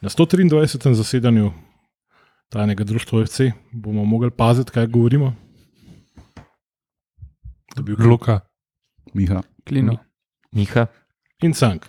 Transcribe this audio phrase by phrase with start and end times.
[0.00, 0.94] Na 123.
[0.94, 1.50] zasedanju
[2.48, 3.40] tajnega društva OFC
[3.72, 5.34] bomo mogli paziti, kaj govorimo.
[7.76, 8.40] Da bi bil Luka,
[9.14, 9.42] Miha.
[9.68, 9.96] Klino.
[10.52, 10.86] Miha.
[11.42, 11.86] in cank.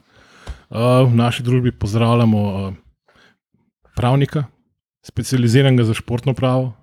[0.69, 2.73] Uh, v naši družbi pozdravljamo uh,
[3.95, 4.44] pravnika,
[5.05, 6.73] specializiranega za športno pravo,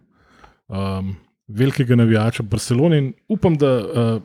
[0.68, 1.16] um,
[1.48, 4.22] velikega navijača Barcelone in upam, da uh,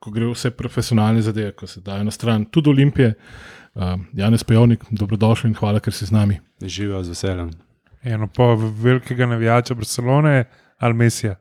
[0.00, 3.08] ko gre vse profesionalne zadeve, ko se dajo na stran, tudi Olimpije.
[3.08, 3.55] Uh,
[4.12, 6.40] Janez Pejovnik, dobrodošli in hvala, ker si z nami.
[6.62, 7.50] Živijo z veseljem.
[8.02, 10.44] eno pa velikega navijača Barcelone
[10.78, 11.36] ali Mesija.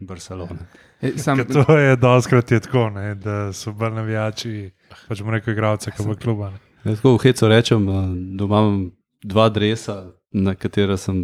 [0.00, 0.66] Barcelona.
[1.02, 4.70] E, sam, Ker To je doskrat je tako, ne, da so bolj navijači,
[5.08, 6.44] pač bomo rekel, igralce, kot v klubu.
[6.44, 6.58] ne.
[6.84, 7.92] Jaz tako v hecu rečem, eh,
[8.38, 8.90] da imam
[9.22, 11.18] dva dresa, na katera sem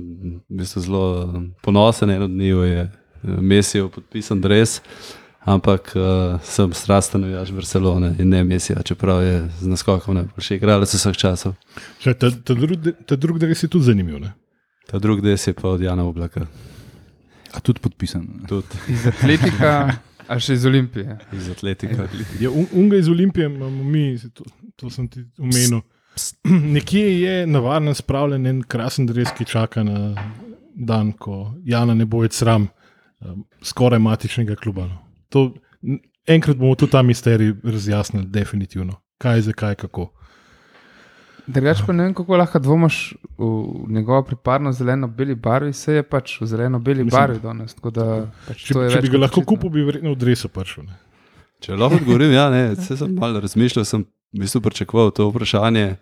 [0.49, 1.05] v bistvu zelo
[1.63, 2.11] ponosen.
[2.11, 2.91] En od njih je eh,
[3.23, 4.81] Mesijev podpisan dres,
[5.49, 10.93] ampak uh, sem strasten navijač Barcelone in ne Mesija, čeprav je z naskokom najboljši igralec
[10.95, 11.57] vseh časov.
[12.03, 14.21] Še Ta, ta, drug, ta drug del je tudi zanimiv.
[14.23, 14.35] Ne?
[14.89, 16.47] Ta drugi des je pa od Jana Oblaka.
[17.53, 18.25] A tudi podpisan.
[18.49, 19.73] Tudi iz Atletika,
[20.29, 21.19] a še iz Olimpije.
[21.33, 22.09] iz Atletika.
[22.41, 24.45] Ja, un, unga iz Olimpije imamo mi, to,
[24.77, 25.81] to sem ti omenil.
[26.77, 30.15] Nekje je navaden spravljen en krasen dres, ki čaka na
[30.75, 32.69] dan, ko Jana ne bo več sram,
[33.21, 34.89] um, skoraj matičnega kluba.
[34.89, 35.08] No.
[35.29, 35.53] To,
[36.27, 39.01] enkrat bomo tudi ta misterij razjasnili, definitivno.
[39.19, 40.09] Kaj, zakaj, kako.
[41.49, 42.97] Drugač pa ne vem, kako lahko dvomaš
[43.39, 43.47] v
[43.89, 47.73] njegovo pripadnost zeleno-beli barvi, se je pač v zeleno-beli barvi danes.
[47.81, 49.55] Da, pač Če, je če bi ga lahko očitno.
[49.57, 50.85] kupil, bi verjetno v dresu prišel.
[50.91, 50.99] ne.
[51.65, 54.05] Če lahko odgovorim, ja, ne, se sem malo razmišljal, sem
[54.37, 55.97] v bistvu pričakoval to vprašanje.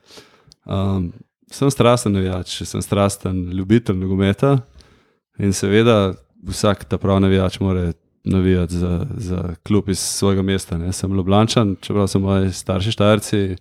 [0.66, 1.12] Um,
[1.50, 4.56] sem strasten navijač, sem strasten ljubitelj nogometa
[5.38, 7.92] in seveda vsak ta pravi navijač mora
[8.26, 10.78] navijati za, za klub iz svojega mesta.
[10.78, 10.92] Ne.
[10.92, 13.56] Sem Ljubljančan, čeprav so moji starši štajerci,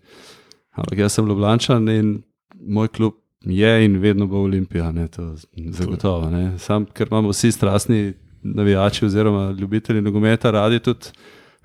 [0.71, 2.21] ampak jaz sem Ljubljančan in
[2.59, 3.13] moj klub
[3.45, 5.36] je in vedno bo Olimpija, ne, to
[5.69, 6.30] zagotovo.
[6.30, 6.59] Ne.
[6.59, 11.05] Sam, ker imamo vsi strastni navijači oziroma ljubitelji nogometa radi tudi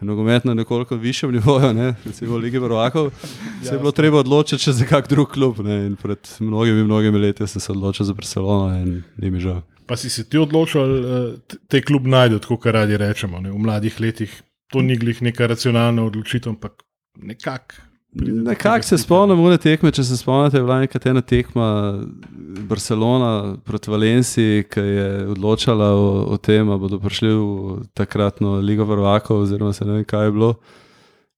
[0.01, 3.11] nogomet na nekoliko višjem nivoju, ne, recimo v Ligi Prvakov,
[3.63, 5.61] se je bilo treba odločiti še za kak drug klub.
[5.65, 9.61] Ne, in pred mnogimi, mnogimi leti sem se odločil za Barcelono in ni mi žal.
[9.91, 13.41] Pa si se ti odločil, da te klub najde, kot radi rečemo.
[13.43, 13.51] Ne?
[13.51, 14.31] V mladih letih
[14.71, 16.85] to ni glih neka racionalna odločitev, ampak
[17.19, 17.75] nekako.
[18.15, 19.03] Nekako se stika.
[19.03, 21.67] spomnim one tekme, če se spomnite, je bila neka ena tekma
[22.71, 28.87] Barcelona proti Valenciji, ki je odločala o, o tem, ali bodo prišli v takratno Ligo
[28.87, 30.55] Prvakov, oziroma se ne vem, kaj je bilo.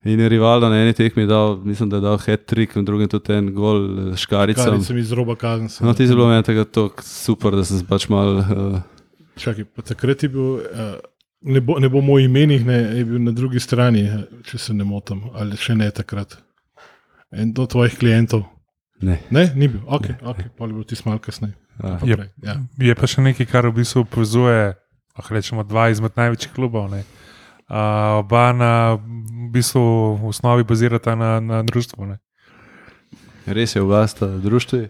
[0.05, 3.33] In je Rivaldo na eni tekmi dal, mislim, da je dal hat-trick, in drugim tudi
[3.33, 4.75] en gol eh, škaricam.
[4.75, 5.87] Kar sem iz roba kazenstva.
[5.87, 8.37] No, ti si bilo meni tako tako super, da sem se pač mal.
[8.37, 8.81] Uh,
[9.37, 10.97] Čakaj, pa takrat je bil, uh,
[11.43, 14.75] ne, bo, ne bomo o imenih, ne, je bil na drugi strani, eh, če se
[14.75, 16.35] ne motim, ali še ne takrat.
[17.33, 18.43] En od tvojih klientov.
[19.01, 19.21] ne.
[19.31, 21.55] Ne, ni bil, ok, okay pa je bil ti malo kasneje.
[21.81, 21.99] Ja.
[22.05, 22.59] Je- Ja.
[22.79, 24.75] Je pa še nekaj, kar v bistvu povezuje,
[25.17, 26.91] lahko rečemo, dva izmed največjih klubov.
[26.91, 27.05] ne.
[27.71, 29.01] Uh, oba na v
[29.53, 29.83] bistvu
[30.17, 32.07] v osnovi bazirata na, na družbi.
[32.07, 32.19] ne.
[33.47, 34.89] Res je oblast društvi,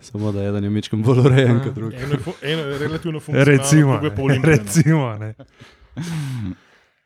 [0.00, 1.96] samo da je eden je mičkim bolj urejen kot drugi.
[1.96, 4.58] Eno, je fu- eno je relativno funkcionalno, Recimo, drugo je pa ne, Olimpija, no.
[4.58, 5.34] recimo ne.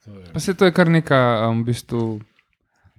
[0.06, 2.20] Je- Pa se to je kar nekaj, um, v bistvu.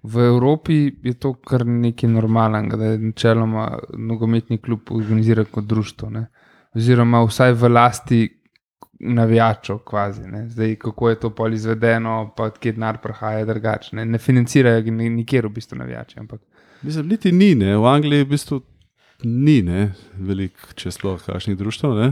[0.03, 6.09] V Evropi je to kar nekaj normalnega, da je načeloma nogometni klub organiziran kot društvo,
[6.09, 6.25] ne?
[6.73, 8.19] oziroma vsaj v lasti
[9.03, 9.77] navijačev.
[9.79, 10.49] Kvazi, ne?
[10.49, 13.95] Zdaj, kako je to pol izvedeno, pa odkje denar prihaja, je drugače.
[13.95, 14.05] Ne?
[14.05, 16.19] ne financirajo nikjer v bistvu navijači.
[16.19, 16.41] Ampak
[16.81, 17.77] Mislim, niti ni, ne.
[17.77, 18.61] v Angliji v bistvu
[19.23, 19.93] ni ne.
[20.15, 21.87] veliko, če sploh kakšnih društv.
[21.87, 22.11] Ne.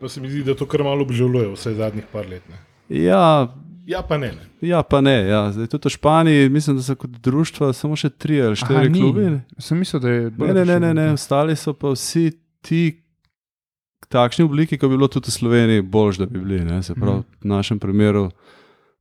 [0.00, 2.42] Pa se mi zdi, da to kar malo obžaluje, vse zadnjih par let.
[2.48, 2.58] Ne.
[2.88, 3.54] Ja,
[3.86, 4.26] Ja, pa ne.
[4.28, 4.68] ne.
[4.68, 5.28] ja, pa ne.
[5.28, 5.52] Ja.
[5.52, 9.20] Zdaj, tudi v Španiji mislim, da so kot društva samo še tri ali štiri klubi.
[9.30, 9.40] Ne.
[9.58, 12.80] Sem mislil, da je bolj Ne, ne, ne, ne, ne, ostali so pa vsi ti
[14.08, 16.60] takšni obliki, kot bi bilo tudi v Sloveniji, boljš, da bi bili.
[16.62, 16.82] Ne.
[16.82, 17.26] Se pravi, Mhm.
[17.40, 18.30] v našem primeru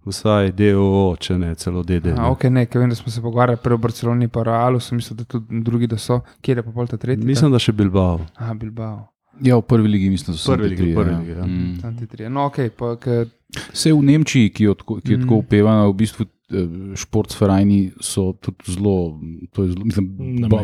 [0.04, 2.08] vsaj DOO, če ne celo DD.
[2.08, 2.28] A, ne.
[2.28, 5.18] ok, ne, ker vem, da smo se pogovarjali prej o Barceloni, pa Realu, sem mislil,
[5.18, 7.26] da tudi drugi, da so, kjer je pa pol ta tretji.
[7.26, 8.20] Mislim, da še Bilbao.
[8.36, 9.08] Aha, Bilbao.
[9.42, 11.18] Ja, v prvi ligi mislim, da so Prvi ligi, prvi ja.
[11.20, 11.46] ligi, ja.
[11.46, 11.80] Mm.
[11.82, 12.30] Tam ti trije.
[12.30, 13.26] No, ok, pa ker
[13.72, 15.40] Vse v Nemčiji, ki, je tako- ki je tako Mm.
[15.40, 19.20] upevana, v bistvu eh, športfrajni so tudi zelo,
[19.52, 20.06] to je zelo, mislim.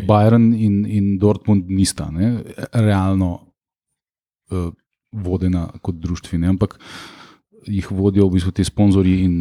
[0.06, 3.40] Bayern in, in Dortmund nista ne, realno
[4.52, 4.68] uh,
[5.12, 6.78] vodena kot društvi, ne, ampak
[7.66, 9.34] jih vodijo v bistvu ti sponzorji in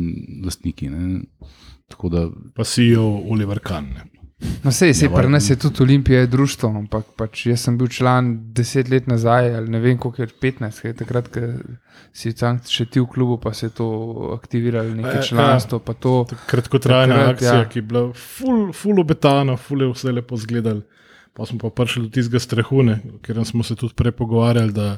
[0.45, 0.89] lastniki.
[2.11, 3.93] Da Pa si jo Oliver Kahn.
[4.63, 7.77] No, sej, sej, Ja, pri nas je tudi Olimpija je društvo, ampak pač jaz sem
[7.77, 11.41] bil član deset let nazaj, ali ne vem, koliko je 15, kaj takrat, ko
[12.13, 13.89] si tam še ti v klubu, pa se je to
[14.33, 15.21] aktiviralo, Eh, neko ja.
[15.21, 16.25] članstvo, pa to.
[16.49, 17.59] Kratkotrajna Takrat, akcija, ja.
[17.59, 17.69] ja.
[17.69, 20.81] ki je bila full, full obetana, full je vse lepo zgledal.
[21.33, 22.83] Pa smo pa prišli do tistega strahu,
[23.23, 24.97] ker smo se tudi prej pogovarjali, da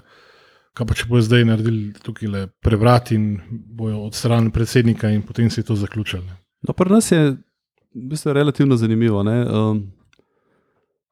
[0.74, 5.50] kaj pa če bojo zdaj naredili tukaj le prevrat in bojo odstranili predsednika, in potem
[5.50, 6.26] se je to zaključilo.
[6.68, 7.20] No, pri nas je
[7.94, 9.24] v bistvu relativno zanimivo.
[9.24, 9.84] ne, Um,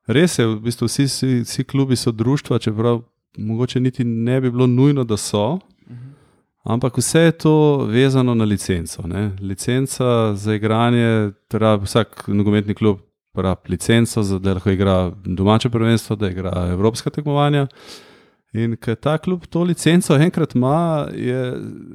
[0.08, 3.04] res je, v bistvu vsi, vsi, vsi klubi so društva, čeprav
[3.38, 5.60] mogoče niti ne bi bilo nujno, da so.
[6.64, 9.08] Ampak vse je to vezano na licenco.
[9.08, 9.32] Ne.
[9.42, 13.00] Licenca za igranje, teda vsak nogometni klub
[13.34, 17.68] rabi licenco, za, da lahko igra domače prvenstvo, da igra evropska tekmovanja.
[18.54, 21.54] In ker ta klub to licenco enkrat ima, je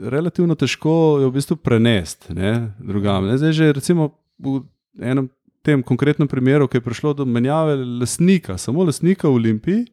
[0.08, 3.26] relativno težko jo v bistvu prenesti ne, drugam.
[3.28, 3.36] Ne.
[3.36, 4.62] Zdaj, že recimo v
[5.00, 5.28] enem
[5.66, 9.84] tem konkretnem primeru, ki je prišlo do menjave lastnika, samo lastnika v Olimpiji,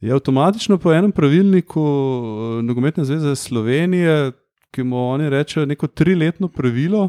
[0.00, 4.32] je avtomatično po enem pravilniku eh, Nogometne zveze Slovenije,
[4.70, 7.08] ki mu oni rečejo neko triletno pravilo,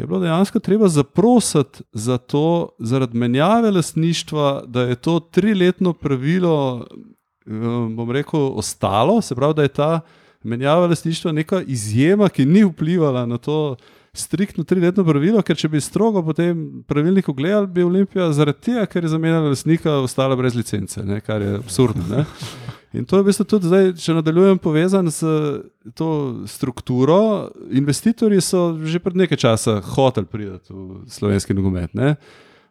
[0.00, 6.86] je bilo dejansko treba zaprositi za to, zaradi menjave lastništva, da je to triletno pravilo,
[7.46, 7.50] eh,
[7.90, 10.00] bom rekel, ostalo, se pravi, da je ta
[10.42, 13.76] menjava lastništva neka izjema, ki ni vplivala na to.
[14.12, 18.82] Striktno triletno pravilo, ker če bi strogo po tem pravilniku gledali, bi Olimpija zaradi tega,
[18.90, 22.08] ker je zamenjala lastnika, ostala brez licence, ne, kar je absurdno.
[22.10, 22.24] Ne.
[22.98, 25.22] In to je v bistvu tudi zdaj, če nadaljujem, povezan s
[25.94, 26.10] to
[26.50, 27.50] strukturo.
[27.70, 31.94] Investitorji so že pred nekaj časa hoteli priti v slovenski nogomet.
[31.94, 32.16] Ne.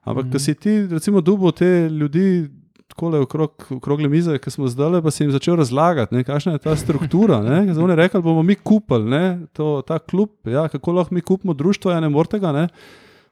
[0.04, 0.32] Ampak, mm.
[0.34, 2.50] ko si ti, recimo, dubo te ljudi.
[2.90, 6.56] Tako je okrog, okrogle mize, ki smo zdaj, pa si jim začel razlagati, ne, kakšna
[6.58, 7.38] je ta struktura.
[7.46, 11.54] Zdaj oni rekli, bomo mi kupili ne, to, ta klub, ja, kako lahko mi kupimo
[11.54, 12.68] društvo, ja ne morete ga,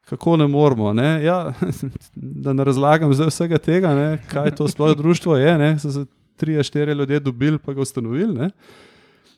[0.10, 0.94] kako ne moramo.
[0.94, 1.54] Ne, ja,
[2.46, 5.58] da ne razlagam vsega tega, ne, kaj to sploh društvo je.
[5.58, 6.06] Ne, so se
[6.38, 8.34] tri, štiri ljudje dobili, pa ga ustanovili.
[8.34, 8.50] Ne.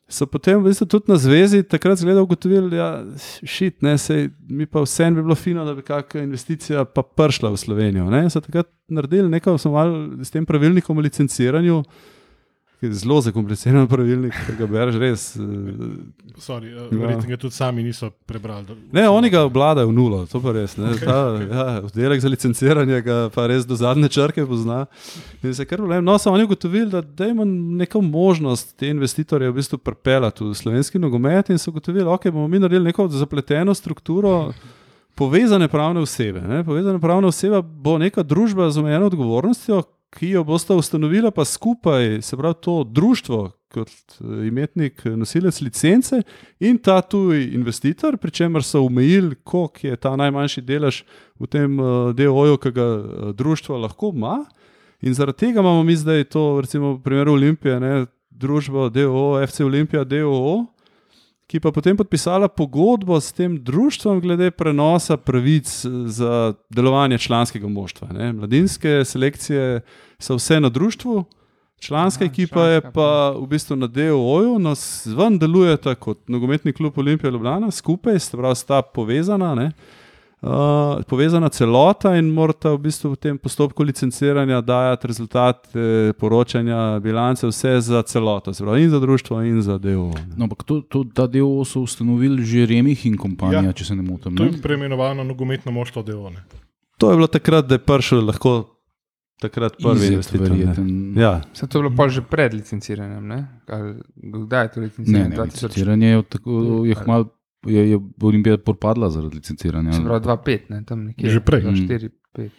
[0.09, 2.89] So potem v bistvu tudi na zvezi takrat zgleda ugotovili, da ja,
[3.45, 7.51] šit, ne, sej, mi pa vsem bi bilo fino, da bi kakšna investicija pa prišla
[7.53, 8.07] v Slovenijo.
[8.09, 8.23] Ne.
[8.33, 11.83] So takrat naredili nekaj, smo malo s tem pravilnikom o licenciranju,
[12.81, 15.35] zelo zakompliciran pravilnik, ki ga bereš res.
[15.35, 15.41] eh,
[16.39, 18.65] Sorry, uh, verjetno ga tudi sami niso prebrali.
[18.65, 20.75] da- Ne, oni ga obvladajo nulo, to pa res.
[20.75, 20.99] Okay.
[20.99, 21.17] Ta,
[21.49, 24.85] ja, oddelek za licenciranje ga pa res do zadnje črke pozna.
[25.43, 26.03] In se kar problem.
[26.03, 27.45] No, so oni ugotovili, da imamo
[27.77, 32.47] neko možnost te investitorje v bistvu pripeljati v slovenski nogomet in so ugotovili, okay, bomo
[32.47, 34.53] mi naredili neko zapleteno strukturo.
[35.15, 36.41] Povezane pravne osebe.
[36.41, 36.63] Ne?
[36.63, 42.21] Povezane pravne osebe bo neka družba z omejeno odgovornostjo, ki jo boste ustanovili, pa skupaj,
[42.21, 46.21] se pravi, to društvo, kot eh, imetnik, eh, nosilec licence
[46.59, 51.03] in ta tuji investitor, pri čemer so omejili, koliko je ta najmanjši delež
[51.39, 52.88] v tem uh, DOJ-u, ki ga
[53.33, 54.45] društvo lahko ima.
[55.01, 59.63] In zaradi tega imamo mi zdaj to, recimo v primeru Olimpije, ne, družbo DOO, FC
[59.63, 60.65] Olimpija, DOO,
[61.49, 65.65] ki pa potem podpisala pogodbo s tem društvom glede prenosa pravic
[66.05, 68.07] za delovanje članskega moštva.
[68.13, 68.33] Ne.
[68.33, 69.81] Mladinske selekcije
[70.19, 71.23] so vse na društvu,
[71.79, 76.73] članska Aha, ekipa je članska, pa v bistvu na DOO-ju, no zven delujeta kot nogometni
[76.73, 79.55] klub Olimpija Ljubljana, skupaj, se pravi, sta povezana.
[79.55, 79.71] Ne.
[80.41, 80.47] Uh,
[81.03, 85.69] povezana celota in morata v bistvu v tem postopku licenciranja dajati rezultate,
[86.13, 90.15] poročanja, bilance, vse za celoto, se pravi, in za društvo, in za DO.
[90.38, 93.74] No, ampak to, to, ta del so ustanovili že Remih in kompanija, Ja.
[93.74, 94.31] če se ne motim.
[94.33, 94.50] To Ne?
[94.50, 96.39] je preimenovano nogometno moštvo Deone.
[96.97, 98.80] To je bilo takrat, da je prišel lahko
[99.38, 100.51] takrat prvi investitor.
[100.51, 100.71] ne.
[101.15, 103.40] Ja, Se to je bilo pa že pred licenciranjem, ne?
[103.68, 105.30] Ali, kdaj je to Ne, licenciranje?
[105.30, 105.44] ne, 2000?
[105.44, 106.52] licenciranje je, od tako,
[106.85, 107.25] je, hmal,
[107.66, 109.94] je, je Olimpija propadla zaradi licenciranja.
[109.94, 111.30] Se pravi 2-5, ne, tam nekje.
[111.30, 111.61] Že prej.
[111.63, 112.49] 4, 5.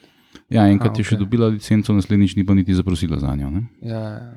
[0.51, 3.67] Ja, enkrat A, je še dobila licenco, naslednjič ni pa niti zaprosila za njo, ne?
[3.83, 4.33] Ja, ja.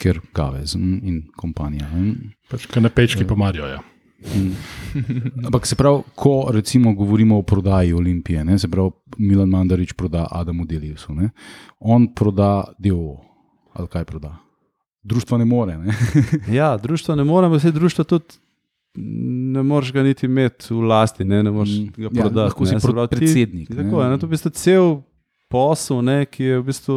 [0.00, 1.88] ker Gavez mm, in kompanija.
[1.92, 2.34] Ne?
[2.50, 3.68] Pač kanapečki pomarijo.
[3.68, 3.80] Ja.
[4.20, 4.52] Mm.
[5.48, 10.26] Ampak se pravi, ko recimo govorimo o prodaji Olimpije, ne, se pravi, Milan Mandarič proda
[10.30, 11.30] Adamu Delivsu, ne,
[11.80, 13.16] on proda DO,
[13.72, 14.36] ali kaj proda.
[15.02, 15.78] Društvo ne more.
[15.80, 15.94] Ne?
[16.60, 18.36] ja društvo ne moremo, vse društvo tudi
[18.94, 22.36] ne moreš ga niti imeti v lasti, ne, ne moreš Mm, ga ja, prodati.
[22.36, 22.74] lahko si
[23.08, 23.82] ti- predsednik, ti ne.
[23.82, 25.02] Tako, ne, to je v bistvu cel
[25.48, 26.96] posel, ne, ki je v bistvu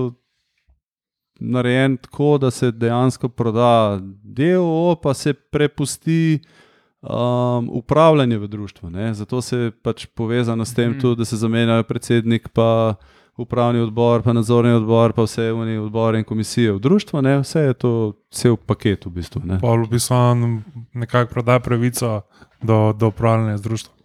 [1.39, 6.39] narejen tako, da se dejansko proda DOO, pa se prepusti
[7.01, 8.47] um, upravljanje v.
[8.85, 9.13] Ne.
[9.13, 10.99] Zato se pač povezano s tem, Mhm.
[10.99, 12.95] tudi, da se zamenjajo predsednik, pa
[13.37, 17.21] upravni odbor, pa nadzorni odbor, pa vse oni odbori in komisije v društvu.
[17.21, 17.39] Ne.
[17.39, 19.41] Vse je to cel paket v bistvu.
[19.45, 19.59] Ne.
[19.61, 20.61] Pa v bistvu on
[20.93, 22.21] nekako proda pravico
[22.61, 23.97] do, do upravljanja z društvom.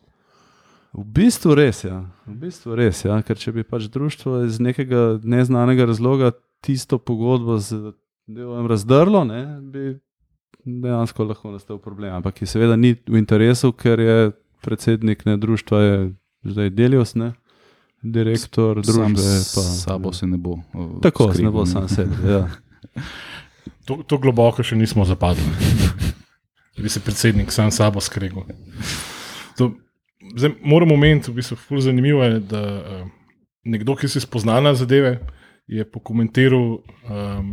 [0.93, 1.91] V bistvu res je.
[1.91, 2.05] Ja.
[2.27, 3.21] V bistvu res, ja.
[3.23, 6.33] Ker če bi pač društvo iz nekega neznanega razloga
[6.65, 7.93] tisto pogodbo z
[8.27, 9.99] delom razdrlo, ne, bi
[10.65, 12.17] dejansko lahko nastal problem.
[12.19, 14.17] Ampak ki seveda ni v interesu, ker je
[14.65, 15.99] predsednik ne, društva je
[16.49, 17.33] zdaj Delios, ne,
[18.03, 19.27] direktor družbe.
[19.55, 20.59] Pa, sabo se ne bo.
[21.03, 22.15] Tako, se ne bo sam sebe.
[22.29, 22.47] Ja.
[23.89, 25.45] To, to globoko še nismo zapadli.
[26.77, 28.45] Da bi se predsednik sam sabo skregal.
[29.57, 29.71] To,
[30.37, 33.01] zdaj, moramo omeniti, v bistvu, ful zanimivo je, da uh,
[33.65, 35.17] nekdo, ki se spozna na zadeve,
[35.67, 36.83] je pokomentiral um,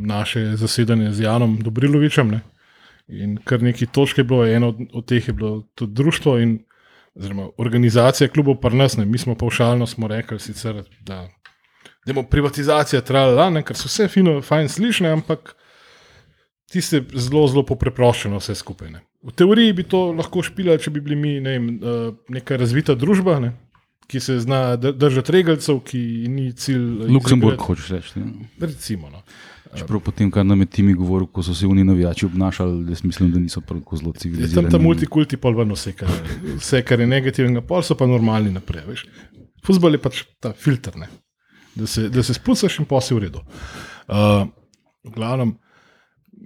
[0.05, 2.35] naše zasedanje z Janom Dobrilovičem.
[2.35, 2.43] Ne?
[3.07, 6.59] In kar nekaj točk je bilo, eno od, od teh je bilo tudi društvo in
[7.15, 9.05] oziroma, organizacija klubov Parnasne.
[9.05, 11.27] Mi smo pa všalno smo rekli, sicer, da
[12.05, 15.55] je privatizacija trajala, ker so vse fino, fajn slišne, ampak
[16.71, 18.91] tiste zelo, zelo popreproščeno vse skupaj.
[18.91, 19.01] Ne.
[19.23, 22.95] V teoriji bi to lahko špila, če bi bili mi ne vem, eh, neka razvita
[22.95, 23.53] družba, ne,
[24.07, 25.97] ki se zna dr- držati regalcev, ki
[26.29, 27.07] ni cilj.
[27.09, 28.19] Luksemburg, izigrati- hočeš reči.
[28.19, 28.49] ne?
[28.59, 29.09] Recimo.
[29.09, 29.23] No.
[29.73, 33.31] Čeprav potem, kar nam je Timi govoril, ko so se oni navijači obnašali, jaz mislim,
[33.31, 34.53] da niso tako zelo Je civilizirani.
[34.61, 38.05] tam ta multikulti pol ven vse, kar, je- vse, kar je negativnega, pol so pa
[38.05, 38.83] normalni naprej.
[38.87, 39.05] Veš.
[39.65, 41.07] Fuzbol je pač ta filter, ne.
[41.75, 43.39] da se, da se spucaš in posel v redu.
[44.07, 44.47] Uh,
[45.03, 45.57] v glavnem,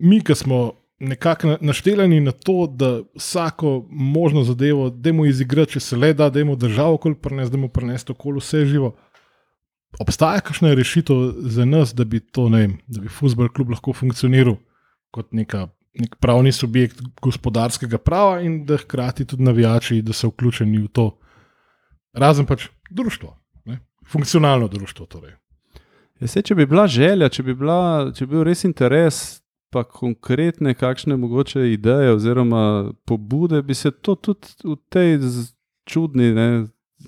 [0.01, 5.71] mi, ki smo nekako na- naštelani na to, da vsako možno zadevo, da mu izigrati,
[5.71, 8.95] če se le da, da mu državo okoli prenesti, da mu prenesti okoli vse živo.
[9.97, 11.15] Obstaja kakšna rešitev
[11.49, 14.59] za nas, da bi to, ne vem, da bi futbol klub lahko funkcioniral
[15.11, 15.65] kot neka,
[15.99, 21.09] nek pravni subjekt gospodarskega prava in da hkrati tudi navijači, da so vključeni v to.
[22.13, 23.33] Razen pač društvo,
[23.65, 23.79] ne?
[24.05, 25.05] funkcionalno društvo.
[25.05, 25.33] Torej.
[26.19, 29.83] Ja, saj, če bi bila želja, če bi, bila, če bi bil res interes, pa
[29.83, 35.19] konkretne kakšne mogoče ideje oziroma pobude, bi se to tudi v tej
[35.89, 36.49] čudni ne,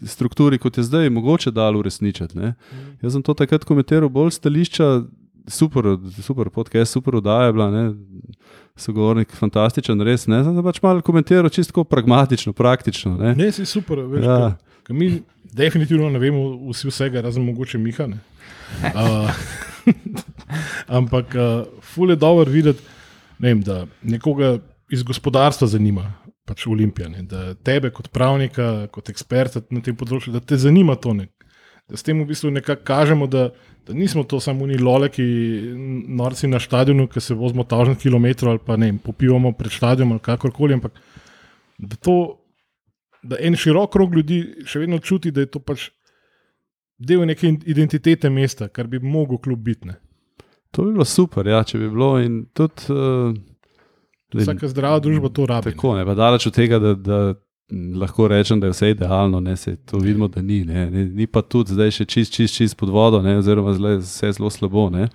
[0.06, 2.38] strukturi, kot je zdaj, mogoče dalo uresničiti.
[2.38, 2.54] ne.
[3.02, 5.02] Jaz sem to takrat komentiral bolj stališča.
[5.48, 5.84] Super,
[6.22, 7.94] super podcast, super oddaja je bila, ne,
[8.78, 10.28] sogovornik, fantastičen, res.
[10.30, 13.16] Ne, sem pač malo komentiral čisto pragmatično, praktično.
[13.18, 13.34] Ne.
[13.36, 14.26] Ne, si super, veš.
[14.26, 14.38] Ja.
[14.38, 14.94] Ja.
[14.94, 15.22] Mi
[15.52, 18.08] definitivno ne vemo vsi vsega, razen mogoče Miha.
[18.08, 18.22] ne.
[18.94, 19.30] Uh,
[21.00, 22.84] ampak uh, ful je dobro videti,
[23.40, 24.60] ne vem, da nekoga
[24.92, 26.14] iz gospodarstva zanima.
[26.52, 30.98] Pač Olimpija, ne, da tebe kot pravnika, kot eksperta na tem področju, da te zanima
[31.00, 31.14] to.
[31.16, 31.30] Ne,
[31.88, 33.46] da s tem v bistvu nekako kažemo, da,
[33.88, 35.24] da nismo to samo oni lole, ki
[36.20, 40.26] norci na stadionu, ki se vozimo tažen kilometrov ali pa ne popivamo pred stadionom ali
[40.28, 41.00] kakorkoli, ampak
[41.78, 42.18] da, to,
[43.24, 45.90] da en širok krog ljudi še vedno čuti, da je to pač
[47.02, 49.96] del neke identitete mesta, kar bi mogel kljub biti.
[50.72, 52.14] To bi bilo super, ja, če bi bilo.
[52.22, 53.34] In tudi, uh,
[54.34, 55.74] Vsaka zdrava družba to rabi.
[55.74, 57.20] Tako, ne, pa daleč od tega, da, da
[57.96, 60.64] lahko rečem, da je vse idealno, ne, se, to vidimo, da ni.
[60.66, 63.98] Ne, ni, ni pa tudi zdaj še čist, čist, čist pod vodo, ne, oziroma zle,
[64.02, 64.90] vse zelo slabo.
[64.94, 65.08] Ne.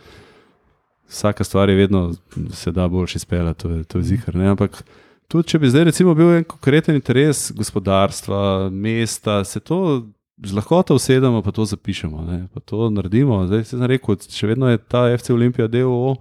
[1.08, 2.10] Vsaka stvar je vedno
[2.52, 4.36] se da boljši izpeljati, to je, to je zihar.
[4.36, 4.82] Ne, ampak
[5.28, 10.06] tudi, če bi zdaj recimo bil en konkreten interes gospodarstva, mesta, se to
[10.44, 13.44] z lahkoto usedemo, pa to zapišemo, ne, pa to naredimo.
[13.46, 16.16] Zdaj se sem rekel, še vedno je ta FC Olimpija DOO,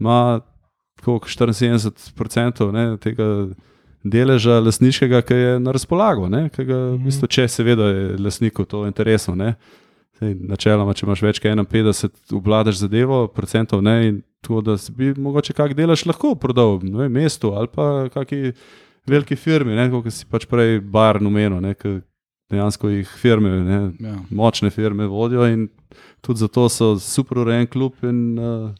[0.00, 0.40] ima
[1.04, 3.28] koliko, 74% ne, tega
[4.04, 8.84] deleža lasniškega, ki je na razpolago, ne, ga, v bistvu, če seveda je lasniku to
[8.88, 9.34] interesno.
[9.38, 9.54] Ne.
[10.18, 15.12] Sej, načeloma, če imaš več kot 51, obvladaš zadevo, procentov ne, in to, da bi
[15.14, 18.52] mogoče kak delež lahko prodal ne, vem, mestu ali pa kakšni
[19.08, 22.00] veliki firmi, ne, kot si pač prej bar numenil, ki
[22.52, 24.16] dejansko jih firme, ne, Ja.
[24.30, 25.68] močne firme vodijo in
[26.20, 28.70] tudi zato so super urejen klub in uh,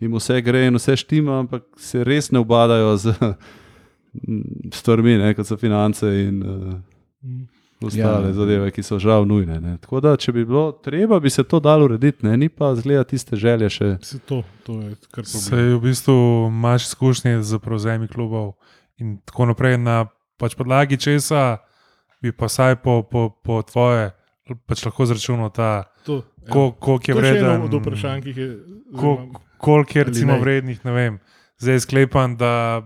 [0.00, 3.14] jim vse gre in vse štima, ampak se res ne obadajo z
[4.18, 6.74] mm, stvarmi, ne, kot so finance in uh,
[7.80, 8.32] ostale Ja.
[8.34, 9.60] zadeve, ki so žal nujne.
[9.60, 9.76] Ne.
[9.78, 13.04] Tako da, če bi bilo treba, bi se to dalo urediti, ne, ni pa zgleda
[13.04, 13.90] tiste želje še.
[14.02, 15.44] Se to, to je kar problem.
[15.44, 16.16] Sej v bistvu
[16.48, 18.56] imaš izkušnje z prevzemi klubov
[18.96, 19.78] in tako naprej.
[19.78, 21.58] Na pač podlagi česa
[22.18, 24.10] bi pa saj po, po, po tvoje
[24.66, 26.48] pač lahko zračunal ta, To, ja.
[26.48, 27.62] ko, koliko je to je eno vreden.
[27.62, 28.48] od vprašanj, ki jih je.
[28.88, 30.40] Oziroma, Koliko je recimo ne?
[30.40, 31.18] vrednih, ne vem.
[31.58, 32.82] Zdaj sklepam, da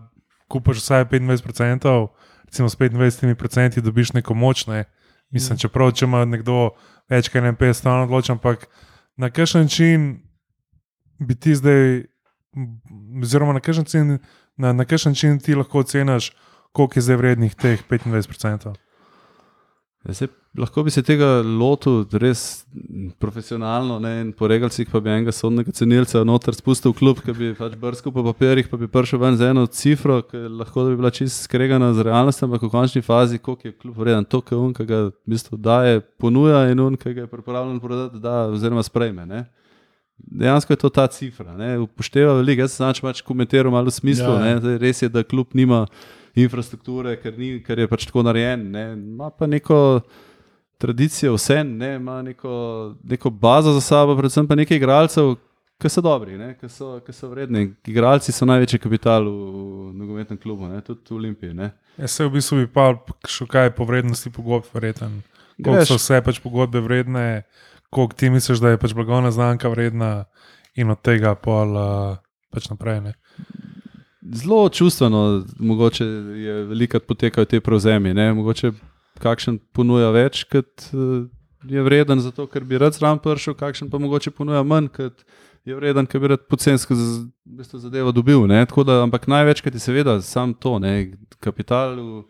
[0.48, 2.08] kupaš vsaj 25%,
[2.44, 4.66] recimo s 25% dobiš neko moč.
[4.66, 4.84] Ne?
[5.30, 6.74] Mislim, čeprav če ima nekdo
[7.10, 8.68] več kot 51, stalno odločen, ampak
[9.16, 10.06] na kakšen način
[11.20, 12.04] bi ti zdaj,
[13.22, 14.18] oziroma na kakšen način,
[14.56, 16.32] na, na kakšen način ti lahko oceniš,
[16.72, 18.74] koliko je zdaj vrednih teh 25%.
[20.04, 22.64] Ja, saj, lahko bi se tega lotil res
[23.22, 27.34] profesionalno, ne, in po regalcih pa bi enega sodnega cenilca noter spustil v klub, ki
[27.36, 30.98] bi pač brskal po papirjih, pa bi prišel ven z eno cifro, ki lahko bi
[31.00, 34.60] bila čist skregana z realnostjo, ampak v končni fazi, koliko je klub vreden, to, kar
[34.60, 38.46] un, ki ga v bistvu daje, ponuja in un, ki ga je pripravljen prodati, da
[38.52, 39.24] oziroma sprejme.
[39.26, 39.46] Ne.
[40.22, 41.56] Dejansko je to ta cifra.
[41.56, 41.78] Ne.
[41.82, 42.62] Upošteva veliko.
[42.62, 44.28] Jaz sem pač komentiral malo v smislu.
[44.36, 44.50] Ja, ja.
[44.52, 44.60] Ja.
[44.60, 45.86] Zdaj, res je, da klub nima
[46.38, 48.68] infrastrukture, ker, ni, ker je pač tako narejen.
[48.72, 48.84] Ne.
[48.94, 50.02] Ima pa neko
[50.82, 52.52] tradicijo, vse ne, ima neko,
[53.06, 55.34] neko bazo za sabo, predvsem pa nekaj igralcev,
[55.82, 57.68] ki so dobri, ne, ki, so, ki so vredni.
[57.90, 61.54] Igralci so največji kapital v, v nogometnem klubu, ne, tudi v Olimpiji.
[61.58, 61.72] Ne.
[61.98, 62.92] Jaz se v bistvu bi pa
[63.30, 65.20] še kaj po vrednosti pogodb, verjeten.
[65.62, 67.44] Koliko so vse pač pogodbe vredne,
[67.94, 70.12] koliko ti misliš, da je pač blagovna znamka vredna,
[70.74, 72.16] in od tega pol uh,
[72.52, 73.00] pač naprej.
[73.04, 73.12] Ne?
[74.32, 76.04] Zelo čustveno, mogoče
[76.38, 78.14] je veliko potekajo te prevzemi.
[78.14, 78.32] Ne?
[78.32, 78.72] Mogoče
[79.22, 81.22] kakšen ponuja več, kot eh,
[81.64, 85.22] je vreden, zato ker bi rad zraven prišel, kakšen pa mogoče ponuja manj, kot
[85.62, 88.42] je vreden, ker bi rad pocensko z- v bistvu zadevo dobil.
[88.46, 88.66] Da,
[89.00, 91.12] ampak največkrat je seveda sam to, ne?
[91.38, 92.24] kapital v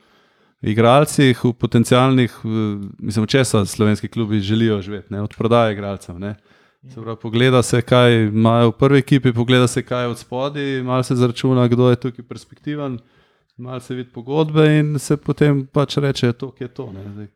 [0.62, 5.22] igralcih, v potencialnih, v- mislim, česa slovenski klubi želijo živeti, ne?
[5.22, 6.18] od prodaje igralcev.
[6.18, 6.36] ne.
[6.84, 10.82] Se pravi, pogleda se, kaj imajo v prvi ekipi, pogleda se, kaj je od spodaj,
[10.82, 12.98] malo se zračuna, kdo je tukaj perspektiven,
[13.56, 16.92] malo se vidi pogodbe in se potem pač reče, to je to.
[17.12, 17.26] Zdaj,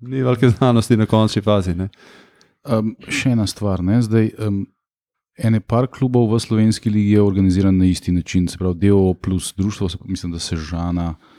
[0.00, 1.74] ni velike znanosti na končni fazi.
[1.74, 1.88] Ne.
[2.64, 3.82] Um, še ena stvar.
[3.82, 4.02] Ne?
[4.02, 4.64] Zdaj, um,
[5.38, 9.54] ene par klubov v slovenski ligi je organiziran na isti način, se pravi, DO plus
[9.56, 11.14] društvo, mislim, da se žana.
[11.14, 11.31] Uh,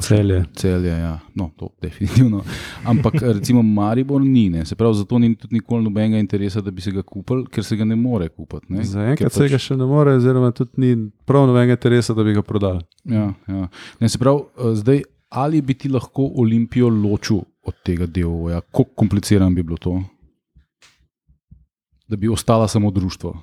[0.00, 0.44] Celje.
[0.54, 2.42] Celje, ja, no, to definitivno.
[2.84, 4.64] Ampak recimo Maribor ni, ne?
[4.64, 7.76] se pravi, zato ni tudi nikoli nobenega interesa, da bi se ga kupili, ker se
[7.76, 8.66] ga ne more kupiti.
[8.84, 10.90] Zaenkrat pač- se ga še ne more, oziroma tudi ni
[11.24, 12.80] prav nobenega interesa, da bi ga prodali.
[13.04, 13.68] Ja, ja.
[14.00, 18.84] Ne, se pravi, eh, zdaj, ali bi ti lahko Olimpijo ločil od tega DO-ja, kako
[18.96, 20.00] komplicirano bi bilo to,
[22.08, 23.36] da bi ostala samo društvo.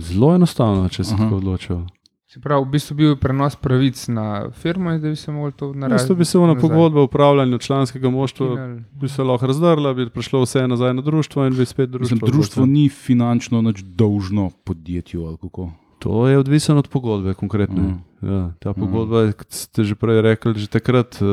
[0.00, 1.24] Zelo enostavno, če se Aha.
[1.24, 1.86] tako odločijo.
[2.30, 5.50] Se pravi, v bistvu bil je prenos pravic na firmo in da bi se lahko
[5.50, 5.98] to Na naredilo.
[5.98, 8.46] mestu bi se ona pogodba o upravljanju članskega moštva
[8.92, 12.14] bi se lahko razdrla, bi prišlo vse nazaj na društvo in bi spet društvo.
[12.14, 15.26] Mislim, društvo ni finančno nič dolžno podjetju.
[15.26, 15.72] ali kako.
[15.98, 17.82] To je odvisno od pogodbe, konkretno.
[17.82, 17.98] Mm.
[18.22, 21.26] Ja, ta pogodba je, kot ste že prej rekli, že takrat uh,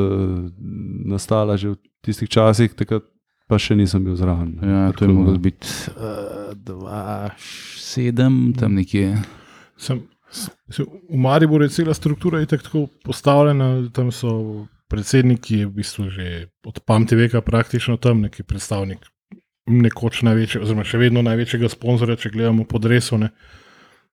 [1.05, 3.03] nastala, že v tistih časih, takrat
[3.47, 4.57] pa še nisem bil zraven.
[4.65, 9.21] Ja, to je moglo biti uh, 2-7, tam nekje.
[9.77, 10.01] Sem,
[10.77, 16.79] v Mariboru je cela struktura itak tako postavljena, tam so predsedniki, v bistvu že od
[16.85, 19.05] pameti veka praktično tam neki predstavnik.
[19.67, 23.19] Nekoč največji, oziroma še vedno največjega sponzorja, če gledamo po dresu.
[23.19, 23.33] Ne,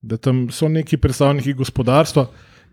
[0.03, 2.27] da tam so neki predstavniki gospodarstva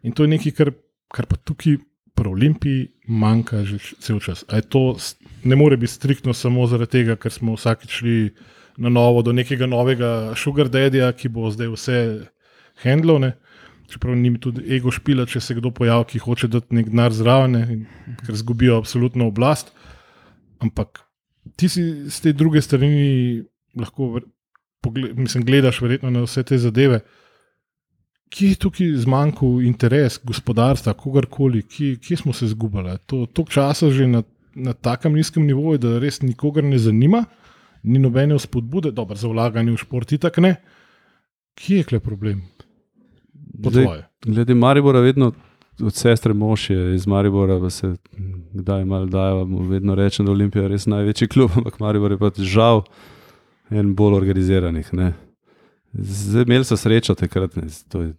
[0.04, 0.74] in to je nekaj, kar,
[1.14, 1.78] kar pa tukaj
[2.18, 4.44] pri Olimpiji manjka že cel čas.
[4.50, 4.98] A je to
[5.44, 8.18] ne more biti striktno samo zaradi tega, ker smo vsakič šli
[8.78, 11.98] na novo do nekega novega sugar daddyja, ki bo zdaj vse
[12.84, 13.22] handlov.
[13.24, 13.32] Ne?
[13.92, 17.58] Čeprav ni tudi ego špila, če se kdo pojavi, ki hoče dati nek denar zraven,
[17.58, 17.80] ne,
[18.24, 19.74] ker izgubijo absolutno oblast.
[20.64, 21.02] Ampak
[21.60, 23.42] ti si z te druge strani
[23.76, 24.30] lahko, ver-
[24.82, 27.02] pogle- mislim, gledaš verjetno na vse te zadeve.
[28.32, 32.96] Kje je tukaj zmanjkal interes gospodarstva, kogarkoli, kje, kje smo se izgubili?
[33.06, 34.24] To je toliko časa že na,
[34.56, 37.26] na takem nizkem nivoju, da res nikogar ne zanima,
[37.84, 40.56] ni nobene spodbude, dobro za vlaganje v šport, itak ne.
[41.60, 42.46] Kje je kle problem?
[43.54, 45.32] Zdaj, glede Maribora, vedno
[45.82, 47.98] od sestre mož je iz Maribora, pa se mm,
[48.54, 52.32] kdaj malo dajo, vedno rečem, da je Olimpija res največji klub, ampak Maribor je pa
[52.38, 52.84] žal
[53.70, 54.94] en bolj organiziranih.
[54.94, 55.14] Ne.
[55.94, 57.68] Zdaj imeli so srečo takrat, ne.
[57.90, 58.14] to je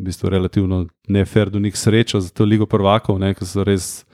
[0.00, 4.04] v bistvu relativno nefer do njih srečo za to ligo prvakov, ne, ki so res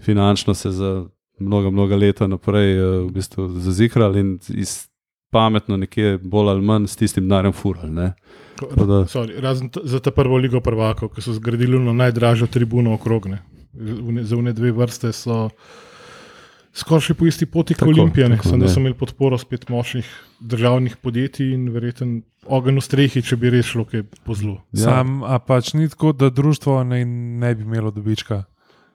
[0.00, 1.06] finančno se za
[1.38, 4.89] mnoga, mnoga leta naprej eh, v bistvu zazihrali in iz
[5.30, 7.94] pametno nekje bolj ali manj s tistim denarjem furali.
[7.94, 8.14] da-
[9.06, 13.26] Sorry, razen za ta prvo ligo prvakov, ki so zgradili ono najdražjo tribuno okrog.
[13.26, 13.38] Ne.
[13.74, 15.50] Une- Za une dve vrste so
[16.72, 20.06] skoraj še po isti poti kot Olimpijane, samo da so imeli podporo spet močnih
[20.40, 24.58] državnih podjetij in verjeten ogenj v strehi, če bi res šlo kaj po zlu.
[24.72, 24.84] Ja.
[24.84, 28.44] Sam, a pač ni tako, da društvo ne, ne bi imelo dobička.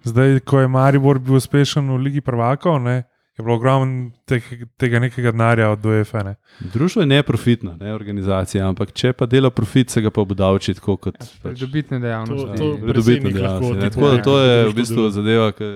[0.03, 3.03] Zdaj, ko je Maribor bil uspešen v Ligi prvakov, ne,
[3.37, 4.43] je bilo ogromno teh,
[4.77, 6.23] tega nekega denarja od UEFA.
[6.23, 6.35] Ne.
[6.73, 10.95] Društvo je neprofitna ne, organizacija, ampak če pa dela profit, se ga pa obdavči tako
[10.97, 12.45] kot pač, Pridobitne dejavnosti.
[12.47, 13.89] To- to- pridobitno predsednik lahko ne.
[13.89, 15.69] Tako da to je v bistvu zadeva, ki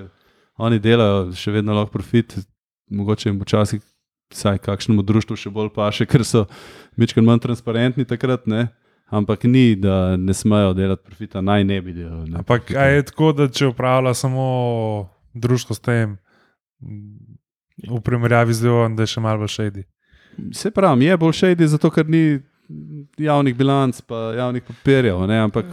[0.57, 2.37] oni delajo, še vedno lahko profit,
[2.89, 3.81] mogoče jim včasih
[4.29, 6.45] vsaj kakšnemu društvu še bolj paše, ker so
[6.97, 8.67] večkrat manj transparentni takrat, ne.
[9.09, 12.29] Ampak ni, da ne smejo delati profita, naj ne bi delali.
[12.29, 16.17] ne, Ampak je tako, da če upravlja samo društvo s tem,
[17.87, 19.83] v primerjavi z Levom, da je še malo šedi.
[20.53, 22.39] Se pravi, je bolj šejdi, zato ker ni
[23.17, 25.23] javnih bilanc, pa javnih papirjev.
[25.27, 25.39] Ne?
[25.41, 25.65] Ampak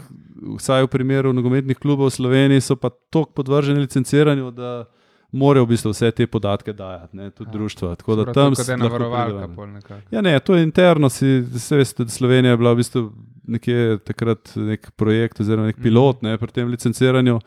[0.59, 4.85] vsaj v primeru nogometnih klubov v Sloveniji so pa tako podvrženi licenciranju, da
[5.33, 7.31] morajo v bistvu vse te podatke dajati, ne?
[7.31, 7.53] tudi Ja.
[7.53, 7.95] društva.
[7.97, 10.01] Tako da tam se ena lahko varovalka.
[10.11, 11.09] Ja, ne, to je interno.
[11.09, 13.13] Si, se veste, da Slovenija je bila v bistvu
[13.47, 17.41] nekje takrat nek projekt oziroma nek pilot ne, pri tem licenciranju.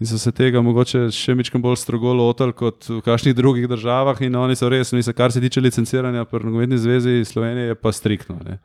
[0.00, 4.20] In so se tega mogoče še nekaj bolj strogo lotili kot v kakšnih drugih državah.
[4.22, 7.92] In oni so res, mislim, kar se tiče licenciranja pri nogometni zvezi Slovenije, je pa
[7.92, 8.38] striktno.
[8.46, 8.58] Ne.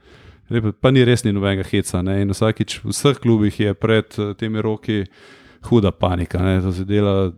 [0.81, 2.03] Pa ni res ni nobenega heca.
[2.05, 2.21] Ne.
[2.21, 5.05] In vsakič v vseh klubih je pred eh, temi roki
[5.69, 6.43] huda panika.
[6.43, 6.59] Ne.
[6.61, 7.31] To se dela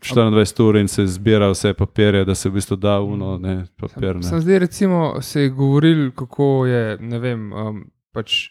[0.00, 4.16] 24 ur in se zbira vse papirje, da se v bistvu da uno, ne, papir.
[4.16, 4.22] Ne.
[4.22, 7.82] Sem zdaj, recimo, se je govoril, kako je, ne vem, um,
[8.14, 8.48] pač,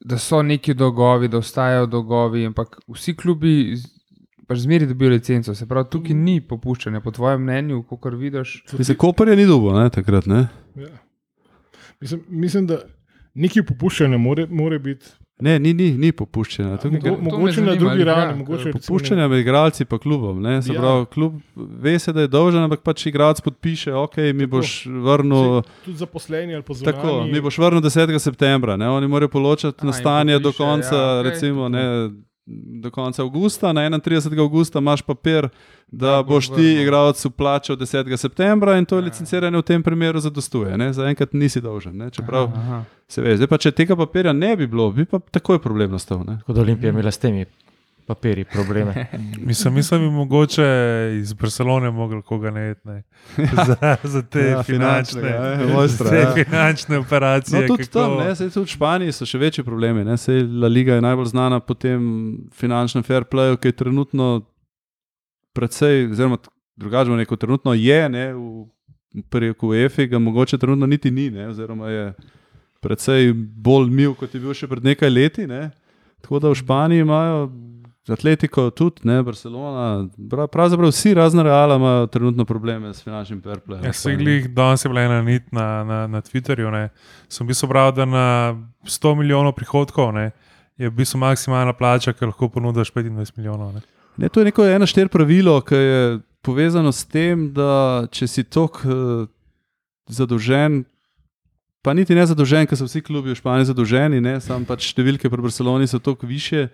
[0.00, 3.74] da so neki dolgovi, da ostajajo dolgovi, ampak vsi klubi
[4.48, 5.54] pač zmeri dobijo licenco.
[5.54, 8.62] Se pravi, tukaj ni popuščanja, po tvojem mnenju, kot vidiš.
[8.78, 10.26] Mislim, Koper je ni dubo, ne, takrat.
[10.26, 10.46] Ne.
[10.74, 10.92] Ja.
[12.00, 12.78] Mislim, mislim, da
[13.34, 15.06] neki popuščanje more, more biti.
[15.40, 16.80] Ne, ni, ni, ni popuščanja.
[16.82, 20.40] Tukaj Mogo, to mogoče na zanima, drugi ali ravni, ja, Popuščanje med igralci in klubom.
[20.42, 20.56] Ne?
[20.62, 20.80] Se Ja.
[20.80, 24.50] pravi, klub ve se, da je dolžen, ampak pač igralec podpiše, ok, mi Tako.
[24.50, 25.62] boš vrnil.
[25.84, 26.96] Tudi zaposleni ali zunanji.
[26.96, 28.18] Tako, mi boš vrnil 10.
[28.18, 28.88] septembra, ne?
[28.90, 32.10] oni morajo poločati na stanje do podpiše, konca, ja, okej, recimo, ne,
[32.80, 34.40] do konca avgusta, na 31.
[34.40, 35.48] avgusta imaš papir,
[35.86, 38.16] da Da boš ti igralcu plačal 10.
[38.16, 39.00] septembra in to Ja.
[39.00, 40.76] licenciranje v tem primeru zadostuje.
[40.78, 40.92] Ne?
[40.92, 42.10] Zaenkrat nisi dolžen, ne?
[42.10, 42.84] čeprav Aha, aha.
[43.08, 43.36] se veš.
[43.36, 46.24] Zdaj pa, če tega papirja ne bi bilo, bi pa takoj problem nastal.
[46.26, 46.38] Ne?
[46.46, 47.44] Kot Olimpija je imela s temi
[48.08, 49.06] papirji probleme.
[49.48, 50.64] Mislim, mislim, bi mogoče
[51.20, 52.88] iz Barcelone mogli koga najeti
[53.68, 56.32] za, za te Ja, ja, finančne, finančnega, ja, mojstra, te ja.
[56.34, 57.60] finančne operacije.
[57.60, 60.04] No, tudi kako- tam, ne, sej tudi v Španiji so še večji problemi.
[60.04, 62.00] Ne, sej La Liga je najbolj znana po tem
[62.52, 64.30] finančnem fair playu, ki je trenutno
[65.52, 66.38] precej, oziroma
[66.76, 71.88] drugače rekel, trenutno je, ne, v preko EFI, ga mogoče trenutno niti ni, ne, oziroma
[71.88, 72.12] je
[72.80, 75.46] precej bolj mil, kot je bil še pred nekaj leti.
[75.46, 75.70] Ne.
[76.22, 77.48] Tako da v Španiji imajo.
[78.12, 80.08] Atletiko tudi, ne, Barcelona,
[80.52, 83.84] pravzaprav vsi razni reali imajo trenutno probleme s finančnim fair playem.
[83.84, 86.70] Ja, se glih, danes je bila ena nit na, na, na Twitterju.
[86.72, 86.88] Ne.
[87.28, 90.30] Sem bil bral, da na 100 milijonov prihodkov ne,
[90.78, 93.74] je v bistvu maksimalna plača, ki lahko ponudiš 25 milijonov.
[93.74, 93.84] Ne.
[94.18, 98.44] Ne, to je neko eno štir pravilo, ki je povezano s tem, da če si
[98.44, 99.26] tok uh,
[100.10, 100.82] zadolžen,
[101.82, 105.30] pa niti ne zadolžen, ker so vsi klubi v Španiji zadolženi, ne, sam pač številke
[105.30, 106.68] pri Barceloni so toliko više,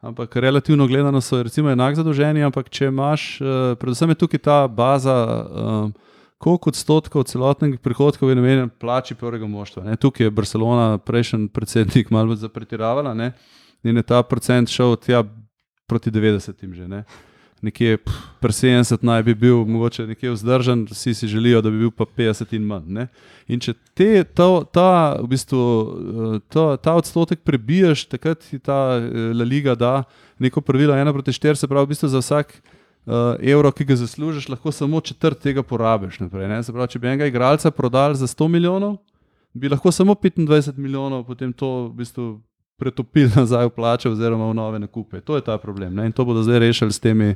[0.00, 4.58] ampak relativno gledano so recimo enak zadolženi, ampak če imaš, uh, predvsem je tukaj ta
[4.68, 5.92] baza, um,
[6.40, 9.84] koliko odstotkov celotnega prihodka je namenjen plači prvega moštva.
[9.84, 9.96] Ne.
[9.96, 13.32] Tukaj je Barcelona, prejšnji predsednik, malo zapretiravala ne,
[13.84, 15.24] in je ta procent šel tja
[15.86, 16.88] proti 90 že.
[16.88, 17.04] Ne.
[17.60, 17.98] Nekje
[18.40, 22.06] pri 70 naj bi bil mogoče nekje vzdržen, vsi si želijo, da bi bil pa
[22.08, 22.86] 50 in manj.
[22.88, 23.06] Ne.
[23.52, 24.88] In če te, ta, ta,
[25.20, 30.02] v bistvu, eh, ta, ta odstotek prebiješ, takrat ti ta eh, La Liga da
[30.40, 33.96] neko pravilo 1 proti 4, se pravi, v bistvu za vsak uh, evro, ki ga
[34.00, 36.20] zaslužiš, lahko samo četrt tega porabiš.
[36.20, 36.62] Naprej, ne.
[36.64, 38.96] se pravi, če bi enega igralca prodali za 100 milijonov,
[39.52, 42.40] bi lahko samo 25 milijonov potem to v bistvu
[42.80, 45.20] pretopili nazaj v plače oziroma v nove nakupe.
[45.20, 45.94] To je ta problem.
[45.94, 46.08] Ne?
[46.08, 47.34] In to bodo zdaj rešili s temi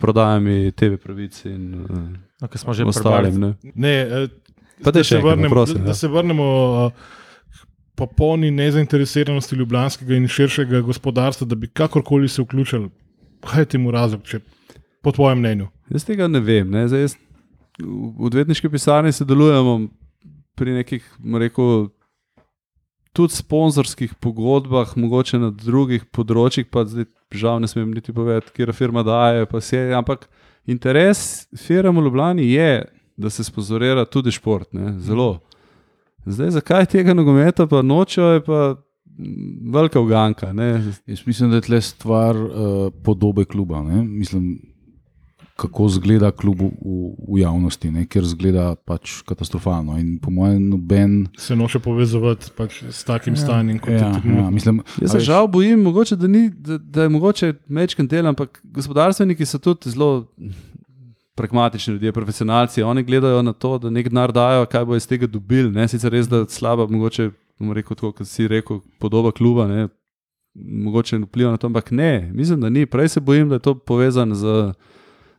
[0.00, 3.36] prodajami TV pravic in uh, No, ker smo že ostalim.
[3.36, 3.50] Ne?
[3.76, 4.28] Ne, eh,
[4.80, 5.92] da še se vrnemo, prosim, da, ja.
[5.92, 6.46] da se vrnemo
[6.86, 7.18] eh,
[7.52, 7.66] k
[8.00, 12.88] popolni nezainteresiranosti ljubljanskega in širšega gospodarstva, da bi kakorkoli se vključili.
[13.44, 14.40] Kaj je temu razlog, če
[15.04, 15.68] po tvojem mnenju?
[15.92, 16.72] Jaz tega ne vem.
[16.72, 16.86] Ne?
[16.88, 17.16] Zdaj, jaz,
[17.80, 19.76] v odvetniški pisarni sodelujemo
[20.56, 21.04] pri nekih,
[21.40, 21.90] rekel,
[23.12, 28.72] tudi sponzorskih pogodbah, mogoče na drugih področjih, pa zdaj žal ne smem niti povedati, kje
[28.76, 29.46] firma daje.
[29.46, 30.28] pa vse, Ampak
[30.66, 32.84] interes firm v Ljubljani je,
[33.16, 34.72] da se sponzorira tudi šport.
[34.72, 34.98] Ne?
[35.00, 35.40] Zelo.
[36.26, 38.76] Zdaj, zakaj tega nogometa pa nočejo, je pa
[39.72, 40.52] velika uganka.
[40.52, 40.98] Ne?
[41.06, 43.82] Jaz mislim, da je tle stvar uh, podobe kluba.
[43.82, 44.04] Ne?
[44.04, 44.60] Mislim,
[45.60, 46.70] kako zgleda klub v,
[47.28, 48.06] v javnosti, ne?
[48.08, 49.98] ker zgleda pač katastrofalno.
[50.00, 51.18] In po mojem, noben.
[51.38, 53.42] Se noče povezovati pač s takim ja.
[53.44, 54.50] stanjem, kot Ja, je ja, trenutno.
[54.50, 58.26] mislim, Jaz a se žal bojim, mogoče, da, ni, da, da je mogoče mečken del,
[58.32, 60.26] ampak gospodarstveniki so tudi zelo
[61.40, 62.82] pragmatični ljudje, profesionalci.
[62.82, 65.70] Oni gledajo na to, da nek denar dajo, kaj bo iz tega dobili.
[65.72, 65.88] Ne?
[65.88, 69.68] Sicer res, da slaba, mogoče, bom rekel, tako, kot si rekel, podoba kluba.
[69.68, 69.88] Ne?
[70.54, 72.86] Mogoče vpliva na to, ampak ne, mislim, da ni.
[72.86, 74.72] Prej se bojim, da je to povezano z,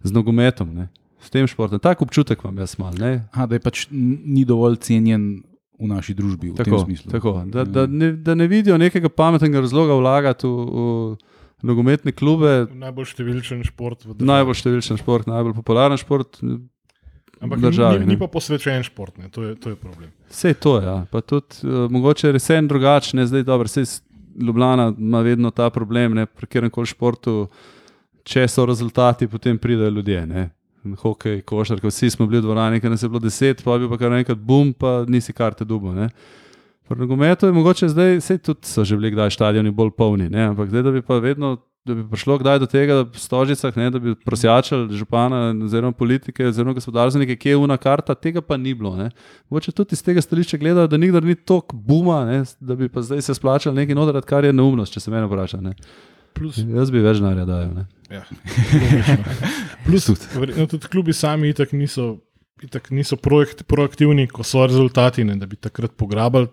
[0.03, 0.89] z nogometom, ne?
[1.21, 1.79] s tem športom.
[1.79, 2.93] Tak občutek imam jaz mal.
[2.97, 3.27] Ne?
[3.31, 5.43] aha, da je pač ni dovolj cenjen
[5.81, 6.53] v naši družbi.
[6.53, 7.11] V Tako, tem smislu.
[7.11, 10.81] tako, da, da, ne, da ne vidijo nekega pametnega razloga vlagati v,
[11.61, 14.29] v nogometne klube, Najbolj številčen šport v državi.
[14.29, 16.41] najbolj številčen šport, najbolj popularen šport.
[17.41, 18.13] Ampak državi, ni, ne.
[18.13, 19.29] ni pa posvečen šport, ne.
[19.33, 20.09] to je, to je problem.
[20.29, 20.97] Vse to je, ja.
[21.09, 23.85] pa tudi uh, mogoče res en drugačen, zdaj dobro, vse
[24.31, 27.49] Ljubljana ima vedno ta problem, ne, pri kjerem koli športu,
[28.23, 30.25] če so rezultati, potem pridejo ljudje.
[30.27, 30.49] Ne.
[30.97, 33.99] Hokej, košarka, vsi smo bili v dvorani, ker nas je bilo deset, pa bil pa
[34.01, 35.93] kar enkrat bum, pa nisi karte dubo.
[35.93, 36.09] Ne.
[36.89, 40.49] Pri nogometu je mogoče zdaj, vse tudi so že bili kdaj stadioni bolj polni, ne,
[40.51, 43.77] ampak zdaj, da bi pa vedno da bi prišlo kdaj do tega, da v stožicah,
[43.77, 48.57] ne, da bi prosjačali župana, oziroma politike, oziroma gospodarstvenike, kje je una karta, tega pa
[48.57, 48.95] ni bilo.
[48.95, 49.09] ne.
[49.49, 53.01] Mogoče tudi iz tega stališča gledajo, da nikdar ni toliko buma, ne, da bi pa
[53.01, 55.61] zdaj se splačali nekaj noter, kar je neumnost, če se mene vpraša.
[55.61, 55.73] Ne.
[56.33, 57.73] Plus, Jaz bi več denarja dajal.
[57.75, 57.85] ne.
[58.09, 58.23] ja.
[59.85, 62.21] Plus, verjetno tudi klubi sami itak niso,
[62.63, 66.47] itak niso projekt, proaktivni, ko so rezultati, ne, da bi takrat pograbali.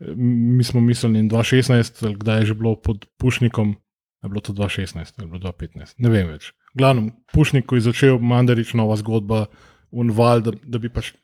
[0.00, 3.76] E, Mi smo mislili, in 2016, ali kdaj je že bilo pod Pušnikom,
[4.22, 6.50] je bilo to 2016 ali bilo 2015, ne vem več.
[6.76, 9.46] Glavno, Pušnik, ko je začel Mandarič, nova zgodba,
[9.90, 11.14] unval, da, da bi pač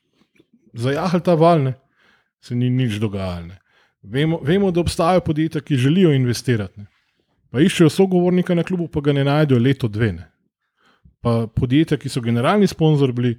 [0.72, 1.74] zajahali ta val, ne,
[2.40, 3.46] se ni nič dogajalo.
[3.52, 3.58] ne.
[4.02, 6.80] Vemo, vemo, da obstajajo podjetja, ki želijo investirati.
[6.80, 6.86] Ne.
[7.52, 10.12] Pa iščejo sogovornika na klubu, pa ga ne najdejo leto, dve.
[10.12, 10.28] Ne.
[11.20, 13.34] Pa podjetja, ki so generalni sponzor bili,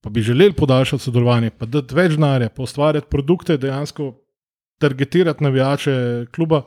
[0.00, 4.12] pa bi želeli podaljšati sodelovanje, pa dati več denarja, pa ustvarjati produkte, dejansko
[4.78, 5.96] targetirati navijače
[6.32, 6.62] kluba,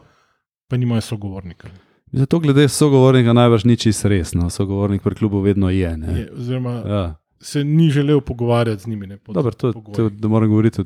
[0.68, 1.70] pa nimajo sogovornika.
[2.12, 4.50] Zato glede sogovornika najbrž ni čisto resno.
[4.50, 5.98] Sogovornik pri klubu vedno je.
[5.98, 6.20] ne.
[6.20, 7.16] Je, oziroma Ja.
[7.40, 9.08] se ni želel pogovarjati z njimi.
[9.08, 10.86] Ne, Dobro, to, to, da moram govoriti o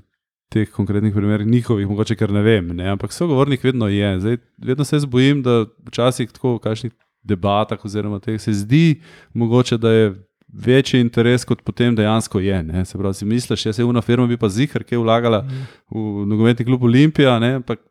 [0.54, 2.68] teh konkretnih primerih, njihovih, mogoče ker ne vem.
[2.78, 2.92] Ne?
[2.94, 4.12] Ampak sogovornik vedno je.
[4.20, 9.02] Zdaj, vedno se jaz bojim, da včasih tako v kakšnih debatah, oziroma teh se zdi,
[9.34, 10.14] mogoče, da je
[10.54, 12.64] večji interes, kot potem dejansko je.
[12.64, 12.86] Ne?
[12.86, 15.42] Se pravi, si misliš, jaz se ena firma bi pa zihar, ki je vlagala
[15.90, 17.56] v nogometni klub Olimpija, ne?
[17.62, 17.82] ampak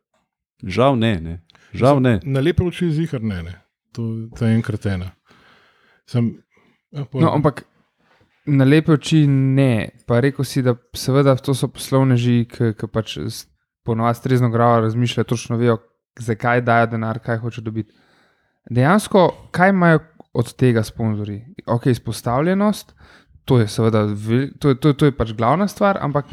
[0.63, 1.17] žal ne.
[1.21, 1.41] ne.
[1.75, 2.21] Žal ne.
[2.25, 3.59] Na lepe oči zihar ne, ne.
[3.97, 4.07] To,
[4.39, 5.11] to je enkrat ena.
[6.09, 6.35] Sem,
[6.93, 7.65] ja, No, ampak
[8.47, 9.89] na lepe oči ne.
[10.07, 13.17] Pa rekel si, da seveda to so poslovneži, ki, ki pač
[13.87, 15.79] ponovadi strezno gravo razmišljajo, točno vejo,
[16.21, 17.95] zakaj dajo denar, kaj hoče dobiti.
[18.71, 20.03] Dejansko, kaj imajo
[20.39, 21.43] od tega sponzorji?
[21.67, 22.95] Ok, izpostavljenost,
[23.45, 24.07] to je seveda
[24.61, 26.31] to je, to, je, to je pač glavna stvar, ampak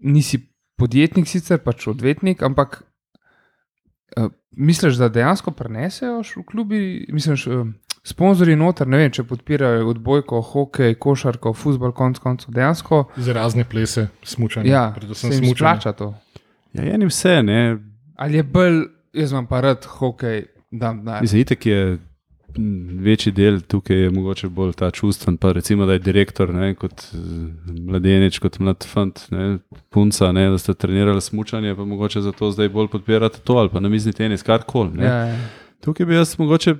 [0.00, 0.40] nisi
[0.78, 2.80] podjetnik, sicer pač odvetnik, ampak
[4.16, 6.80] uh, misliš, da dejansko prenesejo v klubi,
[7.12, 7.66] misliš, uh,
[8.08, 13.04] sponzorji noter, ne vem, če podpirajo odbojko, hokej, košarko, futbol, konc koncev, dejansko.
[13.16, 14.70] Za razne plese, smučanje.
[14.70, 15.56] Ja, predvsem se smučanje.
[15.56, 16.12] splača to.
[16.72, 17.62] Ja, enim vse, ne.
[18.16, 21.20] Ali je bolj, jaz imam pa rad hokej, da da.
[21.20, 21.82] Mislim, itek je
[23.04, 25.36] večji del tukaj, je mogoče bolj ta čustven.
[25.36, 27.04] Pa recimo, da je direktor ne, kot
[27.66, 29.58] mladenič, kot mlad fant, ne,
[29.94, 33.80] punca, ne, da ste trenirali smučanje, pa mogoče zato zdaj bolj podpirate to ali pa
[33.80, 34.96] na mizni tenis, karkoli.
[34.96, 35.04] ne.
[35.04, 35.38] Ja, ja.
[35.84, 36.74] Tukaj bi jaz mogoče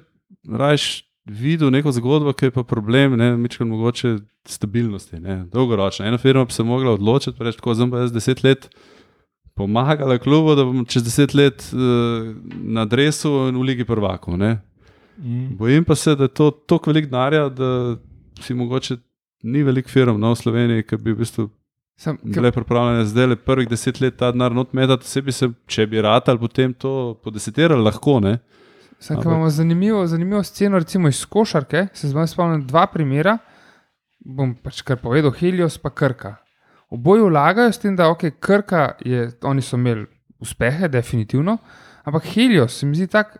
[0.48, 4.16] rajš videl neko zgodbo, ki je pa problem, ne, mičkam mogoče
[4.48, 6.06] stabilnosti, ne, dolgoročno.
[6.08, 8.70] Ena firma bi se mogla odločiti, pa reči tako, zdaj pa jaz deset let
[9.58, 12.30] pomagala klubu, da bom čez deset let uh,
[12.62, 14.38] na dresu in v Ligi prvakov.
[14.38, 14.58] ne.
[15.18, 15.56] Mm.
[15.58, 17.96] Bojim pa se, da je to tako velik denarja, da
[18.40, 18.96] si mogoče
[19.42, 21.48] ni veliko firm no, v Sloveniji, ki bi v bistvu
[21.98, 25.86] Sem, bile pripravljene zdaj le prvih deset let ta denar not metati, sebi se, če
[25.90, 28.20] bi ratali, potem to podesetirali lahko.
[28.22, 28.36] Ne?
[28.98, 33.38] Ampak- ko imamo zanimivo, zanimivo sceno, recimo iz košarke, se zdaj spomnim dva primera.
[34.18, 36.36] Bom pač kar povedal, Helios pa Krka.
[36.90, 40.06] Oboji vlagajo s tem, da okay, Krka je, oni so imeli
[40.40, 41.58] uspehe, definitivno,
[42.04, 43.36] ampak Helios se mi zdi tak.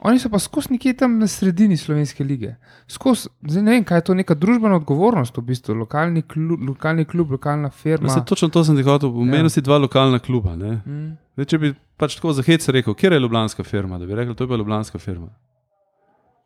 [0.00, 2.54] Oni so pa skozi nekje tam na sredini slovenske lige.
[2.88, 7.04] Skozi, zdaj ne vem, kaj je to neka družbena odgovornost, v bistvu, lokalni klub, lokalni
[7.04, 8.08] klub lokalna firma.
[8.08, 9.54] Se, točno to sem ti hotel, omenil Ja.
[9.56, 10.56] si dva lokalna kluba.
[10.56, 10.82] Ne?
[10.86, 11.16] Mm.
[11.34, 14.34] Zdaj, če bi pač tako za hec rekel, kje je ljubljanska firma, da bi rekel,
[14.34, 15.28] to je pa ljubljanska firma.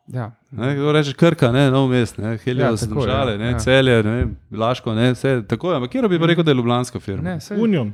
[0.07, 0.31] Ja.
[0.51, 3.51] Ne, kdo reče Krka, ne, nov mest, ne, Helios, Ja, ja, tako je, Domžale, ne,
[3.51, 3.59] ja.
[3.59, 6.99] Celje, ne, Laško, ne, vse tako je, ampak kje bi pa rekel, da je ljubljanska
[6.99, 7.23] firma?
[7.23, 7.93] Ne, sej, Union.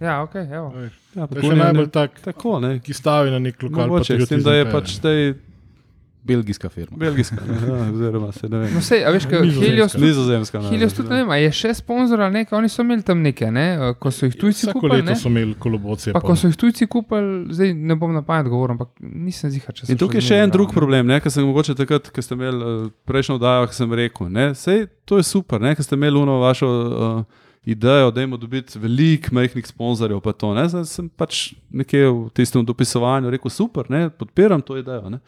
[0.00, 0.72] Ja, ok, evo.
[1.14, 2.78] ja, To je še najbolj tak, tako, ne.
[2.80, 3.88] ki stavi na nek lokal.
[3.88, 5.34] Mogoče, s tem, da je pač zdaj
[6.24, 6.96] Belgijska firma.
[6.96, 8.70] belgijska, ne, ja, oziroma se ne vem.
[8.74, 9.42] No, sej, a veš, kaj.
[9.60, 10.60] Helios Nizozemska.
[10.60, 13.20] ne, Helios tudi ne vem, a je še sponzor ali nekaj, oni so imeli tam
[13.20, 13.64] nekaj, ne?
[13.74, 15.02] eh, ko so jih tujci Vsako kupili.
[15.02, 15.16] leto ne.
[15.20, 16.14] so imeli kolobocije.
[16.16, 19.76] Pa ko so jih tujci kupili, zdaj ne bom na pamet govoril, ampak nisem zihar,
[19.76, 22.24] če se In tukaj je še en drug problem, ne, ker sem mogoče takrat, ko
[22.24, 26.00] ste imeli uh, prejšnjo oddajo, sem rekel, ne, sej, to je super, ne, ker ste
[26.00, 30.84] imeli uno vašo uh, idejo, da imamo dobiti veliko majhnih sponzorjev, pa to, ne, zdaj
[30.84, 35.20] sem pač nekje v tistem dopisovanju rekel, super, ne, podpiram to idejo, ne.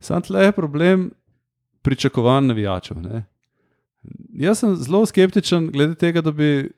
[0.00, 1.10] Sam tle je problem
[1.82, 3.24] pričakovanj navijačev, ne.
[4.38, 6.70] Jaz sem zelo skeptičen glede tega, da bi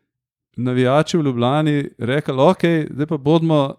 [0.57, 3.75] navijači v Ljubljani rekli, ok, zdaj pa bodimo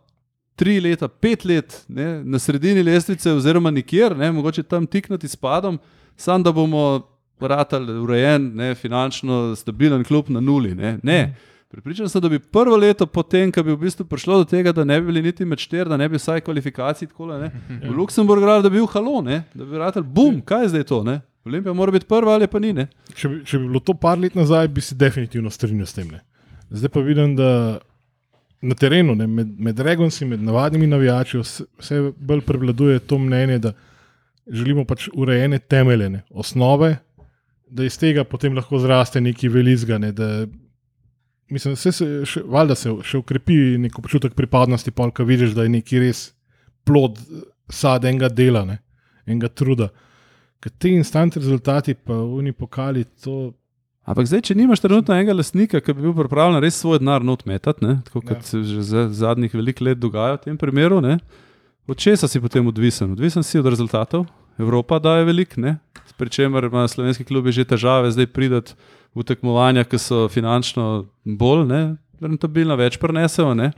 [0.56, 5.36] tri leta, pet let ne, na sredini lestvice, oziroma nikjer, ne, mogoče tam tiknati s
[5.36, 5.80] padom,
[6.16, 7.09] samo da bomo
[7.48, 10.76] ratali urejen, ne, finančno stabilen klub na nuli.
[10.76, 10.98] Ne.
[11.04, 11.36] ne.
[11.70, 14.84] Pripričan sem, da bi prvo leto potem, ko bi v bistvu prišlo do tega, da
[14.84, 17.52] ne bi bili niti med štir, da ne bi vsaj kvalifikacij tako, ne,
[17.84, 20.88] v Luksemburgu igrali, da bi bil halo, ne, da bi ratali, bum, kaj je zdaj
[20.90, 21.20] to, ne.
[21.46, 22.88] Olimpija mora biti prva ali pa ni, ne.
[23.14, 26.10] Če bi, če bi bilo to par let nazaj, bi se definitivno strinjal s tem.
[26.10, 26.24] Ne.
[26.74, 27.52] Zdaj pa vidim, da
[28.62, 33.60] na terenu, ne, med, med regonci, med navadnimi navijači, vse, vse bolj prevladuje to mnenje,
[33.60, 33.74] da
[34.48, 36.96] želimo pač urejene temeljene osnove,
[37.70, 40.14] da iz tega potem lahko zraste neki velizgane.
[41.50, 45.66] Mislim, da se še, valjda se še ukrepi nek občutek pripadnosti, pa ko vidiš, da
[45.66, 46.30] je neki res
[46.86, 47.18] plod
[47.70, 48.80] sad enega dela, ne,
[49.26, 49.90] enega truda.
[50.62, 53.54] Ker ti instanti rezultati, pa oni pokali to.
[54.10, 57.46] Ampak zdaj, če nimaš trenutno enega lastnika, ki bi bil pripravljen res svoj denar not
[57.50, 58.46] metati, ne, tako kot Ja.
[58.46, 61.20] se že za zadnjih veliko let dogaja v tem primeru, ne,
[61.90, 63.14] od česa si potem odvisen?
[63.14, 64.26] Odvisen si od rezultatov.
[64.60, 65.78] Evropa daje veliko, ne,
[66.20, 68.76] pri čemer ima slovenski klub že težave zdaj prideti
[69.16, 71.82] v tekmovanja, ki so finančno bolj ne,
[72.22, 73.54] rentabilna, več prenesejo.
[73.58, 73.72] Ne.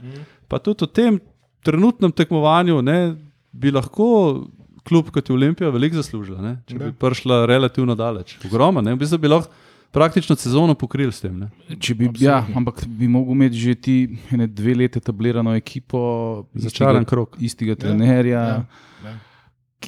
[0.50, 1.20] Pa tudi v tem
[1.62, 3.14] trenutnem tekmovanju ne,
[3.52, 4.48] bi lahko
[4.82, 8.34] klub kot je Olimpija veliko zaslužila, ne, če bi prišla relativno daleč.
[8.48, 9.52] Ogromno, ne, v bistvu bi lahko
[9.92, 11.44] praktično sezono pokrili s tem.
[11.44, 11.76] Ne.
[11.78, 13.96] Če bi, ja, ampak bi mogel imeti že ti
[14.32, 17.36] ene dve leti etablirano ekipo, Začaran krog.
[17.38, 18.40] istega trenerja.
[18.40, 18.90] Ja, ja.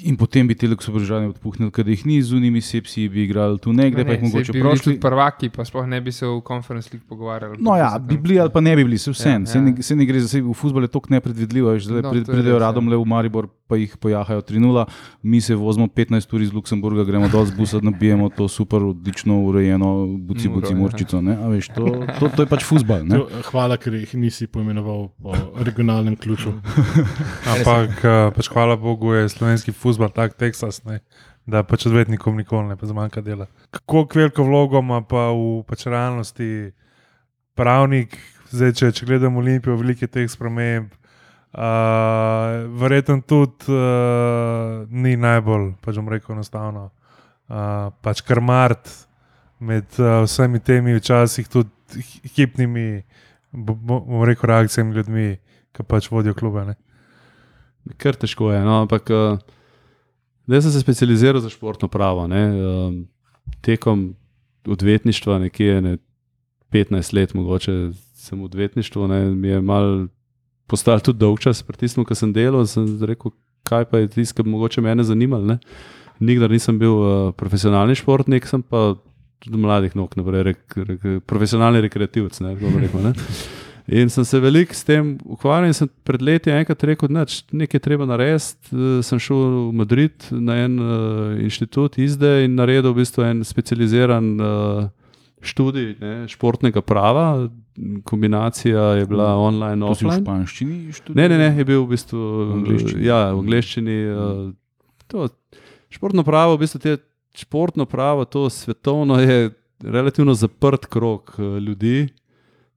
[0.02, 3.72] In potem bi te izobraževanje odpuhnili, ker jih ni z unimi sepsi, bi igrali tu
[3.72, 4.84] nekje, pa jih mogoče bi bili prošli.
[4.84, 7.56] tudi prvaki, pa sploh ne bi se v konferenci league pogovarjali.
[7.60, 9.28] No, ja, bi bili ali pa ne bi bili, se vse.
[9.28, 11.78] Ja, Ja, se, ne, ne gre za sebe, v futbolu je tako nepredvidljivo.
[11.78, 12.58] Zdaj No, no, je pridejo ja.
[12.58, 14.84] radom le v Maribor, pa jih pojahajo 3-0,
[15.22, 19.38] mi se vozimo 15 ur iz Luksemburga, gremo dol z busa, nabijemo to super, odlično
[19.40, 21.20] urejeno, buci, buci, morčico.
[21.20, 21.84] ne, a Veš, to,
[22.20, 22.64] to, to je pač.
[22.64, 26.52] To, hvala, ker jih nisi poimenoval po regionalnem ključu.
[27.54, 31.00] Ampak eh, pač hvala Bogu je slovenski futbol tak Teksas, ne,
[31.46, 33.48] da pač odvetnikom nikoli ne pa zmanjka dela.
[33.70, 36.74] Kako veliko vlogo ima pa v pač realnosti
[37.56, 38.18] pravnik,
[38.52, 40.92] zdaj če, če gledamo Olimpijo, veliko je teh sprememb.
[41.54, 46.88] Uh, verjetno tudi uh, ni najbolj, pač bom rekel, enostavno.
[47.46, 48.90] Uh, pač kar mart
[49.62, 53.04] med uh, vsemi temi včasih tudi hi- hipnimi,
[53.52, 55.28] bo- bo- bom rekel, reakcijami ljudmi,
[55.70, 56.64] ki pač vodijo klube.
[56.72, 56.74] Ne?
[58.02, 58.58] Kar težko je.
[58.66, 59.38] No, ampak uh,
[60.48, 62.26] zdaj sem se specializiral za športno pravo.
[62.26, 62.98] Ne, um,
[63.62, 64.08] tekom
[64.66, 65.94] odvetništva, nekje ne,
[66.74, 67.78] 15 let, mogoče
[68.18, 70.08] sem v odvetništvu, ne, mi je mal
[70.70, 72.66] postal tudi dolg čas, pri tistem, kar sem delal.
[72.70, 73.34] Sem rekel,
[73.68, 75.54] kaj pa je tisto, kar mogoče mene zanimalo.
[75.54, 75.58] Ne.
[76.24, 78.94] Nikdar nisem bil uh, profesionalni športnik, sem pa
[79.44, 82.38] tudi mladih nog naprej, rek, rek, profesionalni rekreativec.
[82.40, 83.14] Ne, rekel, ne.
[83.84, 87.82] In sem se veliko s tem ukvarjal in sem pred leti enkrat rekel, da nekaj
[87.84, 88.72] treba narediti.
[88.72, 93.44] Eh, Sem šel v Madrid na en uh, inštitut izde in naredil v bistvu en
[93.44, 94.86] specializiran uh,
[95.44, 97.50] študij ne, športnega prava.
[98.04, 100.22] Kombinacija je bila online, To si v offline.
[100.22, 101.16] španščini študiral?
[101.18, 103.06] Ne, ne, ne, je bil v bistvu V angleščini.
[103.06, 103.96] Ja, v angleščini.
[104.06, 104.52] Uh,
[105.10, 105.28] to,
[105.90, 106.96] športno pravo, v bistvu te,
[107.34, 109.50] športno pravo, to svetovno je
[109.82, 112.08] relativno zaprt krok uh, ljudi.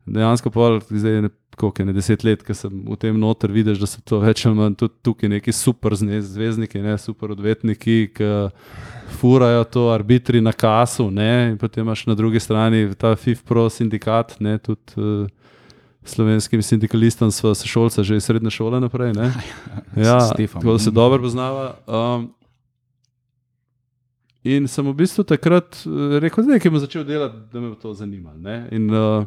[0.07, 3.81] Dejansko pa zdaj ne, koliko je ne deset let, ki sem v tem noter, vidiš,
[3.81, 8.29] da so to več ali manj tudi tukaj neki super zvezdniki, ne super odvetniki, ki
[9.19, 14.37] furajo to arbitri na kasu, ne, in potem imaš na drugi strani ta FIFPRO sindikat,
[14.39, 15.27] ne, tudi uh,
[16.07, 19.13] slovenskim sindikalistom smo se šolca že iz srednje šole naprej.
[19.13, 19.33] Ne?
[20.05, 20.61] Ja, Stefan.
[20.61, 21.75] tako da se dobro poznava.
[21.87, 22.33] Um,
[24.43, 27.93] in sem v bistvu takrat eh, rekel, da bom začel delati, da me bo to
[27.93, 28.37] zanimalo.
[28.71, 29.25] In, uh,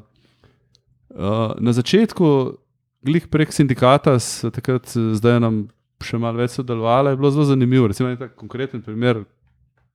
[1.11, 2.57] uh, na začetku,
[3.03, 4.19] glih prek sindikata,
[4.53, 5.61] takrat eh, zdaj nam
[6.01, 7.89] še malo več sodelovalo, je bilo zelo zanimivo.
[7.93, 9.25] Recimo, en tak konkreten primer,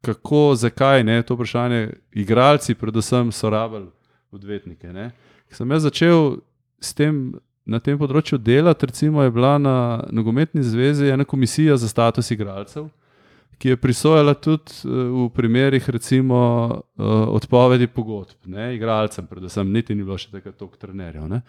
[0.06, 1.96] kako, zakaj ne, to vprašanje.
[2.14, 3.90] Igralci, predvsem, so rabili
[4.36, 4.94] odvetnike.
[4.94, 5.10] Ne.
[5.50, 6.40] Ko sem jaz začel
[6.82, 7.28] s tem.
[7.66, 9.78] Na tem področju delati, recimo, je bila na
[10.14, 12.92] nogometni zvezi ena komisija za status igralcev,
[13.58, 16.38] ki je prisojala tudi eh, v primerih, recimo,
[16.98, 17.04] eh,
[17.38, 21.28] odpovedi pogodb, ne, igralcem, predvsem, niti ni bilo še takrat toliko trenerjev.
[21.32, 21.42] Ne.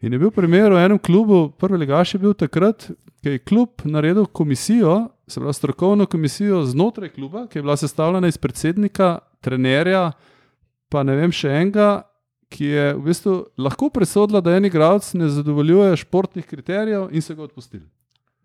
[0.00, 2.88] In je bil primer v enem klubu, prvi ligaš je bil takrat,
[3.20, 8.28] ki je klub naredil komisijo, se pravi strokovno komisijo znotraj kluba, ki je bila sestavljena
[8.28, 10.12] iz predsednika, trenerja,
[10.88, 11.90] pa ne vem še enega,
[12.50, 17.36] ki je v bistvu lahko presodila, da en igralec ne zadovoljuje športnih kriterijev in se
[17.36, 17.84] ga odpustili.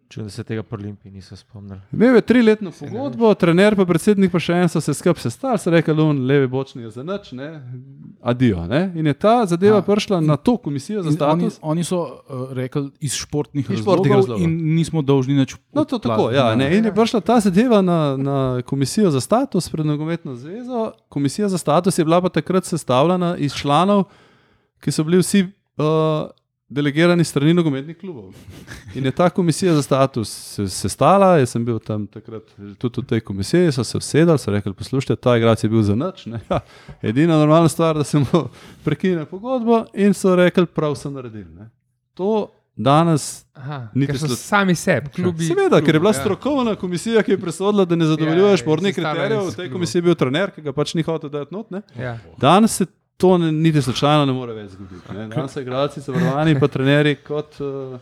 [0.05, 1.79] Če da se tega po Olimpiji niso spomnili.
[1.91, 5.73] Imel je triletno pogodbo, trener pa predsednik pa še en so se skupaj sestali, so
[5.73, 7.47] rekli, da levi bočni je za nič, ne,
[8.21, 8.67] adijo.
[8.69, 8.91] Ne?
[8.95, 11.57] In je ta zadeva A, prišla na to komisijo za In Oni, status.
[11.61, 14.45] oni so uh, rekli iz športnih, Iz športnih razlogov, razlogov.
[14.45, 15.57] in nismo dolžni nič.
[15.73, 16.69] No, to tako, ja, ne.
[16.77, 20.91] In je prišla ta zadeva na, na komisijo za status pred nogometno zvezo.
[21.09, 24.05] Komisija za status je bila pa takrat sestavljena iz članov,
[24.80, 25.47] ki so bili vsi
[25.82, 26.30] uh,
[26.70, 28.34] delegirani strani nogometnih klubov.
[28.95, 32.43] In je ta komisija za status se sestala, jaz sem bil tam takrat
[32.78, 35.95] tudi v tej komisiji, so se usedali, so rekli, poslušajte, ta igralec je bil za
[35.95, 36.11] ne,
[36.49, 36.59] Ja,
[37.01, 38.26] edina normalna stvar, da se mu
[38.86, 41.53] prekine pogodbo in so rekli, prav so naredili.
[41.55, 41.70] Ne.
[42.13, 45.43] To danes Aha, Niti slo- sami sebi, klubi.
[45.43, 46.22] Seveda, ker je bila klub, ja.
[46.22, 49.47] strokovna komisija, ki je presodila, da ne zadovoljuje Ja, ja, športnih kriterijev.
[49.47, 51.72] V tej komisiji je bil trener, ki ga pač ni hotel dati not.
[51.72, 51.82] Ne?
[51.99, 52.18] Ja.
[52.38, 52.86] Danes se
[53.18, 55.13] to ne, niti slučajno ne more več zgoditi.
[55.13, 55.28] Ne?
[55.28, 57.59] Danes so igralci zavarovani, pa trenerji kot.
[57.59, 57.99] Uh,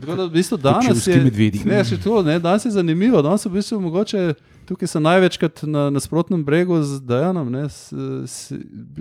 [0.00, 1.16] tako da v bistvu danes je,
[1.64, 3.22] ne, to, ne, danes je zanimivo.
[3.22, 4.32] Danes so v bistvu mogoče.
[4.62, 7.90] Tukaj so največkrat na nasprotnem bregu z Dajanom, ne, s,
[8.30, 8.52] s,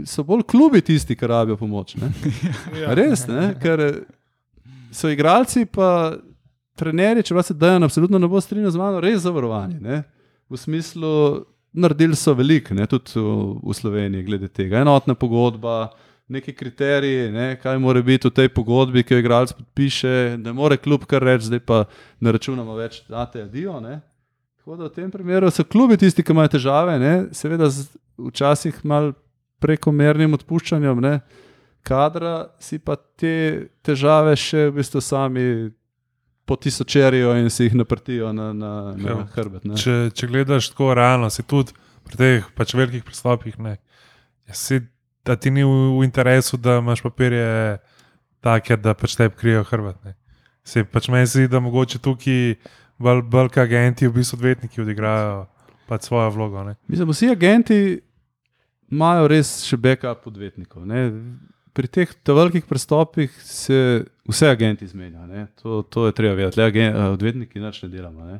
[0.10, 1.96] so bolj klubi tisti, ki rabijo pomoč.
[2.02, 2.10] Ne.
[2.82, 2.96] Ja.
[2.98, 3.84] Res, ne, ker
[4.92, 6.18] so igralci, pa
[6.82, 9.78] trenerji, če se Dajan absolutno ne bo strinjal z mano, res zavarovani.
[9.82, 10.02] Ne.
[10.50, 14.82] V smislu, naredili so veliko, tudi v, v Sloveniji, glede tega.
[14.82, 15.92] Enotna pogodba,
[16.32, 20.38] neki kriteriji, ne, kaj mora biti v tej pogodbi, ki jo igralec podpiše.
[20.40, 21.84] Ne more kljub kar reči, zdaj pa
[22.20, 23.80] ne računamo več, da te adijo.
[23.84, 24.00] Ne.
[24.62, 27.14] Tako da v tem primeru so klubi tisti, ki imajo težave, ne?
[27.36, 27.90] seveda z,
[28.30, 29.16] včasih malo
[29.62, 31.20] prekomernim odpuščanjem ne?
[31.82, 35.46] kadra, si pa te težave še v bistvu sami
[36.52, 39.18] potisočerijo in si jih naprtijo na, na, na Ja.
[39.34, 39.64] hrbet.
[39.66, 39.78] ne.
[39.78, 41.72] Če, če gledaš tako realno, si tudi
[42.04, 43.78] pri teh pač velikih pristopih, ne,
[44.46, 44.82] ja, si,
[45.24, 47.78] da ti ni v, v interesu, da imaš papirje
[48.42, 49.98] take, da pač te krijejo hrbet.
[50.04, 50.16] Ne.
[50.64, 52.56] Se pač meni zdi, da mogoče tukaj
[53.02, 55.46] bolj veliki agenti, v bistvu odvetniki, odigrajo
[55.88, 56.64] pač svojo vlogo.
[56.64, 56.76] Ne.
[56.88, 57.78] Mislim, vsi agenti
[58.92, 60.86] imajo res še backup odvetnikov.
[60.86, 61.08] Ne?
[61.74, 65.48] Pri teh velikih prestopih se vse agenti zmenjajo.
[65.64, 66.60] To, to je treba vedeti.
[66.60, 68.26] Le agen, eh, odvetniki nič ne delamo.
[68.26, 68.40] Ne?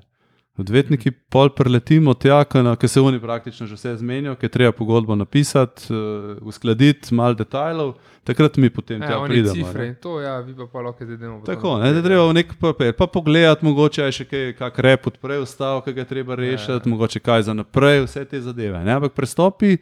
[0.60, 5.88] Odvetniki pol preletimo tja, ki se oni praktično že vse zmenijo, ker treba pogodbo napisati,
[5.90, 9.54] uh, uskladiti, malo detajlov, takrat mi potem Ja, tja pridemo.
[9.56, 9.96] cifre ne.
[9.96, 13.08] to, ja, vi pa pa lahko zdaj Tako, ne, da treba v nek papir, pa
[13.08, 16.82] pogledati, mogoče je še kaj, kak rep odprej vstav, ki ga treba rešiti, Ja.
[16.86, 18.84] mogoče kaj za naprej, vse te zadeve.
[18.84, 18.92] Ne?
[18.92, 19.78] Ampak prestopi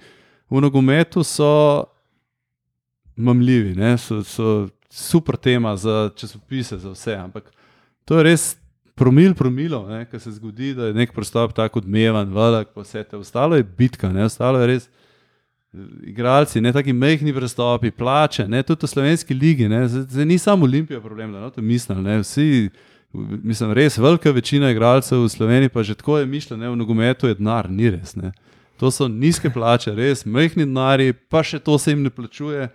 [0.50, 1.90] v nogometu so
[3.20, 3.98] mamljivi, ne?
[3.98, 7.16] so, so super tema za časopise, za vse.
[7.16, 7.52] Ampak
[8.06, 8.58] to je res
[9.00, 13.18] promil, promilo, ki se zgodi, da je nek prestop tako odmevan, velik, pa vse te.
[13.18, 14.26] Ostalo je bitka, ne?
[14.28, 14.90] ostalo je res.
[16.02, 19.68] Igralci, ne taki mehki prestopi, plače, ne, tudi v slovenski ligi.
[19.70, 22.02] Ne, zdaj, zdaj ni samo Olimpija problem, da no, to mislim.
[22.04, 22.72] Ne, vsi,
[23.14, 27.38] mislim, res velika večina igralcev v Sloveniji pa že tako je mišljeno, v nogometu je
[27.38, 28.16] denar, ni res.
[28.16, 28.32] Ne.
[28.80, 32.70] To so nizke plače, res mehki denari, pa še to se jim ne plačuje,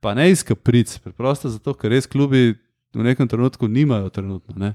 [0.00, 2.56] pa ne iz kapric, preprosto zato, ker res klubi
[2.96, 4.56] v nekem trenutku nimajo trenutno.
[4.58, 4.74] Ne.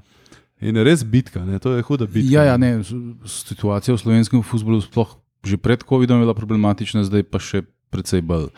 [0.62, 2.32] In je res bitka, ne, to je huda bitka.
[2.32, 2.80] Ja, ja, ne,
[3.28, 7.62] situacija v slovenskem futbolu sploh že pred COVID-om je bila problematična, zdaj pa še
[7.94, 8.50] precej bolj.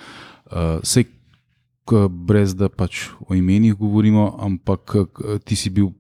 [0.49, 1.05] Uh, sej,
[1.85, 5.93] k, brez da pač o imenih govorimo, ampak k, ti si bil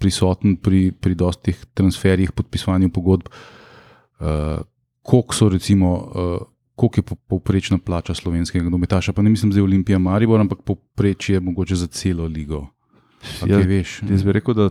[0.00, 3.28] prisoten pri, pri dostih transferjih, podpisovanju pogodb.
[4.16, 4.64] Uh,
[5.04, 6.40] koliko so recimo, uh,
[6.76, 11.40] koliko je po- povprečna plača slovenskega nogometaša, pa ne mislim zdaj Olimpija Maribor, ampak povprečje
[11.40, 12.66] mogoče za celo ligo.
[13.42, 14.00] A Ja, veš?
[14.02, 14.68] Jaz bi rekel, da,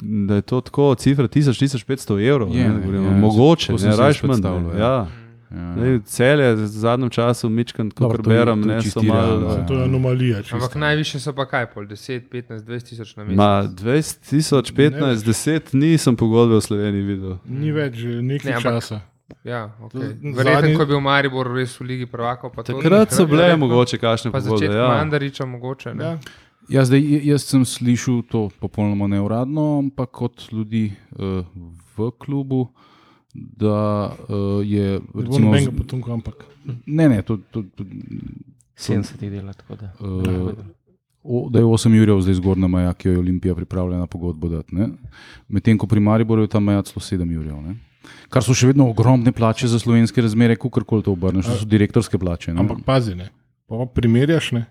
[0.00, 1.86] da je to tako, cifra 1000-1500
[2.20, 2.50] evrov.
[2.50, 4.40] Je, ne, ne, govorimo, ja, mogoče, ne, rajš manj.
[4.40, 4.80] ne, ja.
[4.80, 5.06] Ja.
[5.48, 6.00] Ja.
[6.02, 9.02] Cel je v zadnjem času, Mičkan, ko to je- berem, to je ne čisti so
[9.04, 9.40] malo.
[9.48, 9.62] ja.
[9.64, 10.42] To je anomalija.
[10.42, 10.56] čisto.
[10.56, 13.36] Ampak najviše so pa kaj, pol 10, 15, 20 tisoč na mesec.
[13.36, 17.38] Ma 20 tisoč, 15, 10 nisem pogodbe v Sloveniji videl.
[17.44, 19.00] Ni več že nekaj Ne, ampak- časa.
[19.44, 20.00] Ja, okay.
[20.14, 22.50] Zadnji- Verjetno, ko je bil Maribor res v Ligi prvakov.
[22.50, 23.66] pa to Takrat so bile verjetno.
[23.66, 24.66] mogoče kakšne pogodbe.
[24.68, 24.88] Ja.
[24.94, 25.94] Mandariča mogoče.
[25.94, 26.04] Ne?
[26.04, 26.18] Ja.
[26.68, 31.42] Ja, zdaj, jaz sem slišal to popolnoma neuradno, ampak od ljudi uh,
[31.94, 32.68] v klubu,
[33.32, 33.78] da
[34.20, 34.98] uh, je.
[34.98, 36.36] Ne Recimo, nobenega z- potomka, ampak
[36.86, 37.84] ne, ne, to, to, to,
[38.76, 39.52] 70 dela.
[39.52, 39.92] tako Da.
[40.00, 40.52] uh,
[41.24, 44.74] o, da je 8 jurjev zdaj zgornja meja, ki jo je Olimpija pripravljena pogodbo dati.
[44.74, 44.88] ne.
[45.48, 47.56] Medtem ko pri Mariboru je ta meja celo 7 jurjev.
[47.58, 47.74] Ne.
[48.32, 52.18] Kar so še vedno ogromne plače za slovenske razmere, kako to obrneš, to so direktorske
[52.18, 52.54] plače.
[52.54, 52.60] Ne.
[52.64, 53.30] Ampak pazi, ne.
[53.70, 54.66] Pa primerjaš, ne.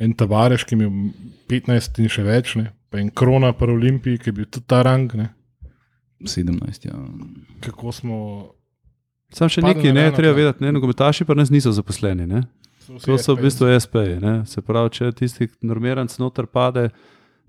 [0.00, 1.10] En tavareš, ki je imel
[1.50, 2.70] 15 in še več, ne.
[2.90, 5.12] pa en krona pa Olimpiji, ki je bil tudi ta rang.
[5.14, 5.30] Ne.
[6.26, 6.88] 17.
[6.88, 6.96] Ja.
[7.64, 8.16] Kako smo.
[9.32, 10.38] Sam še nekaj, ne, treba ja.
[10.40, 12.26] vedeti, ne, nogometaši pa nas niso zaposleni.
[12.26, 12.42] Ne.
[13.04, 14.18] To so v bistvu SP-ji.
[14.18, 14.34] ne.
[14.50, 16.88] Se pravi, če tisti normiranc noter pade,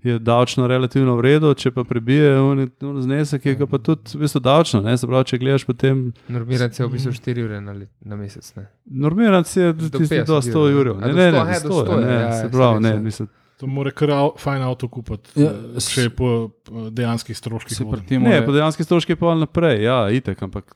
[0.04, 4.20] je davčno relativno v redu, če pa prebije on, on znesek, je pa tudi v
[4.20, 4.80] bistvu davčno.
[4.80, 4.94] Ne.
[4.94, 8.44] Se pravi, če gledaš potem, Normiranc je v bistvu 4 ure na, let- na mesec.
[8.54, 8.66] Ne?
[8.84, 10.96] normiranc je Do tisti 50 do 100 jurjev, jurjev.
[10.96, 12.74] a Ne, ne, 100, ne, he, do do 100, 100, ne, ja, ja, se pravi,
[12.74, 16.28] sorry, ne, mislim, To mora kar fajn avto kupiti, Ja, ja, če je po
[16.64, 17.78] po dejanskih stroških.
[18.12, 20.74] Ne, je- po dejanski stroški pa naprej, ja, itek, ampak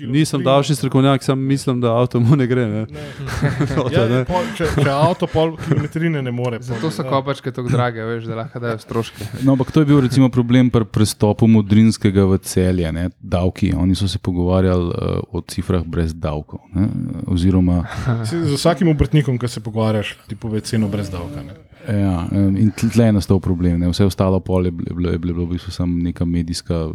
[0.00, 2.66] nisem davčni strokovnjak, sam mislim, da avto mu ne gre.
[2.66, 2.86] Ne.
[2.86, 3.04] Ne.
[3.76, 4.24] Avto, Ja, ne.
[4.24, 6.58] pol, če, če avto pol kilometrine ne more.
[6.58, 7.10] pol, Zato so ja.
[7.10, 9.28] kopačke tako drage, veš, da lahko dajo stroške.
[9.44, 13.08] No, ampak to je bil recimo problem pri prestopu Modrinskega v celje, ne?
[13.20, 13.72] davki.
[13.76, 16.60] Oni so se pogovarjali uh, o cifrah brez davkov.
[16.74, 16.88] Ne?
[17.26, 17.84] Oziroma,
[18.28, 21.42] Z vsakim obrtnikom, ki se pogovarjaš, ti pove ceno brez davka.
[21.42, 21.54] Ne.
[21.88, 23.78] Ja, in tle je nastal problem.
[23.80, 23.88] Ne?
[23.88, 26.88] Vse ostalo pol je bilo, je bilo, je bilo v bistvu samo neka medijska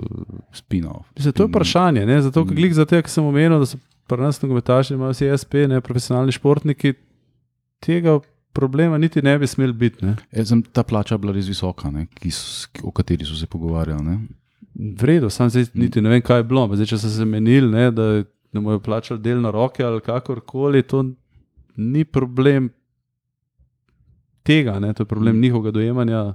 [0.54, 0.94] spina.
[1.16, 2.06] Mislim, to je vprašanje.
[2.06, 2.22] Ne?
[2.22, 5.32] Zato, ker glik za te, ki sem omenil, da so pri nas nogometaši, imajo vsi
[5.42, 6.94] SP, ne profesionalni športniki,
[7.82, 8.20] tega
[8.54, 10.06] problema niti ne bi smel biti.
[10.32, 12.06] E, sem, ta plača je bila res visoka, ne?
[12.14, 12.30] ki
[12.84, 14.06] o kateri so se pogovarjali.
[14.06, 14.20] Ne?
[14.74, 16.68] V redu, sam zdaj niti ne vem, kaj je bilo.
[16.76, 18.08] Zdaj, če so se menili, ne, da
[18.54, 21.06] ne bojo plačali del na roke ali kakorkoli, to
[21.78, 22.70] ni problem
[24.44, 26.34] tega, ne, to je problem njihovega dojemanja.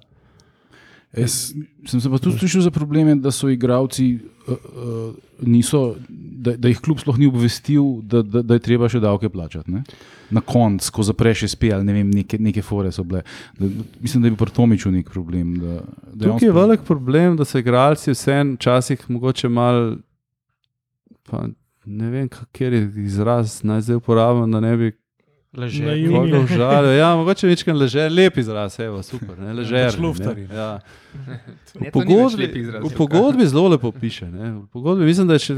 [1.16, 1.54] Jaz
[1.88, 6.68] sem se pa tudi slišal za probleme, da so igravci, uh, uh, niso, da, da
[6.68, 9.72] jih kljub sploh ni obvestil, da, da, da je treba še davke plačati.
[9.72, 9.82] Ne?
[10.30, 13.22] Na koncu, ko zapreš SP ali ne vem, neke, neke fore so bile.
[13.56, 13.70] Da,
[14.04, 15.56] mislim, da je bil pri Tomiču nek problem.
[15.62, 15.80] Da,
[16.12, 19.96] da Tukaj je velik problem, da so igralci vseeno včasih mogoče mal,
[21.24, 21.46] pa
[21.88, 24.92] ne vem, kjer je izraz naj zdaj uporabim, da ne bi
[25.58, 25.84] Leže.
[26.12, 26.92] Koga užalil.
[26.98, 29.90] Ja, mogoče večkrat leže, lep izraz, evo, super, ne, ležer.
[29.92, 30.46] šluftarji.
[30.54, 30.78] Ja.
[31.74, 34.28] V ni več pogodbi, lep izraz, v pogodbi zelo lepo piše.
[34.30, 34.52] Ne.
[34.52, 35.56] V pogodbi, mislim, da je še,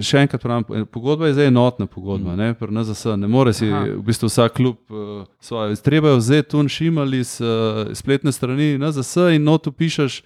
[0.00, 3.14] še enkrat pravim, pogodba je zdaj enotna pogodba, ne, pri NZS.
[3.20, 3.84] Ne more si Aha.
[3.98, 5.76] v bistvu vsak klub uh, svoje.
[5.84, 10.22] Treba je vzeti tun šimal iz uh, spletne strani NZS in notu pišeš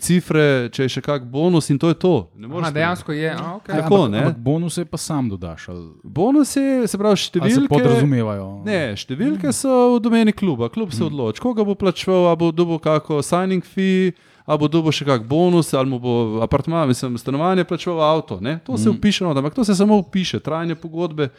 [0.00, 2.12] cifre, če je še kak bonus in to je to.
[2.36, 3.30] Aha, dejansko je.
[3.32, 3.78] A, okay.
[3.80, 4.20] Tako, ampak, ne.
[4.20, 5.68] ampak bonuse pa sam dodaš.
[5.72, 7.72] Ali, Bonusi, se pravi, ali se številke.
[7.72, 8.48] podrazumevajo.
[8.68, 12.80] Ne, številke so v domeni kluba, klub se odloči, koga bo plačeval, ali bo dobil
[12.84, 14.12] kako signing fee,
[14.44, 18.40] ali bo dobil še kak bonus, ali mu bo apartma, mislim, stanovanje plačeval avto.
[18.44, 18.58] Ne?
[18.68, 21.32] To se upiše, not, ampak to se samo upiše, trajanje pogodbe.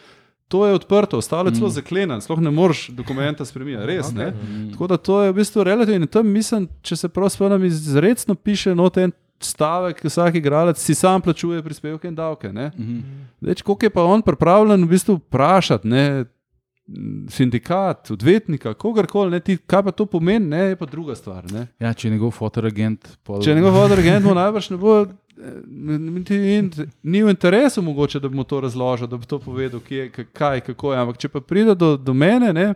[0.48, 4.06] To je odprto, ostalo je celo zaklenjeno, sploh ne moreš dokumenta spremeniti, res.
[4.08, 4.30] Okay.
[4.72, 5.98] Tako da to je v bistvu relativno.
[5.98, 10.78] In tam mislim, če se prav spomnim, izredno piše not en stavek, ki vsak igralec
[10.78, 12.54] si sam plačuje prispevke in davke.
[12.54, 12.72] ne.
[13.42, 16.26] Zdaj, če- koliko je pa on pripravljen v bistvu vprašati, ne,
[17.28, 21.46] sindikat, odvetnika, kogarkoli, ne, ti, kaj pa to pomeni, ne, je pa druga stvar.
[21.52, 21.68] Ne.
[21.80, 23.18] Ja, če je njegov fotoagent.
[23.24, 23.42] Pol...
[23.42, 25.06] Če njegov vodoregent mu najbrž ne bo,
[26.30, 26.72] in-
[27.04, 30.62] ni v interesu mogoče, da bi mu to razložil, da bi to povedal, kje, kaj,
[30.62, 31.00] kako je.
[31.00, 32.74] Ampak če pa pride do, do mene, ne,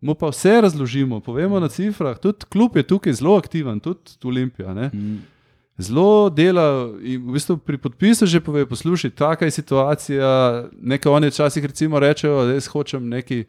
[0.00, 4.74] mu pa vse razložimo, povemo na cifrah, tudi klub je tukaj zelo aktiven, tudi Olimpija.
[4.74, 4.90] Ne.
[4.94, 5.22] Mm.
[5.78, 10.28] Zelo dela in v bistvu pri podpisu že pove, poslušaj, taka je situacija,
[10.80, 13.44] nekaj oni včasih recimo rečejo, da jaz hočem neki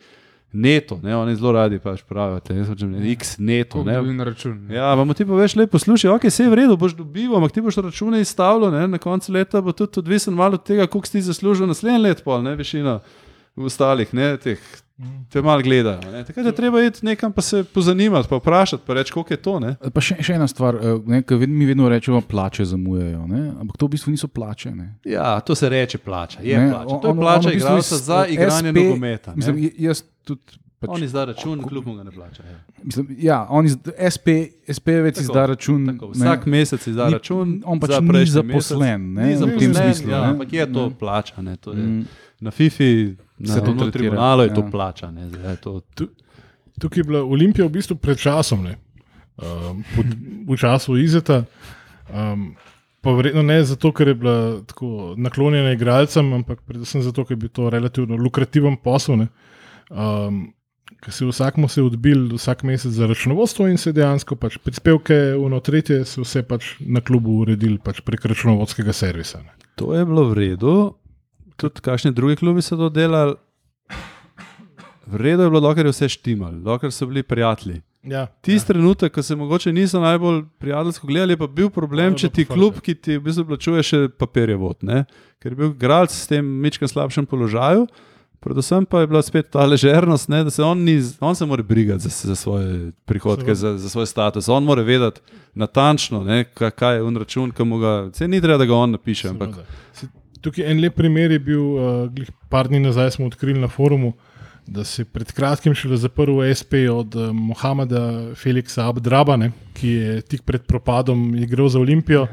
[0.56, 3.84] neto, ne, oni zelo radi pač pravijo, hočem ne, x neto.
[3.84, 3.99] Ne.
[4.03, 4.56] na račun.
[4.62, 4.76] ne?
[4.76, 7.62] Ja, vam ti poveš, lepo poslušaj, ok, vse je v redu, boš dobival, ampak ti
[7.62, 11.12] boš račune izstavljal, ne, na koncu leta bo tudi odvisen malo od tega, koliko si
[11.14, 12.99] ti zaslužil naslednji let, pol, ne, višina
[13.58, 14.60] ostalih, ne, teh,
[15.30, 15.99] te malo gledajo.
[16.06, 16.24] Ne.
[16.24, 19.38] Tako da je treba iti nekam pa se pozanimati, pa vprašati, pa reči, koliko je
[19.38, 19.76] to, ne.
[19.89, 23.51] Pa še, še ena stvar, eh, ne, ved- mi vedno rečemo, plače zamujajo, ne?
[23.58, 24.72] ampak to v bistvu niso plače.
[24.72, 24.95] Ne?
[25.06, 26.88] Ja, to se reče plača, je Ne, plača.
[26.88, 29.32] on- To je on- plača on v bistvu igralca iz- za igranje SP nogometa.
[29.32, 29.36] ne.
[29.36, 30.41] Mislim, jaz tudi.
[30.78, 32.43] Pač, On izda račun, kljub mu ga ne plača.
[32.43, 32.57] Ja.
[32.84, 34.28] mislim, ja, on iz, SP,
[34.67, 35.86] SP-vec Tako, izda račun.
[35.88, 37.53] Tako, vsak mesec izda Ni- račun.
[37.65, 39.15] on pač ni zaposlen, mesec.
[39.15, 40.28] ne, Ni v tem zaposlen, smislu, Ja, ne.
[40.28, 40.93] ampak je to Mm.
[40.95, 41.41] plača.
[41.41, 42.05] Ne, to je, Mm.
[42.41, 44.69] Na FIFI, na Se to to tretira, tribunalu je to ja.
[44.69, 45.11] plača.
[45.11, 45.82] Ne, zdaj je to,
[46.76, 48.76] Tukaj je bila Olimpija v bistvu pred časom, ne,
[49.38, 50.05] um, pod,
[50.45, 51.45] v času Izeta.
[52.09, 52.55] Um,
[53.01, 57.38] pa verjetno ne zato, ker je bila tako naklonjena igralcem, ampak predvsem zato, ker je
[57.38, 59.15] bil to relativno lukrativen posel.
[59.15, 59.28] Ne,
[59.89, 60.45] um,
[61.01, 65.59] Ker se vsakmu se odbil vsak mesec za računovodstvo in se dejansko pač prispevke v
[65.61, 69.41] tretje se vse pač na klubu uredili pač prek računovodskega servisa.
[69.41, 69.53] Ne.
[69.75, 70.93] to je bilo v redu.
[71.57, 73.36] Tudi kakšni drugi klubi so to delali.
[75.05, 77.81] V redu je bilo, dokler je vse štimalo, dokler so bili prijatelji.
[78.03, 78.73] Ja, Tisti ja.
[78.73, 82.45] trenutek, ko se mogoče niso najbolj prijateljsko gledali, je pa bil problem, Ja, če ti
[82.45, 85.05] klub, ki ti v bistvu plačuje še papirje vod, ne?
[85.41, 87.88] ker je bil igralec s tem mečkim slabšem položaju.
[88.39, 91.63] Predvsem pa je bila spet ta ležernost, ne, da se on, ni, on se mora
[91.63, 92.67] brigati za, za svoje
[93.05, 94.47] prihodke, za, za svoj status.
[94.49, 95.21] On mora vedeti
[95.55, 98.09] natančno, ne, ka- kaj je on račun, ki mu ga.
[98.13, 99.29] Se ni treba, da ga on napiše.
[99.29, 99.55] Ampak.
[99.93, 100.07] Se-
[100.41, 102.09] Tukaj en lep primer je bil, uh,
[102.49, 104.13] par dni nazaj smo odkrili na forumu,
[104.67, 108.03] da se je pred kratkim šele zaprl SP od uh, Mohameda
[108.36, 112.27] Feliksa Abdrabane, ki je tik pred propadom igral za Olimpijo.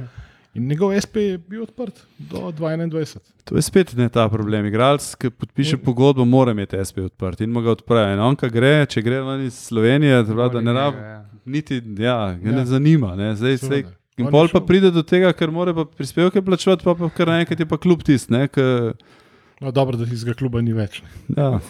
[0.55, 3.16] In njegov SP je bil odprt do 2021.
[3.44, 4.66] to je spet ne ta problem.
[4.66, 8.03] Igralec, ki podpiše pogodbo, mora imeti SP odprt in mu ga odpre.
[8.12, 10.98] In on, ki gre, če gre ven iz Slovenije, to pravi, da ne rabi.
[10.98, 11.18] Ja.
[11.46, 12.57] niti, ja, ga ja.
[12.57, 13.14] Ne zanima.
[13.16, 13.32] Ne.
[13.34, 13.84] Zdaj, zdaj,
[14.16, 17.59] in pol pa pride do tega, ker mora pa prispevke plačevati, pa, pa kar naenkrat
[17.59, 18.32] je pa kljub tisti.
[18.32, 18.92] ne, ke-
[19.61, 21.00] No, dobro, da tistega kluba ni več.
[21.28, 21.38] Ne.
[21.38, 21.61] Ja.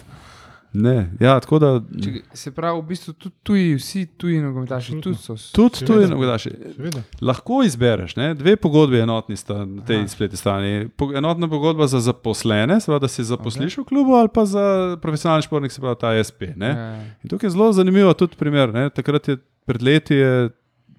[0.73, 1.67] Ne, ja, tako da
[2.03, 5.35] Če, se pravi, v bistvu tudi tuji, vsi tuji nogometaši, tudi so.
[5.53, 6.15] tudi tu je Seveda.
[6.15, 6.51] nogdaši.
[6.75, 7.03] Seveda.
[7.21, 8.31] Lahko izbereš, ne?
[8.33, 10.07] dve pogodbi enotni sta na tej Aha.
[10.07, 10.71] spletni strani.
[11.15, 15.71] Enotna pogodba za zaposlene, seveda, da si zaposliš v klubu, ali pa za profesionalni športnik,
[15.71, 16.49] se pravi ta SP.
[16.55, 16.69] Ne?
[16.69, 16.89] Ja.
[17.23, 18.73] In tukaj je zelo zanimivo tudi primer.
[18.73, 18.89] Ne?
[18.89, 20.49] Takrat je pred leti je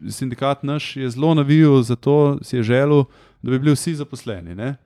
[0.09, 3.05] sindikat naš je zelo navijal za to, si je želel,
[3.43, 4.55] da bi bili vsi zaposleni.
[4.55, 4.77] Ne?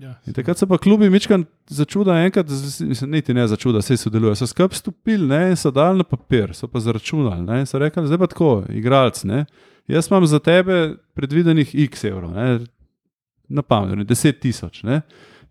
[0.00, 4.36] Ja, In takrat so pa klubi Mičkan začuda, enkrat, mislim, niti ne začuda, vse sodelujejo.
[4.36, 7.40] So skup stopili ne, in so dali na papir, so pa zaračunali.
[7.46, 9.22] Ne, in so rekli, zdaj pa tako, igralec.
[9.24, 9.44] Ne,
[9.88, 12.66] jaz imam za tebe predvidenih x evrov, ne,
[13.48, 14.82] na pamet, 10 tisoč.
[14.82, 15.00] ne.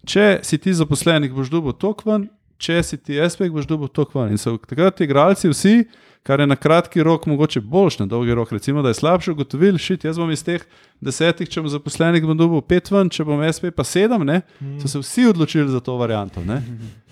[0.06, 2.28] Če si ti zaposlenik, boš dobil tok ven,
[2.62, 4.36] če si ti SP, boš dobil tok ven.
[4.36, 5.88] In so takrat igralci vsi,
[6.26, 9.78] kar je na kratki rok mogoče boljš, na dolgi rok, recimo, da je slabše, ugotovili,
[9.78, 10.64] šit, jaz bom iz teh
[11.02, 14.40] desetih, če bom zaposlenik, bom dobil pet ven, če bom SP pa sedem, ne,
[14.82, 16.42] so se vsi odločili za to varianto.
[16.42, 16.58] Ne.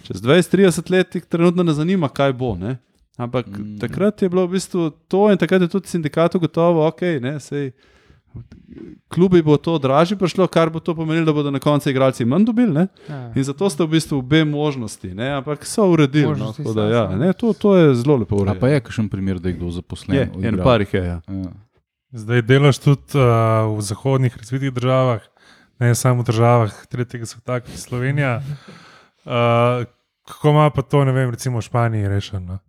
[0.08, 2.56] Čez 20-30 let jih trenutno ne zanima, kaj bo.
[2.58, 2.80] Ne.
[3.22, 3.78] Ampak mm.
[3.84, 7.70] takrat je bilo v bistvu to, in takrat je tudi sindikat gotovo, ok, ne, sej,
[9.08, 12.46] klubi bo to dražje prišlo, kar bo to pomenilo, da bodo na koncu igralci manj
[12.46, 12.74] dobili.
[12.74, 12.88] Ne.
[13.10, 13.32] Ja.
[13.32, 16.24] In zato ste v bistvu obe možnosti, ne, ampak so uredili.
[16.26, 18.60] No, Možnosti so, da, ja, ne, to, to je zelo lepo A urejeno.
[18.60, 20.18] pa je kakšen primer, da je kdo zaposlen?
[20.18, 20.64] Je, od en igralcev?
[20.64, 21.04] par jih je.
[21.04, 21.20] Ja.
[21.28, 21.52] Ja.
[22.14, 23.24] Zdaj delaš tudi uh,
[23.72, 25.22] v zahodnih razvitih državah,
[25.80, 28.42] ne samo v državah tretjega sveta, kot je Slovenija.
[29.26, 29.86] Uh,
[30.24, 32.60] kako ima pa to, ne vem, recimo v Španiji rešeno?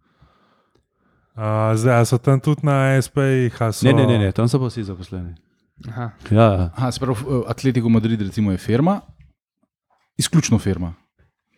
[1.34, 1.42] Uh,
[1.74, 3.52] zdaj so tam tudi na SP-jih.
[3.70, 5.34] so- Ne, ne, ne, ne, tam so pa vsi zaposleni.
[5.82, 6.10] Aha.
[6.30, 6.70] Ja, ja.
[6.72, 9.00] Aha, se pravi, eh, Atletico Madrid recimo, je firma,
[10.16, 10.94] izključno firma,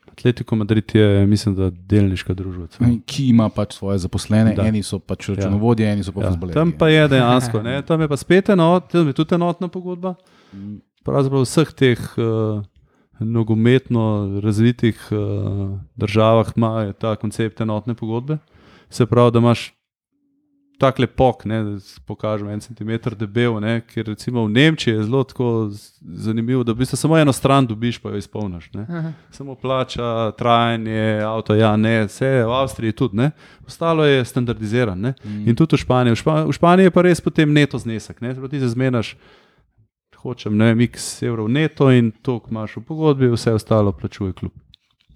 [0.09, 2.67] Atletico Madrid je, mislim, da delniška družba.
[3.07, 4.65] ki ima pač svoje zaposlene, Da.
[4.65, 5.93] eni so pač računovodje, ja.
[5.93, 6.55] eni so pa Ja, futbalerji.
[6.55, 10.15] tam pa je dejansko, ne, tam je pa spet enot, tam je tudi enotna pogodba.
[11.05, 12.65] Pravzaprav v vseh teh uh,
[13.21, 14.05] nogometno
[14.41, 15.19] razvitih uh,
[15.97, 18.39] državah ima ta koncept enotne pogodbe.
[18.91, 19.75] Se pravi, da imaš
[20.79, 25.23] tak lepok, ne, da pokažem en centimeter debel, ne, ker recimo v Nemčiji je zelo
[25.25, 25.71] tako
[26.01, 28.69] zanimivo, da v bistvu samo eno stran dobiš, pa jo izpolniš.
[29.31, 33.31] Samo plača, trajanje, avto, ja, ne, vse v Avstriji tudi, ne.
[33.67, 35.03] ostalo je standardizirano.
[35.03, 35.15] ne.
[35.25, 35.49] Mm.
[35.49, 36.13] In tudi v Španiji.
[36.13, 38.21] V, Špa, v Španiji je pa res potem neto znesek.
[38.21, 38.35] Ne?
[38.35, 39.17] Pravi, Ti se zmenaš,
[40.17, 44.33] hočem ne vem, x evrov neto in to, kar imaš v pogodbi, vse ostalo plačuje
[44.33, 44.53] klub.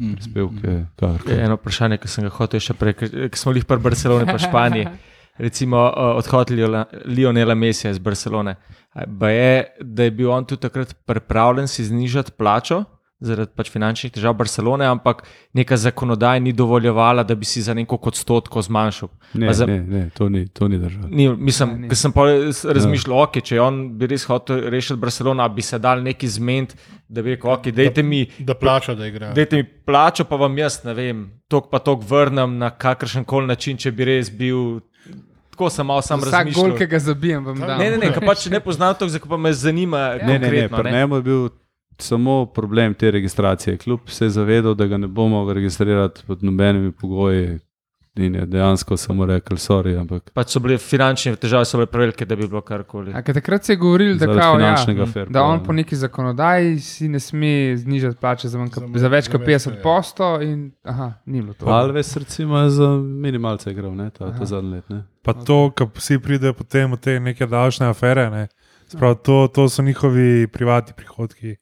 [0.00, 0.16] Mm.
[0.16, 1.20] Prispevke, kar.
[1.28, 4.88] Eno vprašanje, ki sem ga hotel še prej, ki smo jih pri Barceloni, pa Španiji.
[5.40, 8.56] Recimo uh, odhod Liola- Lionela Mesija iz Barcelone.
[9.06, 12.84] Ba je, da je bil on tudi takrat pripravljen si znižati plačo
[13.20, 15.18] zaradi pač finančnih težav Barcelone, ampak
[15.52, 19.08] neka zakonodaja ni dovoljevala, da bi si za neko odstotko zmanjšal.
[19.34, 21.08] Ne, za- ne, ne, to ni, to ni država.
[21.10, 23.26] Ni, mislim, Ne, ker sem pa res razmišljal, ja.
[23.26, 26.72] okay, če on bi res hotel rešiti Barcelona, bi se dal neki zmed,
[27.08, 28.22] da bi rekel, okay, dajte mi.
[28.40, 29.34] Da plača, da igra.
[29.34, 33.46] Dajte mi plačo, pa vam jaz ne vem, tok pa tok vrnem na kakršen koli
[33.46, 34.80] način, če bi res bil.
[35.60, 36.76] Tako sem malo sam Vsak gol, razmišljal.
[36.78, 37.78] ki ga zabijem, vam dam.
[37.78, 40.16] Ne, ne, ne, ker pač ne poznam to, zato pa me zanima.
[40.16, 41.48] Ne, ne, ne, konkretno, pri njemu je bil
[41.98, 43.76] samo problem te registracije.
[43.76, 47.58] Kljub se je zavedal, da ga ne bomo registrirati pod nobenimi pogoji.
[48.20, 52.26] In je dejansko samo rekel, sorry, ampak Pač so bile finančne težave, so bile prevelike,
[52.28, 53.14] da bi bilo karkoli.
[53.24, 54.74] Takrat se je govorilo, da, kao, ja,
[55.28, 59.40] da on po neki zakonodaji si ne sme znižati plače za, manj, Za več kot
[59.40, 59.82] več, 50 ja.
[59.82, 60.30] posto.
[60.44, 61.70] In, aha, ni bilo to.
[61.72, 64.92] Alves recimo je za minimalce igral, ne, ta, ta zadnji let.
[64.92, 65.04] Ne.
[65.24, 68.46] Pa to, kar vsi pridejo potem v te neke davčne afere, ne?
[68.90, 71.56] Sprav, to, to so njihovi privatni prihodki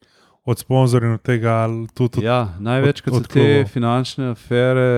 [0.49, 1.53] od sponzorjev od tega.
[1.63, 3.69] ali Tudi, Ja, največkrat od so te klubov.
[3.69, 4.89] finančne afere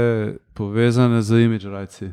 [0.53, 2.11] povezane z imidž rajci.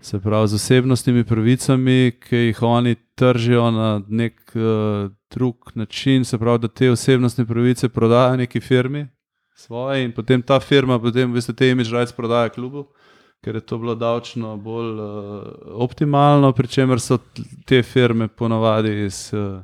[0.00, 6.38] Se pravi, z osebnostnimi pravicami, ki jih oni tržijo na nek uh, drug način, se
[6.38, 9.06] pravi, da te osebnostne pravice prodajo neki firmi
[9.54, 12.86] svoje in potem ta firma, potem v bistvu te imidž rajce prodaja klubu,
[13.44, 15.42] ker je to bilo davčno bolj uh,
[15.84, 17.18] optimalno, pri čemer so
[17.66, 19.30] te firme ponavadi iz.
[19.32, 19.60] Uh,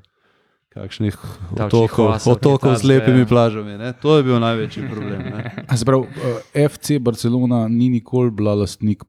[0.76, 1.16] Kakšnih
[1.56, 3.28] otokov, otokov z lepimi ja.
[3.28, 3.78] plažami.
[3.80, 3.96] Ne?
[4.04, 5.20] To je bil največji problem.
[5.24, 5.64] Ne?
[5.64, 9.04] A se pravi, eh, FC Barcelona ni nikoli bila lastnik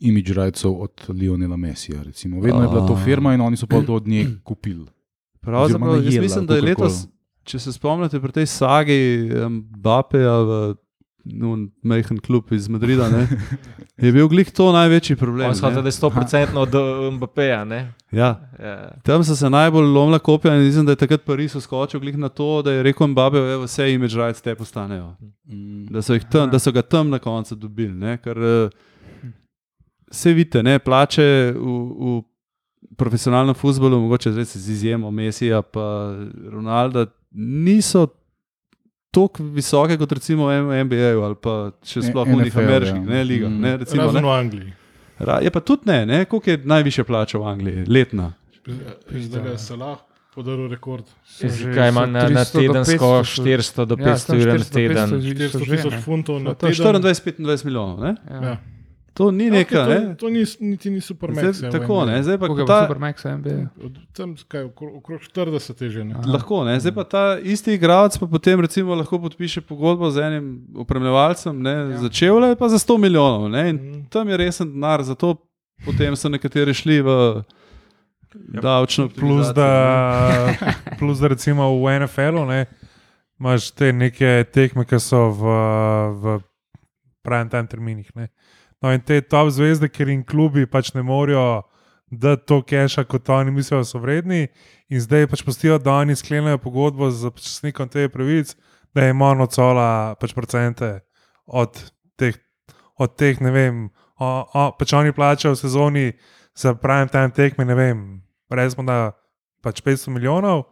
[0.00, 2.02] imidž rajcev od Lionela Messija.
[2.02, 2.40] Recimo.
[2.40, 4.86] Vedno je bila to firma in oni so pa to od nje kupili.
[5.40, 7.06] Pravzaprav, jaz mislim, da je letos,
[7.46, 8.98] če se spomnite, pri tej sagi
[9.78, 10.74] Bapeja v
[11.26, 13.26] no, majhen klub iz Madrida, ne,
[13.98, 15.54] je bil glih to največji problem.
[15.54, 16.74] Shodi, da je 100% od
[17.12, 17.64] Mbappéja.
[17.64, 17.92] ne?
[18.12, 18.92] Ja, Ja.
[19.02, 22.28] tam so se najbolj lomila kopija in mislim, da je takrat Pariz uskočil glih na
[22.28, 25.16] to, da je rekel Mbappe, da vse imidž rajce te postanejo.
[25.90, 27.94] Da so, jih tam, da so ga tam na koncu dobili.
[27.94, 28.68] Ne, ker, eh,
[30.06, 31.66] Vse vidite, ne, plače v,
[31.98, 32.22] v
[32.96, 35.80] profesionalnem futbolu, mogoče zdaj z izjemo Mesija in
[36.50, 38.06] Ronalda, niso
[39.10, 43.08] tako visoke kot recimo v NBA-ju ali pa še E- sploh v NFL, ameriških ja.
[43.08, 43.50] ne, ligah.
[43.50, 43.60] Mm.
[43.60, 44.22] Ne, recimo, Razen ne.
[44.22, 44.72] v Angliji.
[45.18, 46.24] Ra- Je pa tudi ne, ne?
[46.24, 48.32] koliko je najviše plača v Angliji, letna.
[49.08, 49.96] Zdaj je Salah
[50.30, 51.04] podaril rekord.
[51.72, 54.58] Kaj ima na, na 300 do tedensko 500, 400 do Ja, 500 ur na 400
[54.58, 55.08] do teden?
[55.08, 56.74] 500 400 že, tisoč funtov na teden.
[56.76, 57.96] 24-25 milijonov.
[57.98, 58.12] Ne?
[58.26, 58.40] Ja.
[58.42, 58.54] Ja.
[59.16, 59.78] To ni Ja, nekaj.
[59.78, 60.00] okej, ne?
[60.08, 61.60] to, to ni, niti ni super Zdaj, max.
[61.70, 62.20] tako, ne?
[62.20, 62.78] Zdaj pa ta.
[62.82, 63.56] Supermax NBA?
[64.12, 66.04] Tam kaj, okrog, okrog 40 je že.
[66.04, 66.14] Ne?
[66.14, 66.28] Aha.
[66.28, 66.76] lahko, ne?
[66.76, 70.44] zdaj pa ta isti igralec pa potem recimo lahko podpiše pogodbo z enim
[70.76, 71.70] upremljevalcem, ne?
[71.88, 71.98] Ja.
[71.98, 73.48] začel je pa za 100 milijonov.
[73.48, 73.62] Ne?
[73.66, 74.00] In Mhm.
[74.06, 75.36] tam je resen denar, zato
[75.80, 77.08] potem so nekateri šli v
[78.52, 79.70] Ja, davčno Plus da,
[80.98, 82.66] plus da recimo v NFL-u ne,
[83.34, 85.42] imaš te neke tekme, ki so v,
[86.12, 86.24] v
[87.22, 88.10] prime time terminih.
[88.14, 88.28] Ne.
[88.82, 91.64] No in te top zvezde, ker jim klubi pač ne morejo
[92.10, 94.46] dati to keša, kot oni mislijo, da so vredni,
[94.88, 98.54] in zdaj pač pustijo, da oni sklenejo pogodbo z časnikom te pravic,
[98.94, 101.00] da jim on odsola pač procente
[101.46, 101.80] od
[102.16, 102.38] teh,
[102.98, 103.82] od teh ne vem,
[104.18, 106.06] o, o, pač oni plačajo v sezoni
[106.56, 108.04] za prime time tekme, ne vem,
[108.50, 109.12] recimo da
[109.62, 110.68] pač 500 milijonov.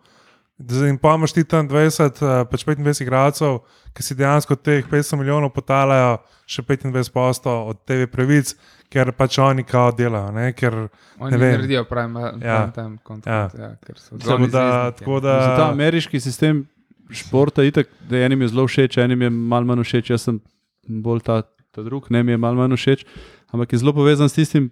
[0.59, 3.59] Jim pa imaš ti tam 20, eh, pač 25 igralcev,
[3.92, 8.55] ki si dejansko teh 500 milijonov potalajo še 25% od TV pravic,
[8.88, 10.30] ker pač oni kao delajo.
[10.30, 10.52] Ne?
[10.52, 10.88] Ker,
[11.18, 11.52] Oni Ne vem.
[11.52, 12.30] naredijo prime, Ja.
[12.38, 13.55] prime time kontrakt.
[13.55, 13.61] Ja.
[13.61, 16.66] Ja, ker so tako da, tako da, Za ta ameriški sistem
[17.11, 20.40] športa itak, da enim je zelo všeč, enim je malo manj všeč, jaz sem
[20.86, 21.42] bolj ta,
[21.72, 23.05] ta drug, ne mi je malo manj všeč,
[23.50, 24.70] ampak je zelo povezan s tistim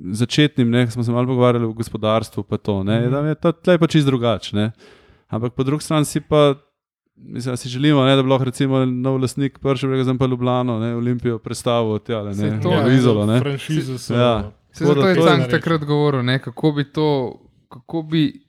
[0.00, 3.10] začetnim, ne, smo se malo pogovarjali o gospodarstvu, pa to, ne, Mhm.
[3.10, 4.70] da je ta tleh pa čist drugače.
[5.28, 6.54] Ampak po drugi strani si pa,
[7.16, 10.78] mislim, da si želimo, ne, da bi lahko recimo nov lastnik prišel, zdaj pa Ljubljano,
[10.78, 13.40] ne, Olimpijo predstavil, tja, ne, ne, to v je, Izolo, ne.
[13.40, 14.14] Franšize so.
[14.14, 14.52] Ja.
[14.72, 17.40] Se zato je to Cank takrat govoril, ne, kako bi to.
[17.68, 18.43] Kako bi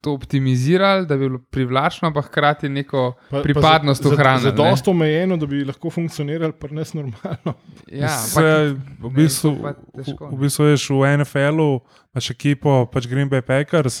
[0.00, 4.52] To optimizirali, da bi bilo privlačno, pa hkrati neko Pa- pripadnost pa za- za- ne.
[4.54, 7.52] dosto omejeno, da bi lahko funkcionirali pri nas normalno.
[7.86, 11.80] Ja, se, ampak v bistvu, to pa v, težko, v bistvu veš, v NFL-u
[12.14, 14.00] imaš ekipo, pač Green Bay Packers,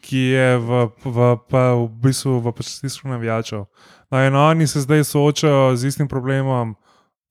[0.00, 0.70] ki je v,
[1.04, 3.66] v, pa v bistvu v stisko navijačev.
[4.10, 6.74] No, in oni se zdaj soočajo z istim problemom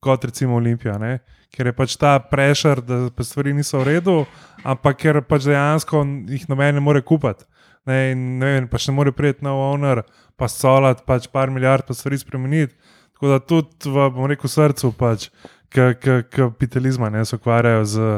[0.00, 0.96] kot recimo Olimpija.
[0.98, 1.18] Ne?
[1.50, 4.16] Ker je pač ta prešer, da pa stvari niso v redu,
[4.64, 7.44] ampak ker pač dejansko jih noben ne more kupiti.
[7.86, 10.02] Ne, in ne, vem, pač ne more priti nov owner,
[10.38, 12.74] pa solati pač par milijard, pa stvari spremeniti.
[13.16, 15.30] Tako da tudi v bom rekel, srcu pač,
[15.72, 18.08] k, k, kapitalizma ne, se ukvarjajo z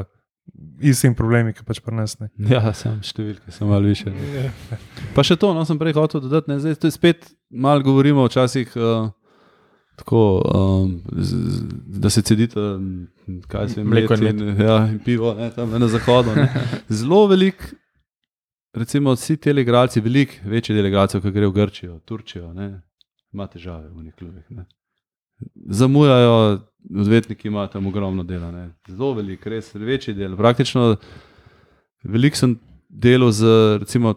[0.81, 2.31] istim problemi, ki pač prenesne.
[2.51, 4.11] Ja, sem številke, sem malo više.
[4.15, 4.49] ne.
[5.15, 8.27] Pa še to, no, sem prej hotel dodati, ne, zdaj to je spet malo govorimo
[8.29, 8.75] včasih.
[8.77, 9.15] Uh,
[9.99, 11.63] Tako, um, z, z,
[11.99, 12.63] da se cedite,
[13.51, 16.37] kaj se jim Mleko in in, ja, in pivo, ne, tam na zahodu.
[16.37, 16.45] Ne.
[17.01, 17.75] Zelo velik,
[18.79, 22.81] recimo, vsi ti igralci, velik, večji del igralcev, ki gre v Grčijo, Turčijo, ne,
[23.33, 24.45] ima težave v njih klubih.
[24.51, 24.67] Ne.
[25.71, 26.61] Zamujajo,
[26.91, 28.71] odvetniki imajo tam ogromno dela, ne.
[28.89, 30.37] zelo velik, res večji del.
[30.37, 30.97] Praktično
[32.03, 32.57] veliko sem
[32.89, 34.15] delal z, recimo,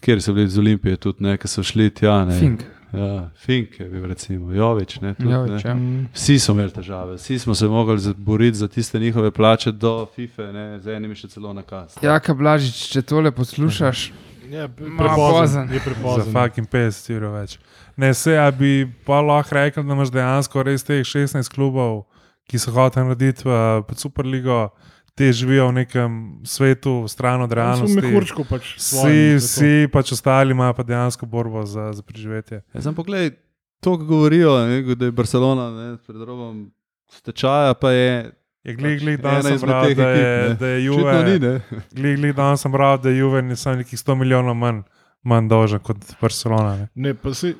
[0.00, 2.24] kjer so bili z Olimpije, tudi nekaj so šli tja.
[2.24, 2.38] Ne.
[2.38, 5.00] Fink, Ja, Fink je bil, recimo, Jovič.
[5.00, 5.70] Ne, tudi, Jovič, ne.
[5.70, 5.76] ja.
[6.12, 10.06] Vsi so imeli težave, vsi smo se mogli za- boriti za tiste njihove plače do
[10.06, 11.96] FIFA, ne, z enimi še celo na kaz.
[12.02, 14.12] Jaka Blažič, če tole poslušaš,
[14.44, 15.64] Ja, Ma, pozen.
[15.64, 16.28] Je Za prepozen.
[16.28, 17.54] fucking 50 evrov več.
[17.96, 22.04] Ne, se, a bi pa lahko rekel, da imaš dejansko res teh 16 klubov,
[22.44, 24.68] ki so hoteli narediti uh, Superligo,
[25.14, 28.00] te živijo v nekem svetu, stran od Realno realnosti.
[28.00, 28.74] smo mehurčko pač.
[28.76, 32.62] Vsi, vsi pač ostali imajo pa dejansko borbo za, za preživetje.
[32.74, 33.36] Ja, Sam pogled,
[33.80, 36.70] to, kar govorijo, ne, da je Barcelona ne, pred robom
[37.12, 38.32] stečaja, pa je.
[38.62, 41.38] Je glej, glej, Pač danes sem bral, da je, da je ni, Juve.
[41.42, 41.54] ne.
[41.90, 44.84] Glej, glej, danes sem bral, da je Juve ne samo nekih 100 milijonov manj,
[45.26, 46.76] manj dolžen kot Barcelona.
[46.76, 46.86] Ne.
[46.94, 47.56] Ne, pa se.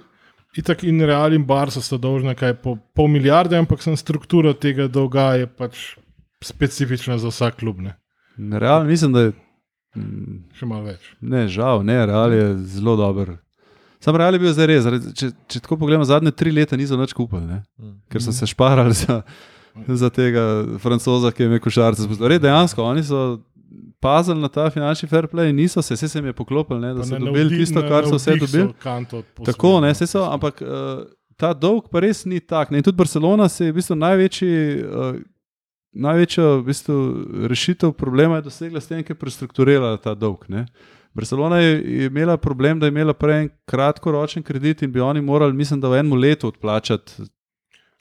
[0.55, 4.84] Itak in Real in Barca sta dolžna kaj po pol milijarde, ampak sem struktura tega
[4.86, 5.96] dolga je pač
[6.43, 7.80] specifična za vsak klub.
[7.80, 7.95] Ne,
[8.59, 9.32] Realno mislim, da je.
[9.97, 11.01] mm, še malo več.
[11.20, 13.36] Ne, žal, ne, Real je zelo dober.
[14.01, 14.86] Sam Real je bil zdaj res.
[15.14, 17.62] Če, če tako pogledamo, zadnje tri leta niso več kupili, ne?
[18.09, 19.20] ker so se šparali za,
[19.88, 20.43] za tega
[20.78, 22.09] francoza, ki je imel košarce.
[22.20, 23.20] Res, dejansko, oni so
[24.01, 27.01] pazili na ta finančni fair play, niso se, vse se jim je poklopil, ne, da
[27.01, 28.66] Pa so na dobili navdih- tisto, kar so vse dobili.
[29.47, 31.05] Tako, ne, vse so, ampak uh,
[31.36, 32.70] ta dolg pa res ni tak.
[32.70, 32.78] Ne.
[32.78, 34.51] In tudi Barcelona se je v bistvu največji.
[34.82, 35.22] Uh,
[35.93, 36.95] Največja v bistvu,
[37.49, 40.45] rešitev problema je dosegla s tem, ker je prestrukturirala ta dolg.
[40.49, 40.66] Ne.
[41.14, 41.72] Barcelona je,
[42.07, 45.88] imela problem, da je imela prej en kratkoročen kredit in bi oni morali, mislim, da
[45.88, 47.12] v enem letu odplačati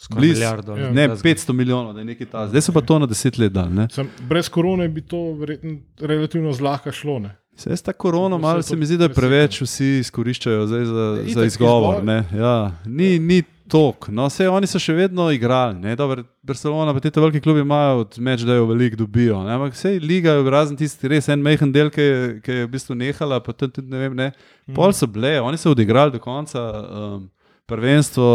[0.09, 0.31] Bliz.
[0.31, 0.77] milijardo.
[0.77, 0.91] Ja.
[0.91, 2.47] ne, 500 milijonov, da je nekaj ta.
[2.47, 3.67] Zdaj so pa to na deset let dal.
[3.69, 3.87] Ne.
[3.91, 7.19] Sem, brez korone bi to verjetno relativno zlahka šlo.
[7.19, 7.35] Ne?
[7.55, 11.23] Se je ta korona, Vse malo se mi zdi, da preveč vsi izkoriščajo za, za
[11.25, 11.45] izgovor.
[11.45, 12.03] izgovor.
[12.03, 12.71] ne, Ja.
[12.85, 15.79] Ni, ni tok, no, vse oni so še vedno igrali.
[15.79, 19.39] ne, Dobro, Barcelona, pa te velike klubi imajo od meč, da jo veliko dobijo.
[19.47, 22.65] Ne, ampak vse liga je razen tisti res en mehen del, ki je, ki je
[22.65, 24.31] v bistvu nehala, pa tudi, tudi ne vem, ne.
[24.67, 24.75] Mm.
[24.75, 26.67] Pol so bile, oni so odigrali do konca.
[26.81, 27.29] Um,
[27.71, 28.25] Prvenstvo,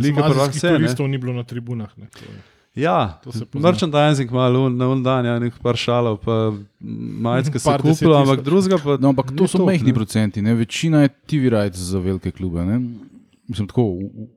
[0.00, 0.76] Liga prvak, Azijskih vse.
[0.78, 1.90] Turistov ni bilo na tribunah.
[2.00, 2.08] Ne,
[2.74, 3.20] Ja,
[3.54, 6.50] merchandising malo na un dan, ja, nekaj par šalov, pa
[6.80, 8.96] majcke se kupilo, ampak drugega pa.
[8.98, 10.56] No, ampak to so majhni procenti, ne?
[10.58, 12.64] večina je TV rights za velike klube.
[12.66, 12.80] Ne?
[13.46, 14.28] Mislim, tako, v-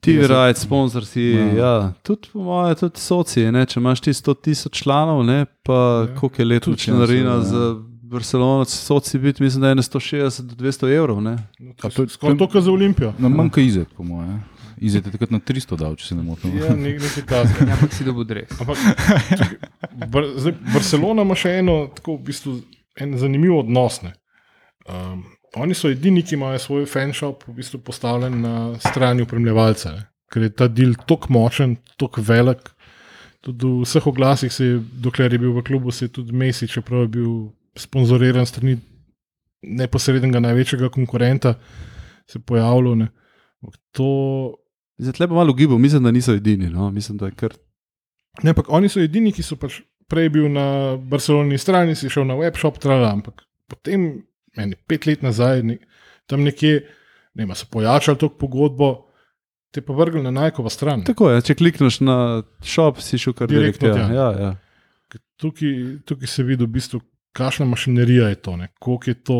[0.00, 1.44] TV 50 rights, sponzorsi, Ja.
[1.46, 1.52] ja.
[1.56, 1.92] ja.
[2.02, 3.66] tudi po mojem, tudi soci, ne?
[3.66, 5.44] če imaš ti 100 tisoč članov, ne?
[5.62, 6.00] pa Ja.
[6.02, 6.14] ja.
[6.14, 7.40] koliko je letno Tudi članarina ja.
[7.42, 11.20] za Barcelono, soci biti, mislim, da je na 160 do 200 evrov.
[11.20, 11.36] Ne?
[11.58, 13.12] No, A to to- je skoraj to- kar za Olimpijo.
[13.18, 14.40] Na manjka izet, po mojem.
[14.78, 16.56] Izet je takrat na 300 dal, če se ne motim.
[16.58, 17.66] Ja, ne, nekaj tasga.
[17.66, 18.48] Ja, ampak si dobil dres.
[18.56, 18.76] Ampak
[19.30, 19.56] čakaj,
[20.08, 22.56] Bar, zdaj, Barcelona ima še eno, tako, v bistvu,
[22.96, 24.00] en zanimiv odnos.
[24.02, 24.14] ne.
[24.88, 25.22] Um,
[25.56, 30.06] oni so edini, ki imajo svoj fanshop v bistvu postavljen na strani upremljevalca, ne.
[30.30, 32.70] ker je ta del tako močen, tako velik.
[33.40, 37.06] Tudi v vseh oglasih, je, dokler je bil v klubu, se je tudi Messi, čeprav
[37.06, 37.30] je bil
[37.78, 38.76] sponzoriran strani
[39.62, 41.54] neposrednega največjega konkurenta,
[42.28, 43.06] se pojavljal.
[43.96, 44.10] To
[45.00, 46.68] Zdaj, tle pa malo gibal, mislim, da niso edini.
[46.70, 46.90] No?
[46.90, 47.54] Mislim, da kar.
[48.42, 49.80] Ne, ampak oni so edini, ki so pač
[50.10, 54.26] prej bil na Barceloni strani, si šel na webshop, trala, ampak potem,
[54.56, 55.78] meni pet let nazaj, ne,
[56.30, 56.80] tam nekje,
[57.34, 58.90] ne vem, so pojačali to pogodbo,
[59.74, 61.04] te pa vrgli na najkova stran.
[61.06, 62.16] Tako je, če klikneš na
[62.66, 64.14] shop, si šel kar Direktno direkt.
[64.14, 65.20] Ja, ja, ja.
[65.40, 65.76] Tukaj,
[66.06, 67.00] tukaj se vidi, v bistvu,
[67.36, 69.38] kakšna mašinerija je to, koliko je to.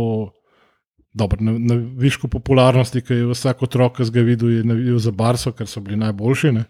[1.11, 5.11] Dobro, na, na višku popularnosti, ki je vsak otrok, ki ga videl, je navijal za
[5.11, 6.53] Barso, ker so bili najboljši.
[6.55, 6.63] Ne?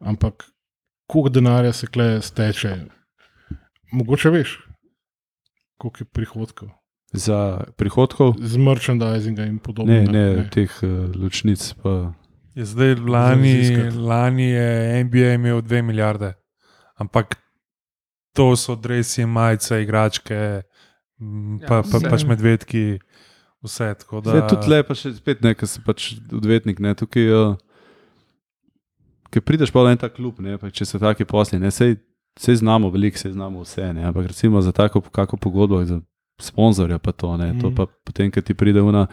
[0.00, 0.46] Ampak
[1.04, 2.70] koliko denarja se kle steče,
[3.92, 4.54] mogoče veš,
[5.76, 6.72] koliko je prihodkov
[7.12, 9.90] Za prihodkov, z merchandisingom in podobno.
[9.90, 10.48] ne, ne, ne.
[10.50, 11.58] teh uh, ločnic.
[11.82, 12.14] Pa.
[12.54, 16.34] Je zdaj lani, lani je NBA imel 2 milijarde,
[16.94, 17.34] ampak
[18.32, 20.62] to so dresi, majice, igračke,
[21.68, 23.00] pa, Ja, pa pač medvedki,
[23.62, 23.94] vse.
[23.98, 26.78] tako Da, Zdaj, tudi lepo, še spet nekaj, si pač odvetnik.
[26.78, 27.58] Ne, tukaj, uh,
[29.30, 32.00] Ker prideš pa v en tak klub, ne, pa če so taki posli, ne, sej,
[32.34, 33.92] sej znamo veliko, sej znamo vse.
[33.94, 36.00] Ne, ampak recimo za tako kako pogodbo, za
[36.42, 37.74] sponzorja pa to, ne, to Mhm.
[37.74, 39.06] pa potem, ko ti pride una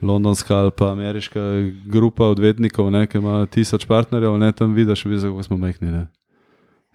[0.00, 1.40] londonska ali pa ameriška
[1.84, 5.90] grupa odvetnikov, ne, ki ima tisoč partnerjev, ne, tam vidiš, v bistvu, kako smo majhni.
[5.90, 6.06] Ne.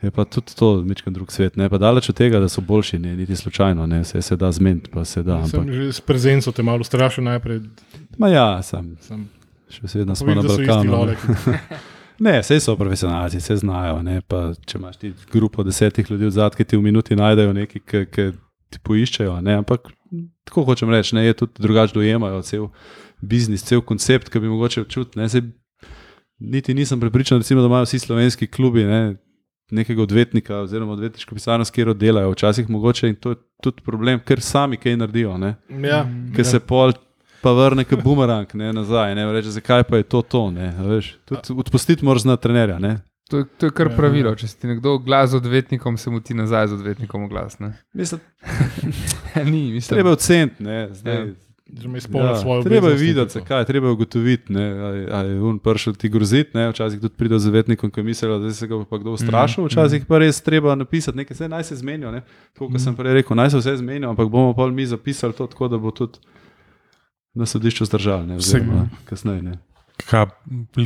[0.01, 1.55] Je pa tudi to, mečkam drug svet.
[1.55, 4.51] Ne, pa daleč od tega, da so boljši, ne, niti slučajno, ne, se, se da
[4.51, 5.35] zmeniti, pa se da.
[5.37, 7.61] Ampak, s prezenco te malo strašil najprej.
[8.17, 9.27] ma ja, sem, Sem
[9.69, 11.15] še vedno smo na Balkanu.
[12.19, 12.39] ne.
[12.39, 14.01] vse so profesionalci, vse znajo.
[14.01, 14.21] Ne?
[14.21, 17.81] Pa, če imaš ti grupo desetih ljudi od zadaj, ki ti v minuti najdejo nekaj,
[18.05, 18.31] ki
[18.73, 19.39] ti poiščejo.
[19.45, 19.59] Ne?
[19.61, 19.91] Ampak
[20.47, 22.69] tako hočem reči, ne, je tudi drugače dojemajo cel
[23.21, 24.85] biznis, cel koncept, ki bi mogoče.
[24.89, 25.45] Saj
[26.43, 29.15] Niti nisem prepričan, recimo, da imajo vsi slovenski klubi ne,
[29.71, 32.31] nekega odvetnika oziroma odvetniško pisarno, s katero delajo.
[32.31, 35.37] Včasih mogoče in to je tudi problem, ker sami kaj naredijo.
[35.37, 35.55] Ne?
[35.69, 36.03] Ja,
[36.35, 36.91] Ker se pol
[37.41, 39.15] pa vrne kot bumerang ne, nazaj.
[39.15, 40.51] Ne, reče, zakaj pa je to to?
[40.51, 42.79] Ne, a veš, tudi odpustiti moraš na trenerja.
[42.79, 42.97] Ne.
[43.33, 44.29] To, je- to je kar Ja, pravilo.
[44.29, 44.35] ja.
[44.35, 47.57] Če si nekdo glas z odvetnikom, se mu ti nazaj z odvetnikom oglas.
[47.57, 47.73] ne.
[47.91, 48.21] Mislim,
[49.45, 49.89] Ni, mislim.
[49.89, 50.61] treba je oceniti.
[50.61, 51.25] ne, zdaj, Ja.
[52.13, 53.39] Ja, svojo treba je videti, to.
[53.39, 56.51] zakaj, treba je ugotoviti, ne, ali, ali je on prišel ti groziti.
[56.53, 59.65] ne, Včasih tudi pride z odvetnikom, ki misli, da se ga bo pa kdo ustrašil,
[59.65, 62.11] včasih pa res treba napisati nekaj, saj naj se zmenijo.
[62.11, 62.21] Ne.
[62.53, 65.47] To, kar sem prej rekel, naj se vse zmenijo, ampak bomo pa mi zapisali to
[65.47, 66.19] tako, da bo tudi
[67.33, 68.27] na sodišču zdržali.
[68.27, 69.41] Ne, oziroma, kasneje.
[69.41, 69.53] Ne.
[70.03, 70.25] Kaj,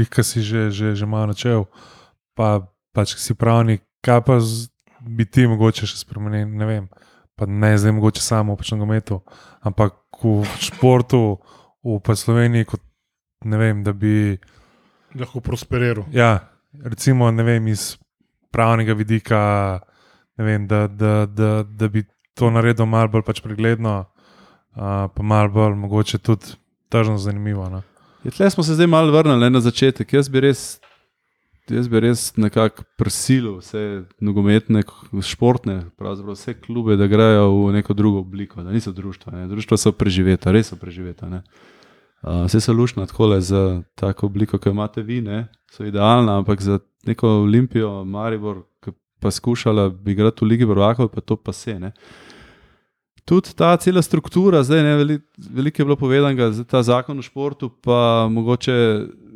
[0.08, 1.66] ki si že, že, že malo načel,
[2.38, 2.62] pa
[2.94, 4.70] pač si pravnik, kaj pa z,
[5.02, 6.86] bi ti mogoče še spremenil, ne vem.
[7.38, 9.22] Pa ne zdaj mogoče samo v nogometu,
[9.62, 11.38] ampak v športu,
[11.86, 12.82] v pa Sloveniji, kot
[13.46, 14.38] ne vem, da bi.
[15.18, 16.10] Lahko prosperiral.
[16.14, 16.50] Ja,
[16.82, 17.96] recimo, ne vem, iz
[18.54, 19.82] pravnega vidika,
[20.38, 22.06] ne vem, da, da, da, da bi
[22.38, 24.00] to naredil malo bolj pač pregledno,
[24.74, 26.58] uh, pa malo bolj mogoče tudi
[26.90, 27.70] tržno zanimivo.
[27.70, 27.84] No.
[28.24, 30.14] Ja, tle smo se zdaj malo vrnili ne, na začetek.
[30.14, 30.80] Jaz bi res,
[31.70, 34.84] jaz bi res nekako prisilil vse nogometne,
[35.24, 39.34] športne, vse klube, da grejo v neko drugo obliko, da niso društva.
[39.34, 39.48] Ne.
[39.48, 41.30] Društva so preživeta, res so preživeta.
[41.30, 41.42] Ne.
[42.22, 46.38] Uh, vse so lušna tako za tako obliko, ki jo imate vi, ne, so idealna,
[46.38, 48.92] ampak za neko Olimpijo, Maribor, ki
[49.22, 51.80] pa skušala igrati v Ligi Prvakov, pa to pa se.
[51.80, 51.92] Ne.
[53.26, 57.70] Tudi ta cela struktura, zdaj ne, veli, veliko je bilo povedanega, ta zakon o športu,
[57.70, 58.74] pa mogoče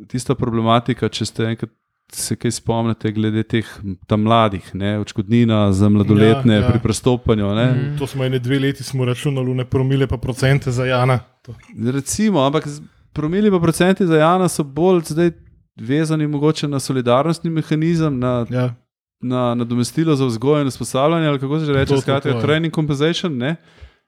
[0.08, 1.70] tista problematika, če ste enkrat
[2.12, 3.66] se kaj spomnite glede teh
[4.06, 7.54] tam mladih, ne, odškodnina za mladoletne Ja, ja, pri prestopanju.
[7.54, 7.66] Ne.
[7.66, 7.98] Mhm.
[7.98, 11.18] To smo ene dve leti smo računali, ne promile pa procente za Jana.
[11.42, 11.54] To.
[11.86, 12.64] Recimo, ampak
[13.12, 15.30] promili pa procenti za Jana so bolj zdaj
[15.76, 18.74] vezani mogoče na solidarnostni mehanizem, na, Ja.
[19.20, 22.36] na nadomestilo za vzgojo in usposabljanje, ali kako se že To, reče, to, skratka, to,
[22.36, 22.42] ja.
[22.42, 23.36] training compensation.
[23.36, 23.56] Ne?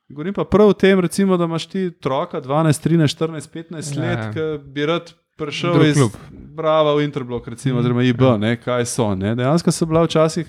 [0.09, 4.02] Govorim pa prav o tem, recimo, da imaš ti otroka 12, 13, 14, 15 Ja.
[4.02, 4.40] let, ki
[4.70, 6.12] bi rad prišel Drug iz klub.
[6.30, 8.37] Brava v Interblok, recimo, oziroma IB, Ja.
[8.37, 9.14] ne, kaj so.
[9.14, 9.35] Ne?
[9.35, 10.47] Dejansko so bila včasih.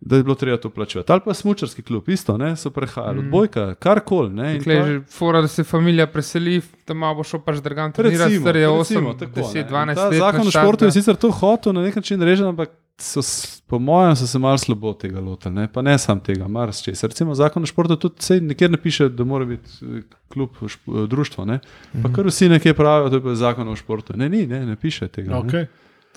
[0.00, 1.12] Da je bilo treba to plačevati.
[1.12, 2.56] Ali pa smočarski klub, isto, ne?
[2.56, 3.18] so prehajali, Mm.
[3.20, 4.30] odbojka, karkoli.
[5.08, 9.10] fora, da se familija preseli, malo bo šel pač drugam trenirati, Recimo, star je recimo,
[9.10, 9.64] 8, tako, 10, ne.
[9.64, 10.18] 12 Ta let.
[10.18, 12.70] Zakon o športu je sicer to hotel na nek način reči, ampak
[13.02, 13.20] so,
[13.66, 15.54] po mojem so se malo slabo tega lotili.
[15.54, 15.68] Ne?
[15.68, 16.94] Pa ne sam tega, marsikaj.
[17.02, 20.80] Recimo zakon o športu tudi sej nikjer ne piše, da mora biti eh, klub, šp,
[21.08, 21.44] društvo.
[21.44, 21.58] Ne?
[21.92, 22.14] Pa Mhm.
[22.14, 24.16] kar vsi nekje pravijo, to je pa zakon o športu.
[24.16, 25.34] Ne, ni, ne, ne piše tega.
[25.36, 25.66] Okay.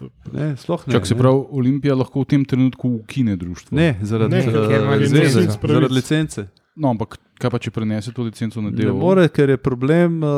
[0.01, 0.09] Ne?
[0.33, 0.93] Ne, sploh ne.
[0.93, 1.19] Čak se ne.
[1.19, 3.75] pravi, Olimpija lahko v tem trenutku ukine društvo.
[3.75, 6.47] Ne, zaradi Ne, eh, ima zveze, zaradi licence.
[6.75, 8.97] No, ampak kaj pa če prenese to licenco na Ne delo?
[8.97, 10.29] more, ker je problem, uh,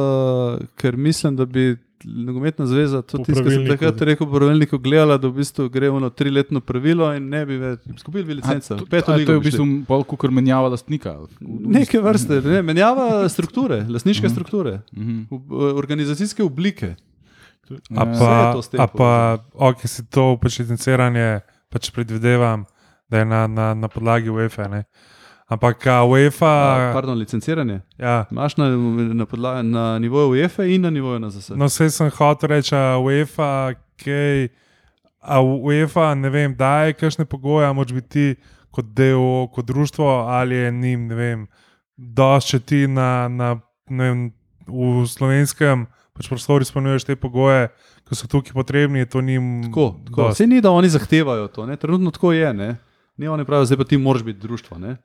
[0.76, 1.74] ker mislim, da bi
[2.08, 3.70] nogometna zveza tisto, kar sem pravilniku.
[3.70, 7.58] takrat rekel, po pravilniku gledala, da v bistvu gre v triletno pravilo in ne bi
[7.58, 8.74] več izgubili bi licenco.
[8.74, 11.18] A, to, Peto a, to je v bistvu pol, kot menjava lastnika.
[11.42, 14.32] Neke vrste, ne, menjava strukture, lasniške Mhm.
[14.32, 15.28] strukture, Mhm.
[15.30, 16.96] v- organizacijske oblike.
[17.92, 18.06] A Ja.
[18.06, 18.32] Je pa,
[18.78, 19.12] a pa
[19.54, 22.64] ok, si to pač licenciranje, pač predvidevam,
[23.10, 24.68] da je na, na, na podlagi UEFA.
[24.68, 24.84] Ne?
[25.48, 27.82] Ampak UEFA, A, Pardon, licenciranje.
[27.98, 28.70] ja, Imaš na,
[29.14, 31.50] na, podla- na nivoju UEFA in na nivoju NZS.
[31.56, 34.50] no vse sem hotel reči, a UEFA, kaj,
[35.22, 38.36] a UEFA, ne vem, daje kakšne pogoje, moč biti ti
[38.72, 41.48] kot del, kot društvo, ali je njim, ne vem,
[41.98, 43.56] dosti, če ti na, na,
[43.90, 44.20] ne vem,
[44.68, 47.70] v slovenskem pač prostoru izpolnjuješ te pogoje,
[48.04, 49.64] ki so tukaj potrebni, to njim.
[49.64, 50.28] Tako, tako.
[50.30, 51.78] Vse ni, da oni zahtevajo to, ne?
[51.78, 52.54] trenutno tako je.
[52.54, 52.76] Ne?
[53.18, 54.78] Ni oni pravijo, zdaj pa ti moraš biti društvo.
[54.78, 54.98] Ne?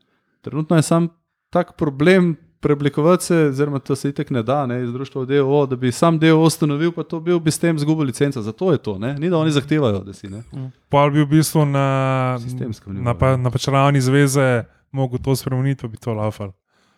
[0.43, 1.09] Trenutno je sam
[1.51, 5.67] tak problem preoblikovati se, oziroma to se itek ne da, ne, iz društva v DO,
[5.67, 8.43] da bi sam DO ustanovil, pa to bil bi s tem izgubil licenco.
[8.43, 9.15] Zato je to, ne?
[9.19, 10.29] ni da oni zahtevajo, da si.
[10.29, 10.43] Ne?
[10.89, 12.39] Pol bi v bistvu na,
[12.87, 13.37] na, pa, ja.
[13.37, 16.15] na pač ravni zveze mogel to spremeniti, pa bi to.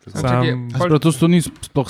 [0.04, 1.88] Čakaj, Sam, Prav, to, to ni sploh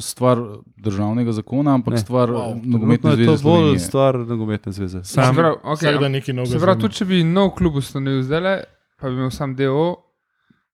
[0.00, 0.38] stvar
[0.76, 1.98] državnega zakona, ampak Ne.
[1.98, 2.60] stvar Wow.
[2.64, 3.26] nogometne je zveze.
[3.26, 3.78] to bolj Slovenije.
[3.78, 5.04] stvar nogometne zveze.
[5.04, 8.64] Se sam, pravi, Okay, se pravi, tudi če bi nov klub ustanovil zdaj,
[9.00, 10.03] pa bi imel sam DO, pa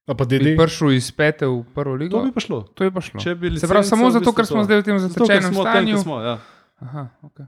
[0.09, 2.23] bi prišel iz pete v prvo To ligo.
[2.23, 2.63] bi pa šlo.
[2.75, 3.21] To je pa šlo.
[3.35, 4.65] Bi Se pravi, samo zato, ker smo to.
[4.65, 5.87] zdaj v tem zatečenem smo tam, stanju.
[5.89, 6.35] kjer Smo, ja.
[6.79, 7.47] Aha, okay.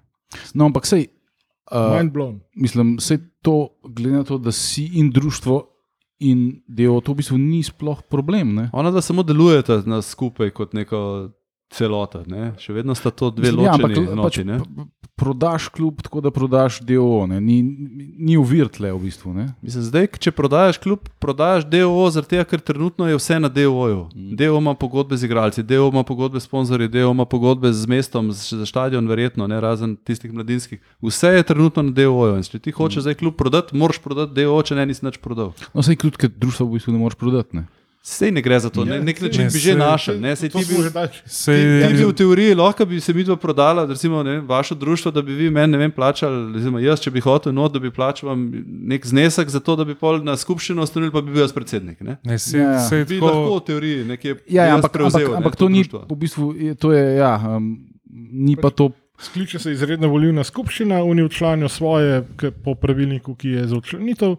[0.54, 1.08] No, ampak sej,
[1.68, 2.40] uh, Mind blown.
[2.54, 5.68] mislim, sej to, glede na to, da si in društvo
[6.20, 8.54] in delo, to v bistvu ni sploh problem.
[8.54, 8.70] Ne?
[8.72, 11.30] Ona da samo delujeta na skupaj kot neko
[11.68, 12.22] celota.
[12.24, 12.52] Ne?
[12.56, 14.44] Še vedno sta to dve Mislim, ja, ampak ločeni pač enoti.
[14.44, 14.56] ne.
[15.16, 17.40] Prodaš klub tako, da prodaš DO, ne?
[17.40, 17.62] ni,
[18.18, 19.34] ni uvir tle v bistvu.
[19.34, 19.52] Ne?
[19.62, 24.08] Mislim, zdaj, če prodajaš klub, prodajaš zaradi tega, ker trenutno je vse na DOO-ju.
[24.14, 24.36] Mm.
[24.36, 28.32] DOO ima pogodbe z igralci, DOO ima pogodbe s sponzorji, DOO ima pogodbe z mestom,
[28.32, 30.80] za stadion, verjetno, ne, razen tistih mladinskih.
[31.02, 32.36] Vse je trenutno na DOO-ju.
[32.36, 35.52] In če ti hočeš zdaj klub prodati, moraš prodati DOO, če ne nisi nič prodal.
[35.74, 37.60] No, sej klubske društva v bistvu ne moreš prodati.
[37.60, 37.68] Ne?
[38.04, 40.16] Sej ne gre za to, Ja, ne, nek sej- način ne, bi že sej- našel.
[40.18, 41.20] Ne, sej To ti smo bi, že dači.
[41.24, 45.10] se, Ti bi v teoriji lahko bi se mi dva prodala, recimo ne, vaše društvo,
[45.10, 47.90] da bi vi meni ne vem, plačali, recimo jaz, če bi hotel, not, da bi
[47.90, 51.40] plačal vam nek znesek za to, da bi pol na skupščino ustanovili, pa bi bil
[51.40, 52.00] jaz predsednik.
[52.00, 52.18] Ne?
[52.24, 52.80] ne, se, Ja, ja.
[52.80, 55.68] se Bi tako, lahko v teoriji nekje Ja, ja, ampak, prevzel, ampak, ne, ampak to
[55.68, 56.00] ni društvo.
[56.04, 57.78] v bistvu, je- to je, ja, um,
[58.32, 58.90] ni pa to.
[59.20, 62.24] Skliče se izredna volilna skupščina, oni včlanijo svoje
[62.64, 64.34] po pravilniku, ki je za včlanitev.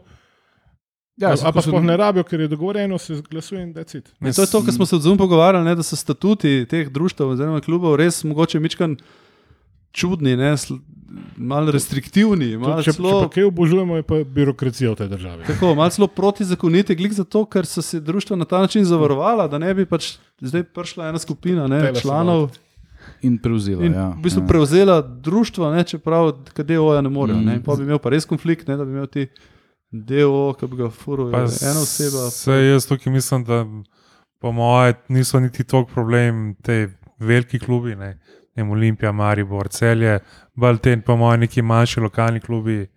[1.18, 3.62] Ja, Ja, saj a to pa so- sploh ne rabijo, ker je dogovorjeno, se glasuje
[3.62, 3.84] in ne,
[4.28, 7.24] In to je to, kar smo se odzum pogovarjali, ne, da so statuti teh društv
[7.24, 8.98] oziroma klubov res mogoče mičkan
[9.92, 10.56] čudni, ne,
[11.38, 15.46] malo restriktivni, malo Če, če celo, pa kaj obožujemo, je pa birokracija v tej državi.
[15.46, 19.58] tako, malo celo protizakoniti, glik zato, ker so se društva na ta način zavarovala, da
[19.58, 22.50] ne bi pač zdaj prišla ena skupina ne, Tele članov.
[23.22, 23.84] In prevzela.
[23.86, 24.48] In ja, v bistvu ja.
[24.48, 27.38] prevzela društvo, ne, čeprav KDO-ja ne morejo.
[27.38, 27.46] Mm.
[27.46, 29.28] Ne, in pa bi imel pa res konflikt, ne, da bi imel ti
[29.94, 32.30] DO, ki bi ga furil, Pa ena oseba.
[32.34, 33.66] Se jaz tukaj mislim, da
[34.40, 36.90] po mojem niso niti toliko problem te
[37.20, 38.20] veliki klubi, ne,
[38.56, 40.20] ne Olimpija, Maribor, Celje,
[40.56, 42.88] bolj te po mojem neki manjši lokalni klubi.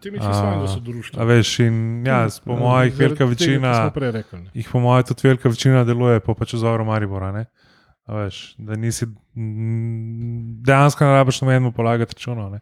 [0.00, 1.24] Ti mi fajn, da so A društva.
[1.24, 3.92] veš, in ja, po mojih Zaradi velika tega, večina,
[4.32, 4.50] ne.
[4.54, 7.32] jih po mojem tudi velika večina deluje po pač vzoru Maribora.
[7.32, 7.46] Ne?
[8.04, 9.06] A Veš, da nisi
[10.66, 12.50] dejansko ne rabiš nobenemu polagati računov.
[12.50, 12.60] ne.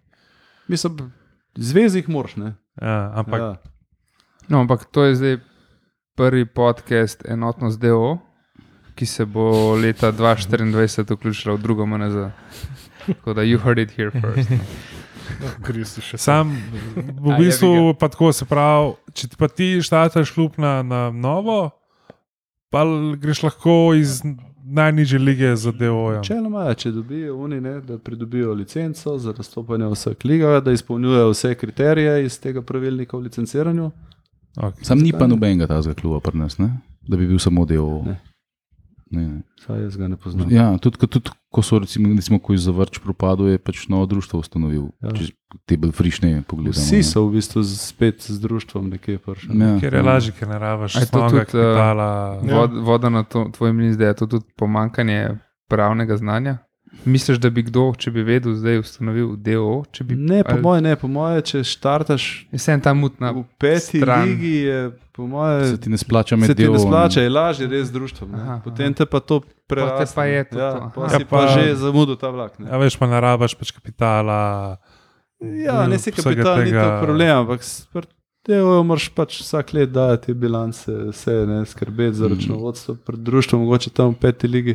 [0.69, 1.13] Mislim,
[1.57, 2.37] zvezi jih moraš.
[2.37, 2.55] Ne.
[2.81, 3.57] Ja, ampak Ja.
[4.51, 5.37] No, ampak to je zdaj
[6.19, 8.19] prvi podcast Enotnost DO,
[8.95, 12.35] ki se bo leta 2024 vključila v drugo MNZ.
[13.07, 14.51] Tako da you heard it here first.
[15.67, 20.35] Kristi še Sam v A, bistvu pa tako se pravi, če ti pa ti štataš
[20.35, 21.71] klub na, na novo,
[22.75, 22.83] pa
[23.23, 24.19] greš lahko iz
[24.71, 26.17] najnižje lige za DO-ja.
[26.17, 30.73] Načeloma, ja, če dobijo oni, ne, da pridobijo licenco za nastopanje v vseh ligah, da
[30.73, 33.91] izpolnjujejo vse kriterije iz tega pravilnika o licenciranju.
[34.57, 34.85] Okay.
[34.85, 36.71] Sam ni pa nobenega tazga kluba pri nas, ne?
[37.09, 38.03] da bi bil samo del.
[38.07, 38.19] Ne.
[39.11, 39.43] Ne.
[39.59, 40.47] Saj jaz ga ne poznam.
[40.49, 44.39] Ja, tudi, tudi ko so recimo, recimo ko je zavrč propadel, je pač novo društvo
[44.39, 44.85] ustanovil.
[45.03, 45.11] Ja.
[45.11, 45.33] Če
[45.67, 46.79] te bolj frišne pogledamo.
[46.79, 49.51] Vsi so v bistvu z- spet z društvom nekje prišli.
[49.53, 52.09] Ja, Ker je lažje, ker ne rabiš A je to tudi, eh, kapitala.
[52.41, 52.55] Ja.
[52.57, 56.59] Vod, voda na to, tvoj mlin zdaj je to tudi pomankanje pravnega znanja.
[57.05, 59.85] Misliš, da bi kdo, če bi vedel, zdaj ustanovil DO?
[59.89, 63.31] če Bi, Ne, po ali- moje, ne, po moje, če štartaš Je Vsem ta mutna.
[63.31, 64.25] v peti stran.
[64.25, 64.79] ligi, je
[65.13, 65.67] po moje.
[65.67, 66.83] Se ti ne splača med Se ti ne delom.
[66.83, 68.29] splača, je lažje res z društvom.
[68.29, 68.39] ne.
[68.39, 70.15] Aha, Potem te pa to preraste.
[70.15, 71.09] pa je to ja, to, pa aha.
[71.09, 72.59] si Ja, pa, pa- že zamudil ta vlak.
[72.59, 72.67] Ne.
[72.67, 74.77] Ja, veš, pa ne rabiš pač kapitala.
[75.41, 77.61] Ja, ne si kapital, ni to tega- problem, ampak
[78.43, 82.33] Tejo moraš pač vsak let dajati bilance, vse ne skrbeti za Mm.
[82.33, 82.97] računovodstvo.
[82.97, 84.75] Pred društvom, mogoče tam v peti ligi,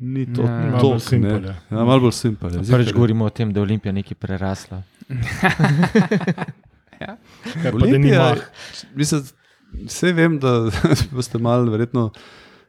[0.00, 0.60] ni to Ja,
[1.18, 1.28] ne.
[1.28, 1.54] je.
[1.70, 2.62] Ja, malo bolj je.
[2.72, 4.82] Prvič govorimo o tem, da je Olimpija nekaj prerasla.
[7.62, 8.34] Kaj pa, da ni Olimpija,
[8.94, 9.22] mislim,
[9.86, 10.70] vse vem, da
[11.16, 12.10] boste malo verjetno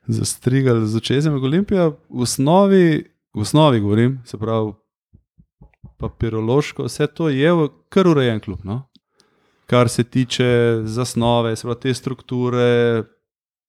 [0.08, 1.34] zastrigali z očesem.
[1.34, 3.04] ampak Olimpija v osnovi,
[3.34, 4.74] v osnovi govorim, se pravi,
[5.98, 8.60] papirološko, vse to je v kar urejen klub.
[8.64, 8.88] No?
[9.66, 13.04] Kar se tiče zasnove, se pravi, te strukture,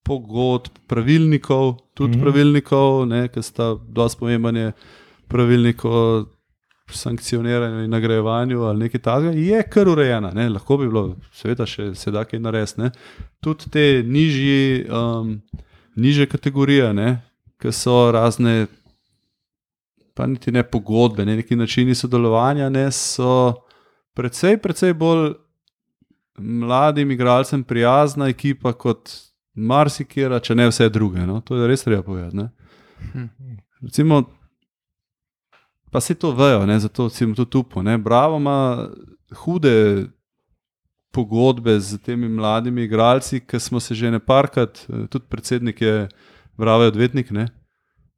[0.03, 2.23] pogodb, pravilnikov, tudi mm -hmm.
[2.23, 4.73] pravilnikov, ki sta dosti pomembne,
[5.29, 6.25] pravilnik o
[6.91, 10.31] sankcioniranju in nagrajevanju ali nekaj takega, je kar urejena.
[10.31, 10.49] Ne?
[10.49, 12.81] Lahko bi bilo, seveda, še se da kaj narediti.
[12.81, 12.91] ne.
[13.41, 15.41] Tudi te nižji, um,
[15.97, 17.19] nižje kategorije,
[17.61, 18.67] ki so razne,
[20.15, 21.37] pa niti ne pogodbe, ne?
[21.37, 22.91] neki načini sodelovanja, ne?
[22.91, 23.55] so
[24.15, 25.33] precej, precej bolj
[26.39, 29.11] mladim igralcem prijazna ekipa kot
[29.55, 31.27] marsikera, če ne vse druge.
[31.27, 31.41] No?
[31.41, 32.37] To je res treba povedati.
[32.37, 32.49] ne.
[33.13, 33.29] Hm.
[33.83, 34.23] Recimo,
[35.91, 36.79] pa se to vejo, ne?
[36.81, 37.83] zato recimo tudi upo.
[37.83, 37.99] Ne?
[37.99, 38.89] Bravo ima
[39.45, 40.07] hude
[41.13, 46.09] pogodbe z temi mladimi igralci, ki smo se že ne parkrat, eh, tudi predsednik je
[46.57, 47.49] Bravo odvetnik, ne?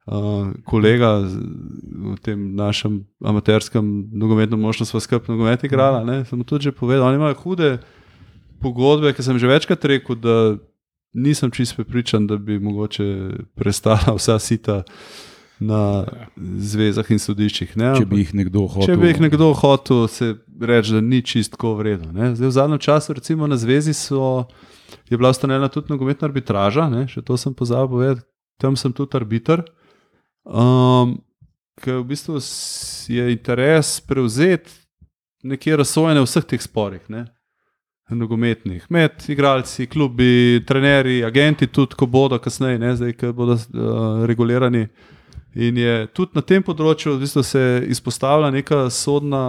[0.04, 6.24] Uh, kolega v tem našem amaterskem nogometnem moštvu sva skupaj nogomet igrala, ne?
[6.28, 7.78] sem tudi že povedal, oni imajo hude
[8.60, 10.60] pogodbe, ki sem že večkrat rekel, da
[11.14, 13.06] nisem čist prepričan, da bi mogoče
[13.54, 14.82] prestala vsa sita
[15.62, 16.04] na
[16.58, 17.76] zvezah in sodiščih.
[17.78, 17.94] Ne?
[17.98, 18.88] Če bi jih nekdo hotel.
[18.90, 22.12] Če bi jih nekdo hotel, se reči, da ni čistko vredno.
[22.12, 22.34] ne.
[22.34, 24.46] Zdaj, v zadnjem času, recimo na zvezi, so,
[25.10, 27.06] je bila ustanovljena tudi nogometna arbitraža, ne?
[27.08, 28.26] še to sem pozabil povedati,
[28.60, 29.64] tam sem tudi arbiter.
[30.44, 31.20] Um,
[31.82, 32.38] Ker v bistvu
[33.10, 34.70] je interes prevzeti
[35.42, 37.02] nekje razsojene v vseh teh sporih.
[37.10, 37.26] Ne?
[38.10, 44.26] Nogometnih, med igralci, klubi, trenerji, agenti, tudi ko bodo kasneje, ne, zdaj, ko bodo uh,
[44.28, 44.86] regulirani.
[45.54, 49.44] In je tudi na tem področju v bistvu se izpostavlja neka sodna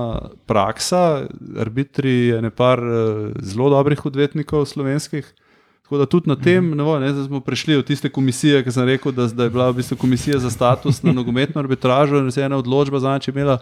[0.47, 1.25] praksa,
[1.59, 5.27] arbitri je nepar uh, zelo dobrih odvetnikov slovenskih.
[5.85, 8.87] Tako da tudi na tem, ne vem, ne, smo prišli od tiste komisije, ki sem
[8.87, 12.41] rekel, da, da je bila v bistvu komisija za status na nogometno arbitražo in se
[12.41, 13.59] je ena odločba zadnjič imela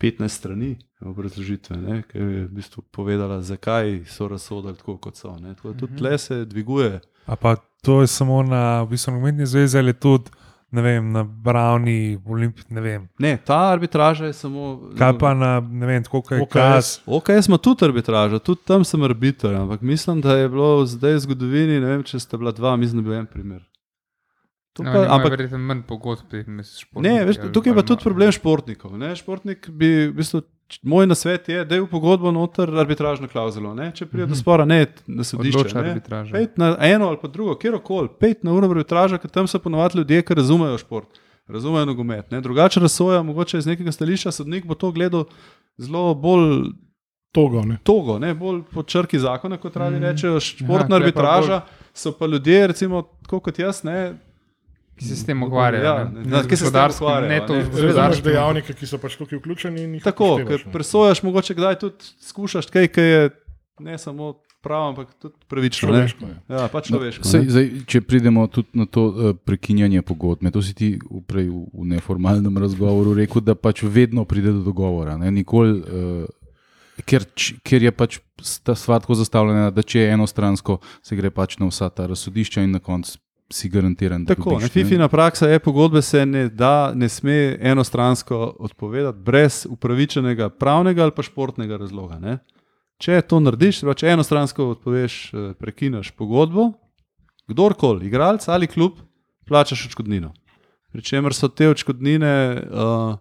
[0.00, 5.36] 15 strani obrazložitve, ne, ki je v bistvu povedala, zakaj so razsodili tako, kot so.
[5.40, 5.54] Ne.
[5.54, 7.00] Tako tudi tle se dviguje.
[7.26, 10.30] A pa to je samo na v bistvu, nogometni zvezi ali tudi
[10.70, 13.08] ne vem, na Bravni, Olimpiji, ne vem.
[13.18, 14.90] Ne, ta arbitraža je samo.
[14.98, 16.52] Kaj pa na, ne vem, kot je OKS.
[16.52, 17.00] kas.
[17.06, 21.24] Ok, smo tudi arbitraža, tudi tam sem arbiter, ampak mislim, da je bilo zdaj v
[21.26, 23.66] zgodovini, ne vem, če sta bila dva, mislim, da je bil en primer.
[24.80, 28.98] No, Tukaj, ampak verjetno manj pogodb, misliš, Ne, veš, tukaj je pa tudi problem športnikov.
[28.98, 29.12] Ne?
[29.16, 30.42] Športnik bi, v bistvu,
[30.82, 33.74] moj nasvet je, da je v pogodbo noter arbitražno klauzulo.
[33.74, 33.90] Ne?
[33.92, 35.74] Če pride do spora, ne na sodišče.
[35.74, 35.90] Ne.
[35.90, 36.32] arbitraža.
[36.32, 39.98] Pejt na eno ali pa drugo, kjerkoli, pet na uro arbitraža, ker tam so ponovadi
[39.98, 41.18] ljudje, ki razumejo šport,
[41.48, 42.30] razumejo nogomet.
[42.30, 42.40] Ne?
[42.40, 45.24] Drugače razsoja, mogoče iz nekega stališča sodnik bo to gledal
[45.76, 46.70] zelo bolj
[47.32, 47.76] Togo, ne.
[47.84, 48.34] togo, ne?
[48.34, 50.04] bolj po črki zakona, kot radi Mhm.
[50.04, 50.40] rečejo.
[50.40, 51.60] Športna Aha, tule pa arbitraža
[51.94, 54.18] so pa ljudje, recimo, kot jaz, ne,
[55.00, 55.80] ki se s tem ukvarjajo.
[55.82, 56.26] Ja, ne.
[56.26, 57.62] ne, ki se s tem ukvarjajo, ne to ne.
[57.62, 58.24] z Zdaj imaš gospodarskim.
[58.26, 60.00] dejavnike, ki so pač tukaj vključeni.
[60.00, 60.70] Tako, ker ne.
[60.70, 63.22] presojaš, mogoče kdaj tudi skušaš kaj, ki je
[63.80, 65.88] ne samo prav, ampak tudi pravično.
[65.88, 66.04] ne.
[66.04, 66.36] Človeško je.
[66.50, 67.24] Ja, pač človeško.
[67.24, 67.48] Sej, ne.
[67.48, 70.88] zdaj, če pridemo tudi na to uh, prekinjanje pogodbe, to si ti
[71.24, 75.16] prej v, v neformalnem razgovoru rekel, da pač vedno pride do dogovora.
[75.16, 75.32] Ne?
[75.32, 76.28] Nikoli, uh,
[77.02, 78.20] ker, č- ker je pač
[78.60, 82.60] ta stvar tako zastavljena, da če je enostransko, se gre pač na vsa ta razsodišča
[82.60, 83.16] in na koncu
[83.52, 84.24] si garantiran.
[84.24, 89.18] da Tako, dobiš, ne, FIFIna praksa je, pogodbe se ne da, ne sme enostransko odpovedati
[89.18, 92.18] brez upravičenega pravnega ali pa športnega razloga.
[92.18, 92.38] Ne.
[93.00, 96.72] Če to narediš, če enostransko odpoveš, eh, prekineš pogodbo,
[97.50, 99.00] kdorkoli, igralec ali klub,
[99.48, 100.32] plačaš odškodnino.
[100.92, 102.34] Pričemer so te odškodnine
[102.66, 103.14] uh,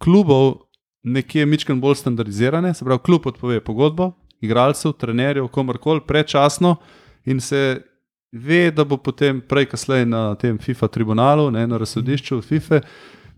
[0.00, 0.54] klubov
[1.02, 6.76] nekje mičken bolj standardizirane, se pravi, klub odpove pogodbo, igralcev, trenerjev, komorkoli predčasno
[7.24, 7.82] in se
[8.32, 12.80] ve, da bo potem prej, kasneje na tem FIFA tribunalu, ne, na razsodišču FIFA,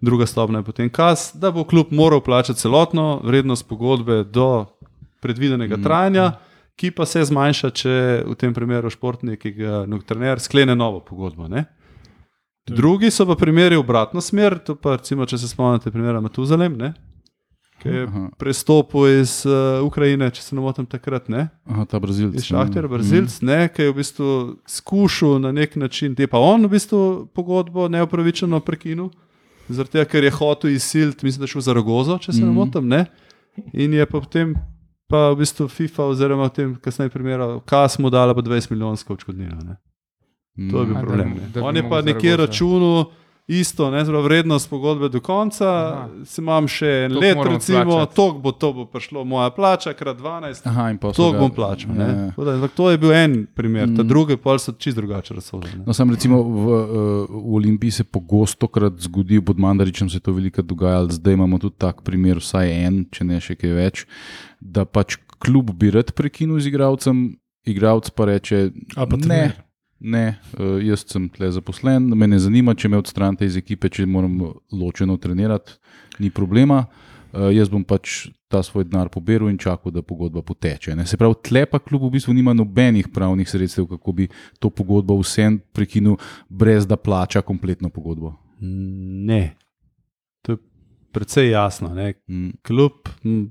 [0.00, 4.66] druga stopnja je potem kaz, da bo klub moral plačati celotno vrednost pogodbe do
[5.20, 5.82] predvidenega Mm.
[5.82, 6.32] trajanja,
[6.76, 11.48] ki pa se zmanjša, če v tem primeru športnik, ki ga trener sklene novo pogodbo.
[11.48, 11.64] Ne.
[12.66, 16.76] Drugi so pa primeri v obratno smer, to pa recimo, če se spomnite primera Matuzalem,
[16.78, 16.94] ne,
[17.81, 18.23] ki je Aha.
[18.36, 22.35] prestopil iz uh, Ukrajine, če se ne motim takrat, ne, Aha, ta Brazilec.
[22.35, 24.28] iz Šahterja, Brazilc, ne, ki je v bistvu
[24.69, 27.01] skušal na nek način, te pa on v bistvu
[27.31, 29.09] pogodbo neupravičeno prekinil,
[29.69, 32.47] zaradi tega, ker je hotel izsiliti, mislim, da je šel za Ragozo, če se ne
[32.47, 32.55] Mhm.
[32.55, 33.07] motim, ne,
[33.73, 34.55] in je pa potem
[35.07, 39.12] pa v bistvu FIFA oziroma v tem kasneje primeru, kas mu dala pa 20 milijonsko
[39.12, 39.57] odškodnino.
[39.61, 39.77] ne.
[40.57, 40.70] Mm.
[40.70, 41.28] To je bil da problem.
[41.31, 41.40] ne.
[41.48, 43.05] da bi On je pa nekje računal
[43.48, 46.08] isto, ne, zelo vrednost pogodbe do konca, Aha.
[46.24, 50.16] se imam še en Toliko let, recimo, tok bo, to bo prišlo moja plača, krat
[50.16, 50.62] 12.
[50.64, 51.90] Aha, in pa so To ga- bom plačal.
[51.90, 52.06] Ja, ne.
[52.28, 52.44] ja.
[52.44, 54.08] Da, ampak To je bil en primer, ta Mm.
[54.08, 55.82] drugi pa so čisto drugače razsodili.
[55.86, 56.86] No, sam recimo v, eh,
[57.28, 61.58] v Olimpiji se pogosto krat zgodi, pod Mandaričem se je to veliko dogajalo, zdaj imamo
[61.58, 64.06] tudi tak primer, vsaj en, če ne še kaj več,
[64.60, 67.36] da pač klub bi rad prekinil z igralcem,
[67.66, 69.52] igralec pa reče: pa ne, trener.
[70.01, 70.24] Ne,
[70.59, 74.39] eh, jaz sem tle zaposlen, me ne zanima, če me odstranite iz ekipe, če moram
[74.72, 75.78] ločeno trenirati,
[76.18, 76.85] ni problema.
[77.31, 80.97] Uh, jaz bom pač ta svoj denar poberal in čakal, da pogodba poteče.
[80.98, 81.05] Ne?
[81.06, 84.27] Se pravi, tle pa kljub v bistvu nima nobenih pravnih sredstev, kako bi
[84.59, 86.16] to pogodbo vsem prekinil,
[86.48, 88.35] brez da plača kompletno pogodbo.
[88.59, 89.44] Ne.
[91.12, 91.89] Precej jasno.
[91.95, 92.15] Ne.
[92.28, 92.51] Mm.
[92.62, 92.93] Klub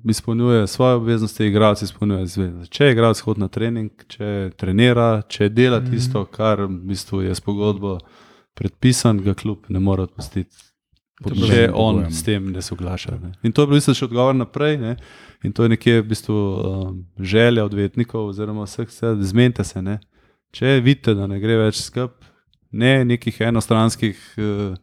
[0.10, 2.66] izpolnjuje svoje obveznosti, igralec izpolnjuje zveze.
[2.72, 5.92] Če igralec hod na trening, če trenira, če dela Mhm.
[5.92, 7.98] tisto, kar v bistvu je s pogodbo
[8.56, 10.56] predpisan, ga klub ne more odpustiti.
[11.20, 12.12] Če on pogojem.
[12.12, 13.20] s tem ne soglaša.
[13.22, 13.32] Ne.
[13.44, 14.78] In to je bil v bistvu še odgovor naprej.
[14.80, 14.96] Ne.
[15.44, 19.82] In to je nekje v bistvu um, želja odvetnikov, oziroma vseh, vse, zmente se.
[19.82, 20.00] Ne.
[20.52, 22.24] Če vidite, da ne gre več skup,
[22.72, 24.76] ne nekih enostranskih, uh,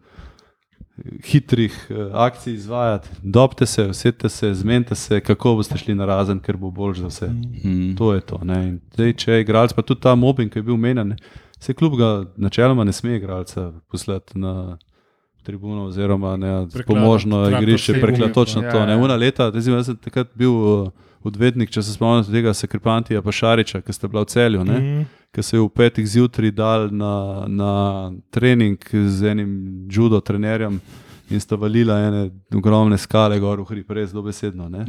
[1.24, 6.40] hitrih uh, akcij izvajati, dobite se, usedite se, zmente se, kako boste šli na razen,
[6.40, 7.28] ker bo bolj za vse.
[7.28, 7.94] Mm.
[7.98, 8.38] To je to.
[8.44, 8.68] ne.
[8.68, 11.16] In Zdaj, če je igralec, pa tudi ta mobbing, ki je bil omenjen, ne,
[11.60, 14.78] se kljub ga načeloma ne sme igralca poslati na
[15.42, 18.70] tribuno oziroma ne, Prekladati pomožno igrišče, gume, prekladati točno pa.
[18.70, 18.78] to.
[18.78, 18.92] Ja, Ne.
[18.92, 18.98] ja.
[18.98, 20.88] Una leta, jaz sem takrat bil uh,
[21.24, 24.64] odvetnik, če se spomnite tega Sekripantija pa Šariča, ki ste bila v celju.
[24.64, 24.78] Ne.
[24.80, 25.06] Mhm.
[25.36, 27.72] ki se je v petih zjutraj dal na, na
[28.32, 29.50] trening z enim
[29.90, 30.80] judo trenerjem
[31.28, 34.68] in sta valila ene ogromne skale gor v hrib, res dobesedno.
[34.68, 34.86] Ne?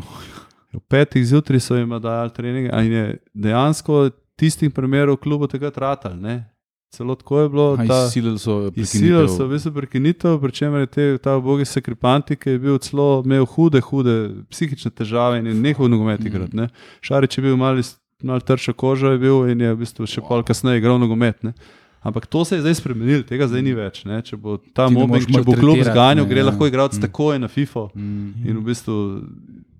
[0.71, 4.09] V petih zjutraj so jim dali trening in je dejansko
[4.39, 6.15] tistim primerom klubu takrat ratal.
[6.15, 6.45] Ne?
[6.89, 7.77] Celo tako je bilo.
[7.77, 9.27] Ta, Izsilili so Izsilili prekinitev.
[9.29, 13.21] so v bistvu prekinitev, pri čemer je te, ta ubogi sekrepanti, ki je bil celo
[13.21, 14.15] imel hude, hude
[14.49, 16.27] psihične težave in je nehal nogomet Mhm.
[16.27, 16.55] igrati.
[16.55, 16.69] ne.
[17.01, 17.81] Šarič je bil malo
[18.23, 21.43] mal trša koža je bil in je v bistvu še pol kasneje igral nogomet.
[21.43, 21.53] Ne.
[22.01, 24.05] Ampak to se je zdaj spremenilo, tega zdaj ni več.
[24.05, 24.21] Ne.
[24.21, 26.45] Če bo ta mobbing, če bo klub zganjal, gre ja.
[26.45, 27.01] lahko igrati Mm.
[27.01, 27.89] takoj na FIFO.
[27.93, 28.47] Mm.
[28.47, 28.95] In v bistvu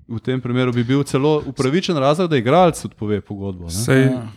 [0.08, 3.64] v tem primeru bi bil celo upravičen razlog, da igralec odpove pogodbo.
[3.64, 3.72] Ne.
[3.72, 4.28] Sej, Ja.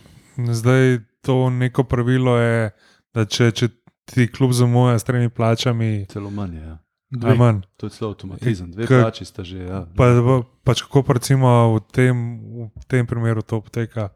[0.49, 2.71] zdaj to neko pravilo je,
[3.11, 3.69] da če, če
[4.05, 6.57] ti klub zamuja s tremi plačami, Celo manj.
[6.57, 6.77] Ja.
[7.09, 7.61] dve manj.
[7.77, 8.71] To je celo avtomatizem.
[8.71, 9.57] Dve K- plači sta že.
[9.59, 9.85] Ja.
[9.91, 12.15] Pa, pa, pač kako pa recimo v tem,
[12.71, 14.09] v tem primeru to poteka.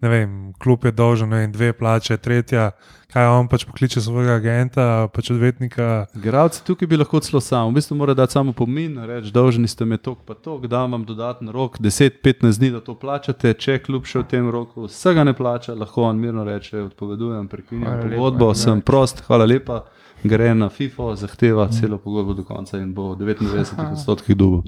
[0.00, 2.66] Ne vem, klub je dolžen ne vem, dve plače, tretja,
[3.12, 5.86] kaj on pač pokliče svojega agenta, pač odvetnika.
[6.20, 9.88] Gradci tukaj bi lahko celo sam, v bistvu mora dati samo pomin, reči, dolžni ste
[9.88, 14.04] me tok pa tok, da vam dodaten rok, 10-15 dni, da to plačate, če kljub
[14.04, 18.84] še v tem roku vsega ne plača, lahko on mirno reče, odpovedujem, prekinjam pogodbo, sem
[18.84, 19.86] prost, hvala lepa,
[20.28, 24.60] gre na FIFO, zahteva celo pogodbo do konca in bo v 99 odstotkih dubo.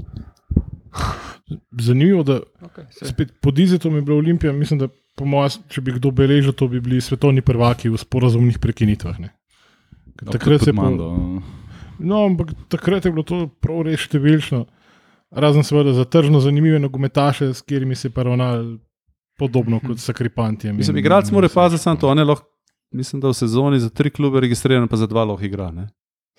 [1.80, 5.80] Zanimivo, da Okay, se- spet pod Izetom je bila Olimpija, mislim, da po mojem, če
[5.80, 9.18] bi kdo beležil, to bi bili svetovni prvaki v sporazumnih prekinitvah.
[9.20, 9.30] ne.
[10.22, 11.40] No, Takrat se je pa, Mando,
[11.98, 14.66] no, ampak takrat je bilo to prav res številčno.
[15.30, 18.78] Razen seveda za tržno zanimive nogometaše, s katerimi se je ravnal
[19.38, 20.76] podobno kot s Kripantijem.
[20.76, 22.46] Mislim, igralec mora paziti samo to, on je lahko,
[22.90, 25.70] mislim, da v sezoni za tri klube registriran, pa za dva lahko igra.
[25.70, 25.88] Ne?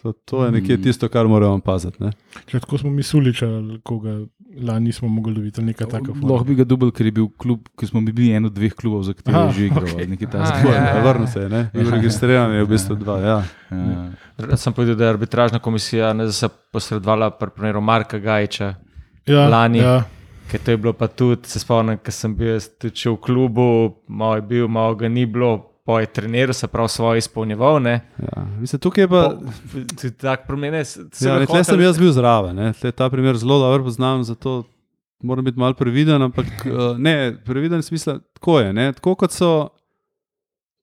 [0.02, 2.00] To, to je nekje tisto, kar moramo paziti.
[2.04, 2.12] Ne?
[2.48, 3.48] Če tako smo mislili, če
[3.84, 4.22] koga
[4.58, 6.16] lani nismo mogli dobiti, ali nekaj takega.
[6.24, 9.04] Lahko bi ga dobil, ker je bil klub, ki smo bili en od dveh klubov,
[9.04, 9.90] za katere je že igral.
[9.90, 10.28] Okay.
[10.28, 11.02] A, Tako je, ja, ja.
[11.04, 11.64] Vrnil se je, ne?
[11.74, 13.18] bil registriran je v bistvu dva.
[13.20, 13.38] Ja.
[13.72, 14.58] Ja.
[14.58, 18.74] Sem povedal, da je arbitražna komisija ne se posredovala pri primeru Marka Gajča,
[19.28, 19.84] ja, lani.
[19.84, 20.04] Ja,
[20.52, 23.68] ker to je bilo pa tudi, se spomnim, ker sem bil tudi še v klubu,
[24.08, 27.82] malo je bil, malo ga ni bilo, po je treniral, se pravi svoje izpolnjeval.
[27.82, 28.02] Ne?
[28.18, 28.46] Ja.
[28.60, 29.40] Mislim, tukaj je pa.
[30.02, 30.84] Tudi tak promene.
[31.22, 32.74] Ja, tle sem jaz bil zraven, ne.
[32.78, 34.64] tle ta primer zelo dobro poznam, zato
[35.24, 36.22] moram biti malo previden.
[36.22, 38.74] Ampak eh, ne, previden smisel, tako je.
[38.74, 38.94] Ne.
[38.94, 39.70] Tako kot so.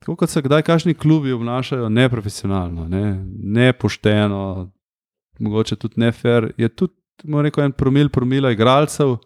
[0.03, 4.71] Tako kot se kdaj kašni klubi obnašajo neprofesionalno, ne, nepošteno,
[5.39, 9.17] mogoče tudi nefer, je tudi bomo rekel, en promil, promila igralcev,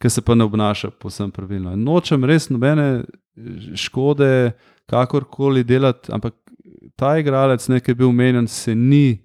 [0.00, 1.76] ki se pa ne obnaša povsem pravilno.
[1.76, 3.04] Nočem res nobene
[3.76, 4.52] škode,
[4.88, 6.34] kakorkoli delati, ampak
[6.96, 9.18] ta igralec, ne, ki je bil omenjen, se ni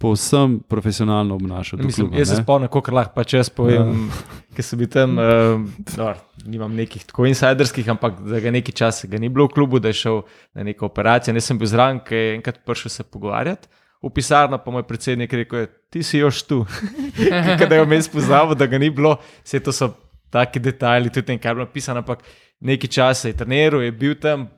[0.00, 1.78] povsem profesionalno obnašal.
[1.78, 2.42] do Mislim, kluba, jaz se ne.
[2.42, 4.20] spomnim, kako lahko pa čez povem, ja.
[4.56, 5.60] ker sem bil tam, uh,
[5.98, 6.12] no,
[6.48, 9.92] nimam nekih tako insiderskih, ampak da ga nekaj časa ga ni bilo v klubu, da
[9.92, 10.22] je šel
[10.56, 11.36] na neko operacijo.
[11.36, 13.68] Jaz sem bil zraven, ki je enkrat prišel se pogovarjati.
[14.00, 16.62] V pisarno pa moj predsednik rekel, je, ti si još tu.
[17.60, 19.90] Ker da je vmes pozabil, da ga ni bilo, vse to so
[20.32, 22.24] taki detajli, tudi nekaj bilo napisano, ampak
[22.64, 24.48] nekaj časa je treniral, je bil tam.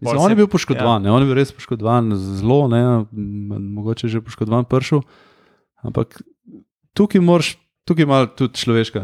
[0.00, 1.12] Mislim, on je bil poškodovan, ja.
[1.12, 2.82] on je bil res poškodovan, zelo, ne,
[3.76, 5.02] mogoče že poškodovan pršel.
[5.84, 6.22] Ampak
[6.96, 7.54] tukaj moraš,
[7.88, 9.02] tukaj malo tudi človeška,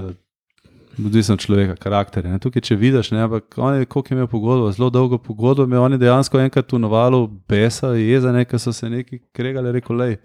[0.98, 2.32] odvisno od človeka, karakterja.
[2.32, 2.40] Ne.
[2.40, 5.84] Tukaj, če vidiš, ne, ampak on je, koliko je imel pogodbo, zelo dolgo pogodbo, imel
[5.84, 10.16] on je dejansko enkrat v navalu besa, jeza, nekaj so se neki kregali, rekel, lej.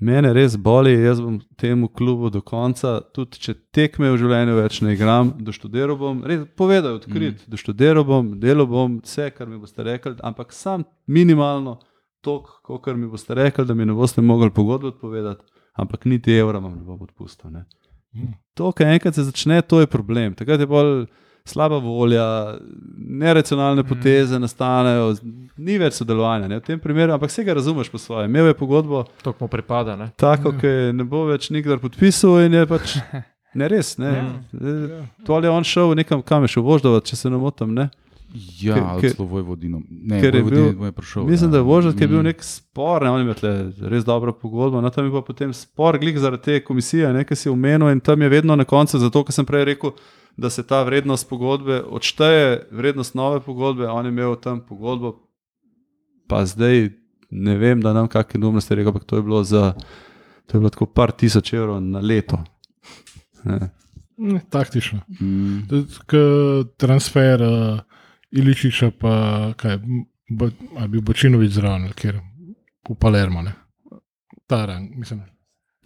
[0.00, 4.78] Mene res boli, jaz bom temu klubu do konca, tudi če tekme v življenju več
[4.86, 7.50] ne igram, doštudiral bom, res povedal, odkrit, mm.
[7.50, 11.80] doštudiral bom, delal bom vse, kar mi boste rekli, ampak sam minimalno
[12.22, 15.44] toliko, kot mi boste rekli, da mi ne boste mogli pogodbo odpovedati,
[15.82, 17.50] ampak niti evra vam ne bom odpustil.
[17.58, 17.66] Ne.
[18.54, 20.38] To, kar enkrat se začne, to je problem.
[20.38, 21.08] Takrat je bolj
[21.48, 22.24] slaba volja,
[22.98, 25.14] neracionalne poteze nastanejo,
[25.56, 28.28] ni več sodelovanja ne, v tem primeru, ampak vse ga razumeš po svoje.
[28.28, 29.96] Imel je pogodbo, To mu pripada.
[29.96, 30.10] Ne?
[30.16, 32.98] tako, ki ne bo več nikdar podpisal in je pač
[33.58, 33.96] ne res.
[33.98, 34.12] Ne.
[34.12, 35.02] Ja.
[35.26, 37.74] To ali je on šel nekam, kam je šel voždovat, če se ne motim.
[37.74, 37.88] Ne.
[38.60, 39.80] Ja, Ker- celo Vojvodino.
[39.88, 41.24] Ne, ker je bil- je prišel.
[41.24, 42.24] Mislim, da je voždat, ki je bil Mm.
[42.24, 43.52] nek spor, ne, on je imel tle
[43.82, 47.34] res dobro pogodbo, no tam je pa potem spor, glik zaradi te komisije, ne, ki
[47.34, 49.90] si omenil in tam je vedno na koncu, zato ker sem prej rekel,
[50.36, 55.16] da se ta vrednost pogodbe odšteje, vrednost nove pogodbe, on je imel tam pogodbo,
[56.26, 56.90] pa zdaj
[57.30, 59.72] ne vem, da nam kakšne neumnosti rekel, ampak to je bilo za,
[60.46, 62.38] to je bilo tako par tisoč evrov na leto.
[63.44, 63.70] Ne.
[64.44, 65.00] Taktično.
[65.18, 65.58] Mm.
[66.76, 67.78] Transfer uh,
[68.32, 69.12] Iličiča, pa
[69.56, 69.78] kaj,
[70.28, 72.20] bo, ali bil Bočinovič zraven, ker
[72.88, 73.42] v Palermo.
[73.42, 73.54] Ne.
[74.48, 75.22] Ta rang, mislim.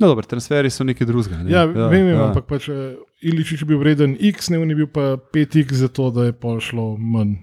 [0.00, 1.42] No, dobro, transferi so nekaj drugega.
[1.42, 1.50] Ne.
[1.50, 2.26] Ja, ja, vem, ja.
[2.26, 6.10] ampak pač, uh, Iličič je bil vreden X, ne, on je bil pa 5X, zato
[6.10, 7.36] da je pol šlo manj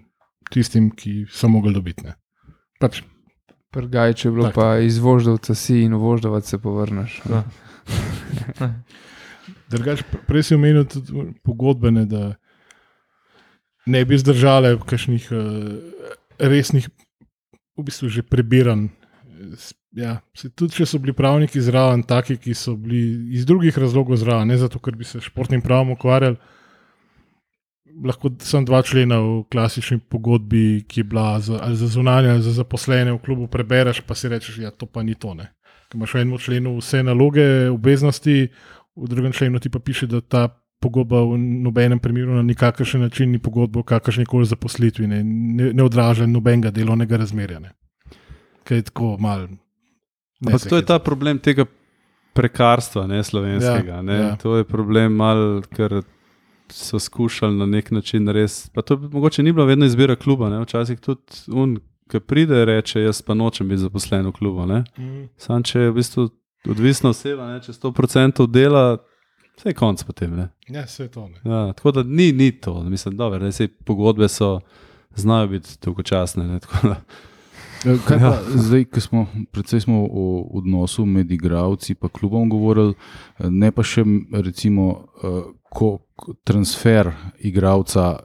[0.52, 2.04] tistim, ki so mogli dobiti.
[2.08, 2.18] Ne.
[2.80, 3.04] Pač,
[3.70, 4.56] Prgajče je bilo Tak.
[4.56, 7.22] pa iz voždovca si in v voždovac se povrneš.
[7.30, 7.44] Ja.
[9.70, 12.34] Drugač, pr- prej si omenil tudi pogodbene, da
[13.90, 15.40] ne bi zdržale kakšnih uh,
[16.40, 16.90] resnih,
[17.80, 18.90] v bistvu že prebiran.
[19.95, 20.20] Ja,
[20.53, 24.57] tudi če so bili pravniki zraven, taki, ki so bili iz drugih razlogov zraven, ne
[24.60, 26.38] zato, ker bi se športnim pravom ukvarjali.
[28.06, 32.44] Lahko sem dva člena v klasični pogodbi, ki je bila za, ali za zunanje ali
[32.45, 35.34] za zaposlene v klubu, prebereš, pa si rečeš, da ja, to pa ni to.
[35.34, 35.49] Ne.
[35.90, 38.38] Ker imaš v enem členu vse naloge, obveznosti,
[38.95, 40.44] v drugem členu ti pa piše, da ta
[40.80, 45.74] pogodba v nobenem primeru na nikakršen način ni pogodba o kakršni koli zaposlitvi, ne, ne,
[45.74, 47.60] ne odraža nobenega delovnega razmerja.
[47.60, 47.74] Ne.
[48.64, 49.48] Kaj je tako mal.
[50.46, 51.66] Ampak to je ta problem tega
[52.34, 54.00] prekarstva, ne slovenskega.
[54.00, 54.16] Ja, ne.
[54.16, 54.36] ja.
[54.36, 56.02] To je problem, mal, ker
[56.72, 58.70] so skušali na nek način res.
[58.74, 60.62] Pa to mogoče ni bila vedno izbira kluba, ne.
[60.64, 61.80] včasih tudi un,
[62.10, 64.66] ki pride, reče: Jaz pa nočem biti zaposlen v klubu.
[64.66, 65.28] Mm.
[65.38, 66.30] Sam če je v bistvu
[66.70, 68.98] odvisna oseba, ne, če 100% dela,
[69.60, 70.36] vse je konc potem.
[70.36, 70.49] Ne.
[70.72, 71.27] Ja, vse je to.
[71.27, 71.41] Ne.
[71.44, 74.60] Ja, tako da ni, ni to, mislim, dobro, da se pogodbe so,
[75.15, 76.48] znajo biti dolgočasne.
[76.48, 77.02] Ne, tako da,
[77.86, 82.94] Eh, Kaj pa zdaj, ko smo predvsej smo o odnosu med igravci in klubom govorili,
[83.40, 84.03] ne pa še
[84.34, 85.99] recimo eh, ko,
[86.44, 88.19] transfer igravca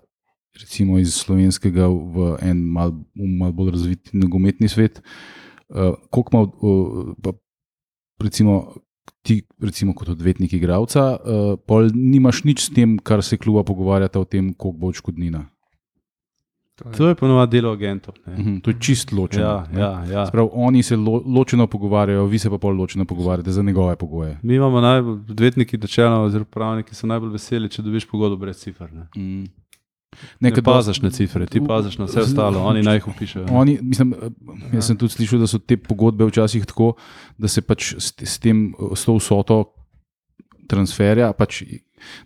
[0.60, 4.98] recimo iz slovenskega v en mal, v mal bolj razvit nogometni svet.
[5.70, 7.32] eh, Koliko ima, eh, pa
[8.20, 8.74] recimo,
[9.24, 14.20] ti, recimo kot odvetnik igravca, eh, pol nimaš nič s tem, kar se kluba pogovarjata
[14.20, 15.46] o tem, koliko bo odškodnina.
[16.90, 18.14] To je ponovadi delo agentov.
[18.26, 18.34] ne.
[18.34, 19.44] Mhm, To je čist ločeno.
[19.44, 19.80] Ja, ne.
[19.80, 20.26] ja, ja.
[20.26, 24.38] Sprav, oni se lo, ločeno pogovarjajo, vi se pa pol ločeno pogovarjate za njegove pogoje.
[24.42, 28.90] Mi imamo najbolj, odvetniki, načeloma, oziroma pravniki so najbolj veseli, če dobiš pogodbo brez cifr.
[28.92, 29.44] Ne, Mm.
[30.40, 33.46] Ne Nekaj paziš na cifre, ti paziš na vse ostalo, oni naj jih upišejo.
[33.50, 34.14] Oni, mislim,
[34.72, 36.94] jaz sem tudi slišal, da so te pogodbe včasih tako,
[37.38, 39.58] da se pač s, s, tem, s to vsoto
[40.70, 41.62] transferja, pač,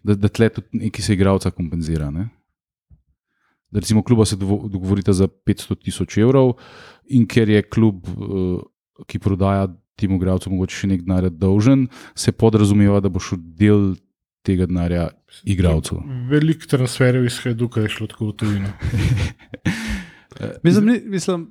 [0.03, 2.11] da, da tle tudi neki se igralca kompenzira.
[2.15, 2.29] Ne?
[3.71, 6.57] Da recimo kluba se dogovorita za 500 tisoč evrov
[7.13, 12.33] in ker je klub, eh, ki prodaja temu igralcu mogoče še nek denar dolžen, se
[12.33, 13.97] podrazumeva, da bo šel del
[14.49, 15.09] tega denarja
[15.45, 16.01] igralcu.
[16.31, 18.73] Veliko transferjev iz Hajduka je šlo tako v tujino.
[20.63, 21.49] Mislim, ni, mislim,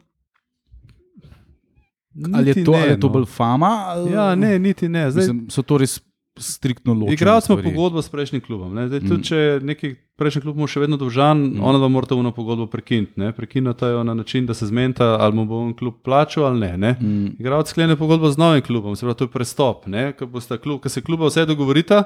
[2.33, 3.13] Ali je to, ne, ali je to no.
[3.13, 3.71] bolj fama?
[3.85, 5.11] Ali, Ja, ne, niti ne.
[5.11, 5.99] Zdaj, Mislim, so to res
[6.37, 7.13] striktno ločene.
[7.13, 7.67] Igrali smo stvari.
[7.67, 8.73] pogodbo s prejšnjim klubom.
[8.75, 8.87] Ne?
[8.87, 9.07] Zdaj, Mm.
[9.07, 11.63] tudi, če je neki prejšnji klub mu še vedno dolžan, mm.
[11.63, 13.31] ona dva morata uno pogodbo prekiniti.
[13.35, 16.77] Prekinata jo na način, da se zmenta, ali mu bo on klub plačal ali ne.
[16.77, 16.91] ne?
[17.01, 17.35] Mm.
[17.39, 19.85] Igralec sklene pogodbo z novim klubom, se pravi, to je prestop.
[20.19, 22.03] Ko klub, se kluba vse dogovorita,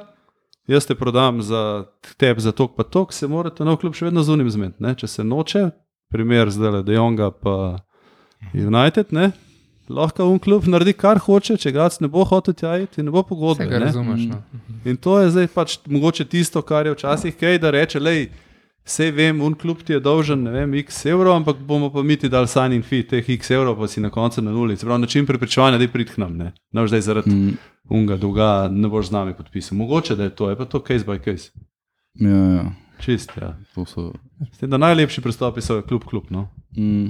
[0.72, 1.85] jaz te prodam za
[2.18, 4.84] tebe, za tok pa tok, se morate nov klub še vedno z unim zmeniti.
[4.84, 4.95] ne.
[4.95, 5.69] Če se noče,
[6.11, 7.56] primer zdaj le Dejonga pa
[8.53, 9.31] United, ne?
[9.91, 13.23] lahko un klub naredi kar hoče, če igralec ne bo hotel tja iti, ne bo
[13.27, 13.68] pogodbe.
[13.68, 13.89] Ga ne.
[13.89, 14.22] razumeš.
[14.30, 14.39] No.
[14.88, 18.30] In to je zdaj pač mogoče tisto, kar je včasih kaj, da reče, lej,
[18.88, 22.18] vse vem, un klub ti je dolžen, ne vem, x evrov, ampak bomo pa mi
[22.18, 24.77] ti dali signing fee teh x evrov, pa si na koncu na nuli.
[24.77, 26.53] Se pravi, način prepričevanja, da prid k nam, ne.
[26.73, 27.57] Boš zdaj zaradi Mm.
[27.85, 29.77] Unga dolga, ne boš z nami podpisal.
[29.77, 31.51] Mogoče da je to, je pa to case by case.
[32.15, 32.71] Ja, ja.
[32.99, 33.57] Čist, ja.
[33.75, 34.13] To so
[34.59, 36.23] tem, da najlepši pristopi so klub, klub.
[36.29, 36.49] No.
[36.77, 37.07] mm,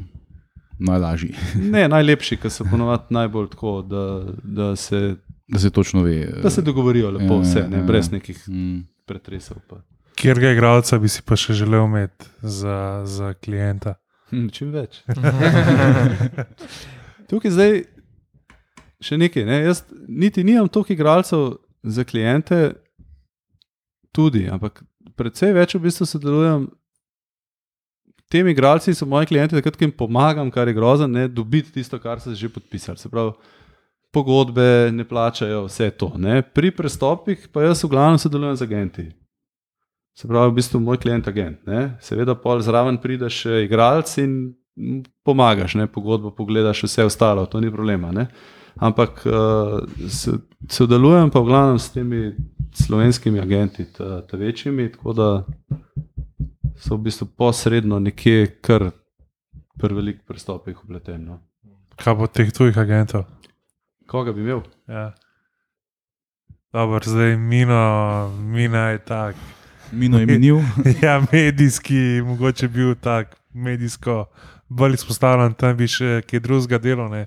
[0.80, 5.16] najlažji, Ne, najlepši, ki so ponovadi najbolj tako, da, da, se,
[5.48, 6.26] da se točno ve.
[6.44, 7.84] da se dogovorijo lepo, Ja, vse, ja, ne, ja.
[7.84, 8.80] brez nekih Mm.
[9.06, 9.58] pretresov.
[9.70, 9.76] Pa.
[10.16, 13.94] Kjer ga igralca bi si pa še želel imeti za, za klienta?
[14.30, 15.04] Hm, čim več.
[17.28, 17.84] Tukaj zdaj
[19.02, 19.46] še nekaj.
[19.48, 19.62] Ne?
[19.66, 21.48] Jaz niti nimam toliko igralcev
[21.84, 22.74] za klijente,
[24.14, 24.84] tudi, ampak
[25.18, 26.70] predvsej več v bistvu sodelujem.
[28.32, 32.00] Temi igralci so moji klienti, takrat, ko jim pomagam, kar je grozno, ne dobiti tisto,
[32.00, 32.98] kar so že podpisali.
[32.98, 33.34] Se pravi,
[34.12, 36.14] pogodbe ne plačajo, vse to.
[36.16, 36.40] Ne?
[36.42, 39.06] Pri prestopih pa jaz v glavnem sodelujem z agenti.
[40.16, 41.60] Se pravi, v bistvu moj klient agent.
[41.68, 41.98] Ne?
[42.04, 44.56] Seveda, pol zraven prideš še igralec in
[45.28, 45.88] pomagaš, ne?
[45.92, 48.12] pogodbo pogledaš, vse ostalo, to ni problema.
[48.16, 48.30] Ne?
[48.76, 49.82] Ampak uh,
[50.70, 52.32] sodelujem pa v glavnem s temi
[52.74, 55.30] slovenskimi agenti, ta, ta večjimi, tako da
[56.80, 58.92] so v bistvu posredno nekje kar
[59.80, 61.26] prevelik prestopih upleten.
[61.26, 61.42] No.
[62.00, 63.26] Kaj bo teh tujih agentov?
[64.08, 64.64] Koga bi imel?
[64.88, 65.12] Ja.
[66.74, 69.36] Dobro, zdaj mino, mina je tak.
[69.92, 70.60] Mino je minil.
[71.04, 74.26] Ja, medijski, mogoče bil tak, medijsko
[74.70, 77.26] bolj izpostavljen, tam bi še kaj drugega delo, ne?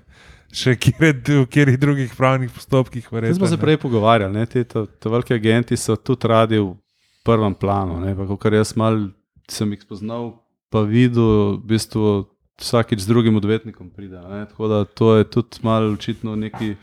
[0.55, 3.07] Še kjer, v katerih drugih pravnih postopkih.
[3.11, 3.61] Verjetno, smo se ne.
[3.61, 6.71] prej pogovarjali, ne, te, te, te velike agenti so tudi radi v
[7.27, 7.99] prvem planu.
[7.99, 9.09] Ne, pa, kar jaz mal
[9.51, 10.31] sem jih spoznal,
[10.71, 12.13] pa videl, v bistvu
[12.55, 14.15] vsakič z drugim odvetnikom pride.
[14.31, 16.75] Ne, tako da to je tudi malo očitno neki.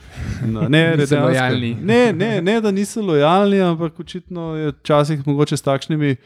[0.44, 1.72] Na, ne, Niso dejansko- lojalni.
[1.80, 6.16] Ne, ne, ne, da niso lojalni, ampak očitno je včasih mogoče s takšnimi.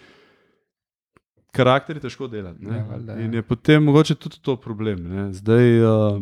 [1.52, 2.58] Karakteri težko delati.
[2.60, 2.76] ne.
[2.76, 3.24] Ja, valjda, ja.
[3.24, 5.06] In je potem mogoče tudi to problem.
[5.08, 5.32] Ne.
[5.32, 6.18] Zdaj, uh,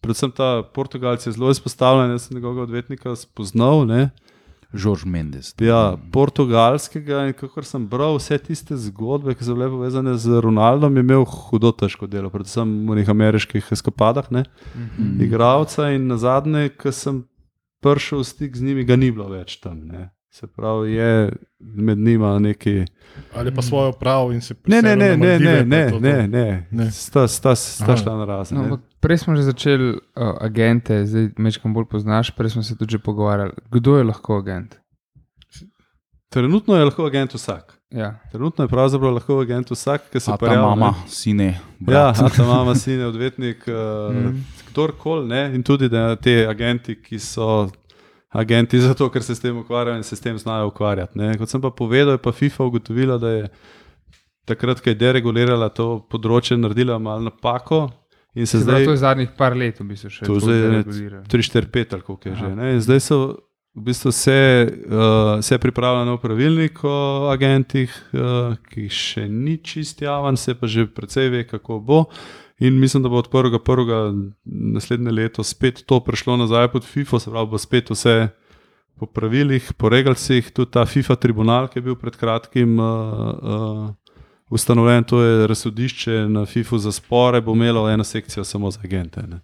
[0.00, 3.86] predvsem ta Portugalc je zelo izpostavljen, jaz sem njegovega odvetnika spoznal.
[3.86, 4.10] Ne.
[4.74, 5.54] Žorž Mendes.
[5.62, 10.96] Ja, portugalskega in kako sem bral vse tiste zgodbe, ki so bile povezane z Ronaldom,
[10.98, 14.42] je imel hudo težko delo, predvsem v nekih ameriških eskapadah, ne,
[14.74, 15.20] Mm.
[15.22, 17.22] igralca in na zadnje, ko sem
[17.80, 19.86] prišel v stik z njimi, ga ni bilo več tam.
[19.86, 20.10] Ne.
[20.34, 22.84] Se pravi, je med njima neki.
[23.34, 26.00] Ali pa svojo pravo in se Ne, ne, ne, ne, ne, pa ne, to to.
[26.00, 26.66] ne, ne.
[26.70, 26.90] Ne.
[26.90, 28.58] Sta, sta, sta šla na razen.
[28.58, 29.98] No, prej smo že začeli uh,
[30.40, 33.52] agente, zdaj mečkam bolj poznaš, prej smo se tudi že pogovarjali.
[33.70, 34.74] Kdo je lahko agent?
[36.28, 37.78] Trenutno je lahko agent vsak.
[37.90, 38.18] Ja.
[38.32, 40.66] Trenutno je pravzaprav lahko agent vsak, ki se A ta prijavi, ne.
[40.66, 42.18] mama, sine, Ja, brat.
[42.18, 44.44] a ta mama, sin je odvetnik, uh, mm.
[44.70, 45.28] kdorkoli.
[45.28, 47.70] ne, In tudi da te agenti, ki so
[48.34, 51.18] agenti zato, ker se s tem ukvarjajo in se s tem znajo ukvarjati.
[51.18, 51.32] Ne.
[51.38, 53.44] Kot sem pa povedal, je pa FIFA ugotovila, da je
[54.44, 57.86] takrat, ko je deregulirala to področje, naredila malo napako.
[58.34, 61.24] In se zdaj, to je zadnjih par let, v bistvu še To je ne- deregulirajo.
[61.30, 62.46] 3, 4, 5, ali koliko je že.
[62.46, 62.54] Aha.
[62.54, 62.72] Ne?
[62.74, 63.18] In zdaj so
[63.74, 64.38] v bistvu se,
[64.86, 70.66] uh, se pripravlja nov pravilnik o agentih, uh, ki še ni čist javen, se pa
[70.66, 72.04] že precej ve, kako bo.
[72.58, 74.30] In mislim, da bo od 1.1.
[74.44, 78.28] naslednje leto spet to prišlo nazaj pod FIFA, se pravi, bo spet vse
[78.98, 82.86] po pravilih, po regalcih, tudi ta FIFA tribunal, ki je bil pred kratkim uh,
[83.42, 83.88] uh,
[84.50, 89.22] ustanovljen, to je razsodišče na FIFU za spore, bo imelo eno sekcijo samo za agente.
[89.22, 89.40] Ne.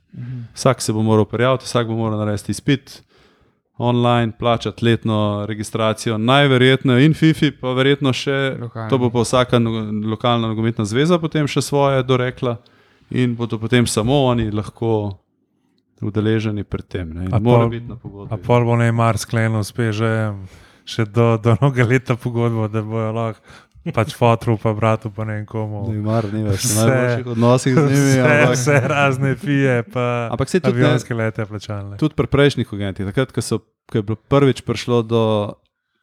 [0.55, 3.03] Vsak se bo moral prijaviti, vsak bo moral narediti izpit.
[3.83, 8.91] Online, plačati letno registracijo, najverjetneje in FIFI, pa verjetno še, Lokalno.
[8.91, 12.57] to bo pa vsaka no- lokalna nogometna zveza potem še svoje dorekla,
[13.13, 15.19] in bodo potem samo oni lahko
[16.01, 17.07] udeleženi pri tem.
[17.11, 17.29] Ne.
[17.39, 18.31] Mora biti na pogodbi.
[18.31, 20.11] A pol bo Neymar sklenil, spet že
[20.87, 23.41] še do, do mnogo leta pogodbo, da bojo lahko
[23.91, 25.89] pač fotru, pa bratu, pa ne komu.
[25.89, 28.01] Neymar ni več v Vse- najboljših odnosih z njimi.
[28.07, 31.95] Vse, ampak- vse razne fije, pa Ampak saj tudi ne- avionske lete plačalne.
[31.97, 35.23] Tudi pri prejšnjih agentih, takrat, ko, so, ko je bilo prvič prišlo do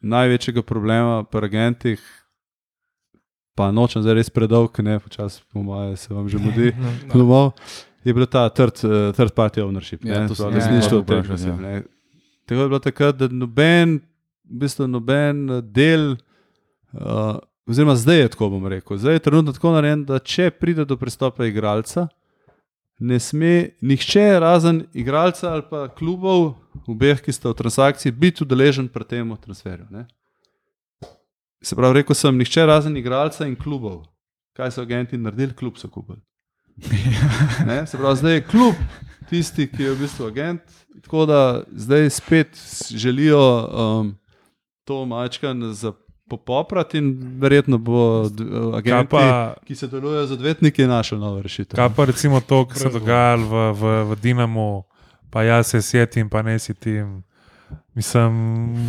[0.00, 1.98] največjega problema pri agentih,
[3.58, 6.70] pa nočem zdaj res predolg, ne, počasi po moje se vam že mudi
[7.14, 7.52] domov,
[8.06, 10.38] je bil ta third, uh, third party ownership, Ja, ne, to
[11.02, 11.56] vprašati, oseb, ja.
[11.58, 11.82] ne.
[12.48, 13.98] Tako je bilo takrat, da noben,
[14.48, 16.14] v bistvu noben eh, del,
[16.94, 17.34] uh,
[17.68, 20.96] oziroma zdaj je tako, bom rekel, zdaj je trenutno tako narejen, da če pride do
[20.96, 22.06] pristopa igralca,
[22.98, 26.54] ne sme nihče razen igralca ali pa klubov,
[26.88, 29.90] obeh, ki sta v transakciji, biti udeležen pri tem transferju.
[29.90, 30.06] Ne?
[31.62, 34.04] Se pravi, rekel sem, nihče razen igralca in klubov.
[34.56, 36.20] Kaj so agenti naredili, klub so kupili.
[37.66, 37.86] Ne?
[37.86, 38.74] Se pravi, zdaj je klub
[39.28, 40.62] tisti, ki je v bistvu agent.
[41.02, 42.58] Tako da zdaj spet
[42.90, 44.14] želijo um,
[44.84, 45.92] to mačkan za
[46.28, 51.76] popoprati in verjetno bo uh, pa, ki se delujejo z odvetniki, našel novo rešitev.
[51.76, 54.82] kaj pa recimo to, kar se je dogajalo v, v, v Dinamu,
[55.30, 57.22] pa jaz se sjetim, pa ne si tim.
[57.94, 58.32] Mislim,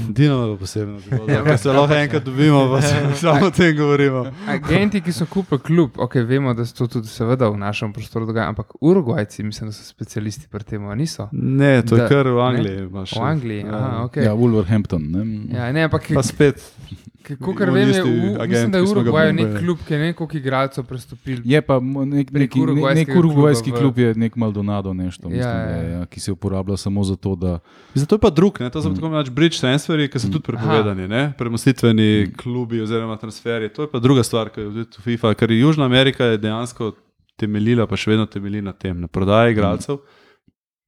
[0.10, 1.00] Dinamo je posebno,
[1.46, 4.26] da se lahko enkrat dobimo, pa se samo o tem govorimo.
[4.48, 8.26] Agenti, ki so kupili klub, okay, vemo, da se to tudi seveda v našem prostoru
[8.26, 11.30] dogaja, ampak Urugvajci, mislim, da so specialisti pri tem, a niso.
[11.32, 12.42] Ne, to je Da- kar v ne?
[12.42, 12.78] Angliji.
[12.80, 13.12] imaš.
[13.12, 14.18] V Angliji, aha, ok.
[14.18, 15.02] Ja, Wolverhampton.
[15.04, 15.58] Ne?
[15.58, 16.62] Ja, ne, ampak Pa spet.
[17.32, 20.28] Kako on vem, je, v, agent, mislim, da je Urugvaj nek klub, ki je neko
[20.34, 21.42] igralcev prestopil.
[21.46, 22.56] Je pa nek, nek, nek,
[22.96, 23.12] nek urugvajski
[23.66, 25.84] kluba v- klub, je nek Maldonado, nešto, mislim, Ja, ja, ja.
[25.84, 25.90] ja.
[25.92, 27.60] Ja, ki se uporablja samo zato, da
[27.94, 28.70] Zato je pa drug, ne?
[28.70, 28.96] to so Mm.
[28.96, 31.34] tako imenovani bridge transferi, ki so tudi prepovedani, ne?
[31.38, 32.34] premostitveni Mm.
[32.36, 33.70] klubi oziroma transferi.
[33.70, 36.94] To je pa druga stvar, ki je v FIFA, ker je Južna Amerika je dejansko
[37.36, 39.98] temeljila, pa še vedno temelji na tem, na prodaji igralcev.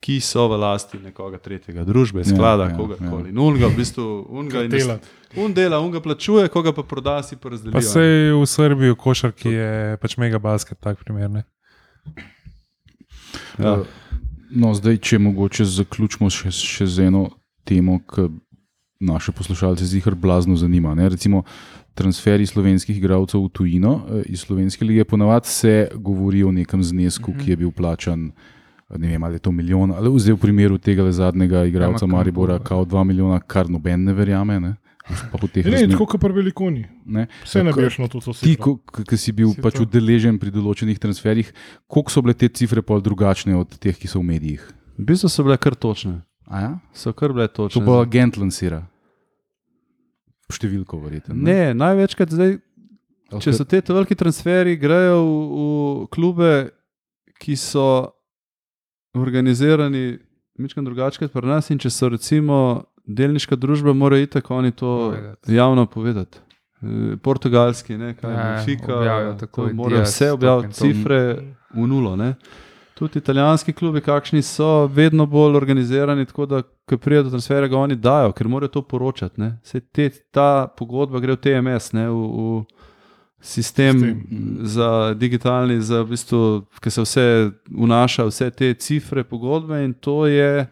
[0.02, 3.30] Ki so v lasti nekoga tretjega, družbe, sklada, ja, ja, kogarkoli.
[3.30, 3.34] ja.
[3.36, 4.96] In unga, v bistvu, unga Kartela.
[5.38, 7.72] Un dela, unga plačuje, koga pa proda, si pa razdeli.
[7.72, 9.70] pa sej v Srbiji, v košarki je
[10.02, 11.30] pač mega basket, tak primer.
[11.30, 11.44] Ne?
[13.62, 13.78] Ja.
[13.78, 13.86] Eh,
[14.52, 17.30] No, zdaj, če mogoče zaključimo še, še z eno
[17.64, 18.28] temo, ki
[19.00, 20.92] naše poslušalce zihar blazno zanima.
[20.96, 21.08] Ne?
[21.10, 21.46] Recimo
[21.96, 25.06] transferi slovenskih igralcev v tujino eh, iz slovenske lige.
[25.08, 28.32] Ponavadi se govori o nekem znesku, ki je bil plačan.
[28.92, 32.60] Ne vem, ali je to milijon, ali zdaj v primeru tega zadnjega igralca Ja, Maribora,
[32.60, 34.60] kao 2 milijona, kar noben ne verjame.
[34.60, 34.76] Ne?
[35.66, 36.84] Ne, tako kot pri velikoni.
[37.06, 37.28] Ne?
[37.44, 39.84] Vse ne Ko- veš na to, co Ti, k- ki si bil Si pač to.
[39.84, 41.52] udeležen pri določenih transferjih,
[41.88, 44.62] koliko so bile te cifre pol drugačne od teh, ki so v medijih?
[44.98, 46.22] V bistvu so bile kar točne.
[46.48, 46.72] A ja?
[46.94, 47.86] So kar bile To točne.
[47.86, 48.88] pa agent lansira.
[50.52, 51.36] Številko, verjetno.
[51.36, 52.60] Ne, največkrat zdaj
[53.32, 55.36] Ali Če so te veliki transferi, grejo v,
[56.04, 56.72] v klube,
[57.40, 58.12] ki so
[59.14, 60.20] organizirani
[60.56, 62.58] nekaj drugače kot pri nas, in če so recimo
[63.06, 65.56] delniška družba, morajo iti tako oni to Povedati.
[65.56, 66.38] javno povedati.
[66.82, 71.38] Eh, Portugalski, ne, kaj Ja, ja, je Fika, takoj morajo vse objaviti, cifre
[71.74, 72.16] v nulo.
[72.16, 72.34] Ne.
[72.94, 77.78] Tudi italijanski klubi, kakšni so, vedno bolj organizirani, tako da, ko pride do transfera, ga
[77.78, 79.42] oni dajo, ker morajo to poročati.
[79.42, 79.60] ne.
[79.64, 82.64] Saj Te, ta pogodba gre v TMS, ne, v, v
[83.42, 84.22] sistem, Sistem.
[84.22, 86.42] sistem za digitalni, za v bistvu,
[86.78, 87.26] ki se vse
[87.68, 90.68] vnaša, vse te cifre pogodbe in to je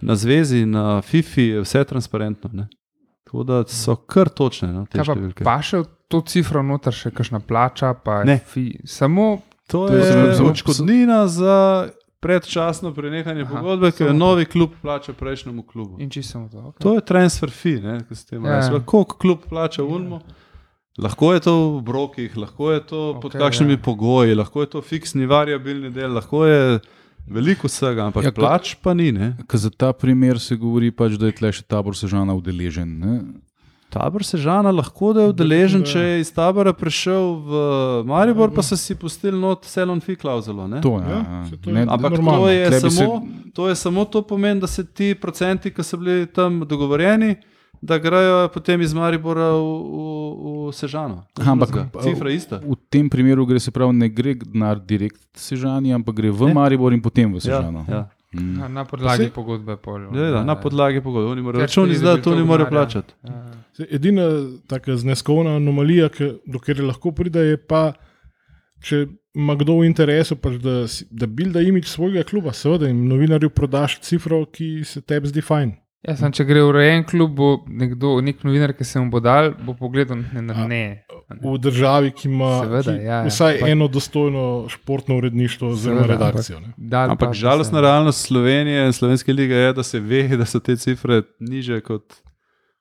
[0.00, 2.50] na zvezi, na FIFI, vse transparentno.
[2.52, 2.68] Ne.
[3.24, 4.68] Tako da so kar točne.
[4.70, 5.44] No, pa, številke.
[5.44, 8.38] pa še to cifro noter še kakšna plača, pa Ne.
[8.40, 11.88] Fi, samo To To je zelo- odškodnina za
[12.20, 15.96] predčasno prenehanje Aha, pogodbe, ki jo novi klub plača prejšnjemu klubu.
[15.98, 16.58] in čisto to.
[16.58, 16.80] Okay.
[16.80, 18.60] To je transfer fee, ne, ki se temu Ja.
[18.60, 18.80] reče.
[18.82, 20.20] Koliko klub plača Ulmo?
[20.98, 23.78] Lahko je to v brokih, lahko je to pod Okej, kakšnimi ja.
[23.78, 26.80] pogoji, lahko je to fiksni, variabilni del, lahko je
[27.28, 29.12] veliko vsega, ampak Ja, ja, ko- plač pa ni.
[29.12, 29.36] Ne.
[29.44, 32.88] Ker za ta primer se govori, pač, da je tle še tabor Sežana udeležen.
[32.98, 33.14] Ne?
[33.88, 37.52] Tabor Sežana lahko da je udeležen, če je iz tabora prišel v
[38.04, 40.66] Maribor, pa so si pustili not selon fee klauzulo.
[40.66, 40.80] ne.
[40.80, 41.72] To, Ja, ja, saj to ja.
[41.72, 42.42] je Ne, Ampak Normalno.
[42.42, 43.52] to je, Tle bi samo, se...
[43.52, 47.36] to je samo to pomeni, da se ti procenti, ki so bili tam dogovorjeni,
[47.82, 49.98] da grejo potem iz Maribora v, v,
[50.68, 51.24] v Sežano.
[51.40, 52.58] Aha, ampak cifra je ista.
[52.58, 56.54] v tem primeru gre se pravi, ne gre denar direkt Sežani, ampak gre v Ne.
[56.54, 57.84] Maribor in potem v Ja, Sežano.
[57.88, 58.08] ja.
[58.28, 58.60] Mm.
[58.74, 60.02] Na, podlagi Saj- pogodbe pol.
[60.12, 61.30] Ja, da, na podlagi pogodbe.
[61.32, 63.14] Oni morajo računi izdati, to ne morejo plačati.
[63.24, 63.44] Ja.
[63.72, 64.26] Saj Edina
[64.68, 67.92] taka zneskovna anomalija, ki, do kjer lahko pride, je pa,
[68.84, 73.48] če ima kdo v interesu, pač da, da bilda imič svojega kluba, seveda jim novinarju
[73.50, 75.72] prodaš cifro, ki se tebi zdi fajn.
[76.00, 79.18] Ja, sem, če gre v urejen klub, bo nekdo, nek novinar, ki se mu bo
[79.18, 80.42] dal, bo pogledal ne.
[80.42, 80.82] ne, A, ne.
[81.42, 83.26] V državi, ki ima Seveda, ki, ja, ja.
[83.26, 86.60] vsaj Pa- eno dostojno športno uredništvo Seveda, redakcijo.
[86.60, 86.70] ne.
[86.78, 90.46] Dal Ampak pa žalostna se- realnost Slovenije in Slovenske lige je, da se ve, da
[90.46, 92.14] so te cifre niže kot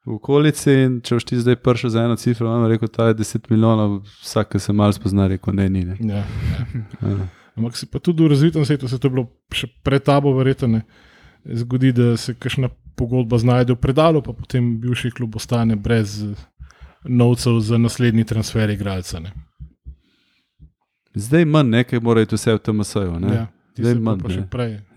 [0.05, 0.71] v okolici.
[0.77, 3.97] In če boš ti zdaj prišel za eno cifro, vam rekel, da je 10 milijonov,
[4.21, 5.83] vsak, ki se malo spozna, rekel, ne, ni.
[5.85, 5.97] Ne.
[5.99, 6.63] Ja, ja.
[7.03, 7.27] Ja.
[7.57, 10.67] Ampak si pa tudi v razvitem svetu, se to je bilo še pred tabo, verjetno
[10.69, 10.85] ne.
[11.43, 16.17] Zgodi, da se kakšna pogodba znajde v predalu, pa potem bivši klub ostane brez
[17.05, 19.19] novcev za naslednji transfer igralca.
[19.19, 19.31] ne.
[21.17, 23.13] Zdaj manj, nekaj mora iti vse v TMS-ju.
[23.33, 23.47] Ja,
[23.77, 24.21] Zdaj manj.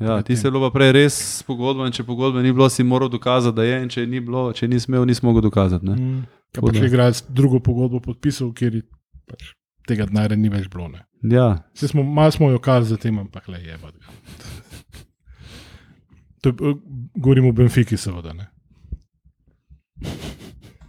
[0.01, 2.85] Ja, ti je bilo pa prej res s pogodbo, in če pogodbe ni bilo, si
[2.85, 5.87] moral dokazati, da je, in če ni bilo, če ni smel, nisi mogel dokazati.
[5.87, 5.97] Ne?
[5.97, 6.25] Mm.
[6.57, 8.83] Kaj pa če igralec drugo pogodbo podpisal, kjer je
[9.29, 9.53] pač
[9.89, 10.89] tega denarja ni več bilo.
[10.89, 11.05] ne.
[11.23, 13.77] Ja, Smo, malo smo jo kar za tem, ampak le je.
[16.41, 16.75] To je, eh,
[17.17, 18.33] govorimo o Benfiki, seveda.
[18.33, 18.47] Ne.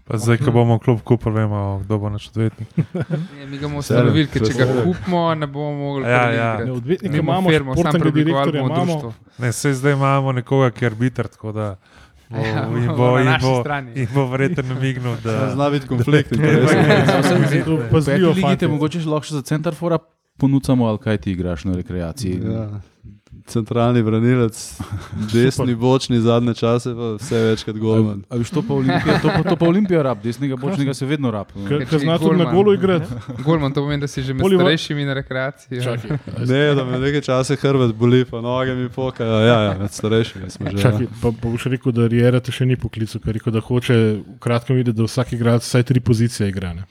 [0.03, 2.68] Pa zdaj, ko bomo klub kupili, vemo, kdo bo naš odvetnik.
[3.40, 6.03] Ja, mi ga bomo ustanovili, ker če ga kupimo, ne bomo mogli.
[6.03, 6.49] Ja, ja.
[6.57, 8.86] Ne, odvetnika Mi imamo firmo, sam preoblikovali bomo imamo.
[8.86, 9.14] društvo.
[9.38, 11.68] Ne, sej zdaj imamo nekoga, ki je arbiter, tako da
[12.30, 13.53] bo, Ja, in bo, in bo,
[13.95, 16.32] in bo verjetno namignil, da zna biti konflikt.
[16.32, 16.80] Interesov.
[17.65, 18.68] To V pazljivo, peti ligi te fantje.
[18.68, 19.98] mogoče lahko še za centarfora
[20.38, 22.40] ponudimo, ali kaj ti igraš na rekreaciji.
[22.44, 22.68] Ja.
[23.47, 24.57] Centralni branilec,
[25.34, 28.23] desni bočni zadnje čase, pa vse večkrat golman.
[28.30, 31.31] A veš, to pa Olimpija, to pa, to pa Olimpija rab, desnega bočnega se vedno
[31.31, 31.47] rab.
[31.47, 32.55] Ker Ker ker če zna je tudi na golman.
[32.55, 33.05] golo igrati.
[33.43, 35.77] Golman, to pomeni, da si že med starejšimi na rekreaciji.
[35.77, 35.84] ja.
[35.84, 39.39] Čakaj, Ne, da me nekaj časa hrbet boli, pa noge mi pokajo.
[39.41, 40.77] Ja, ja, med starejšimi smo že.
[40.80, 43.59] čakaj, pa pa boš rekel, da Riera te še ni poklical, ker je rekel, da
[43.61, 46.73] hoče v kratkem videti, da vsak igralec vsaj tri pozicije igra.
[46.73, 46.84] Ne.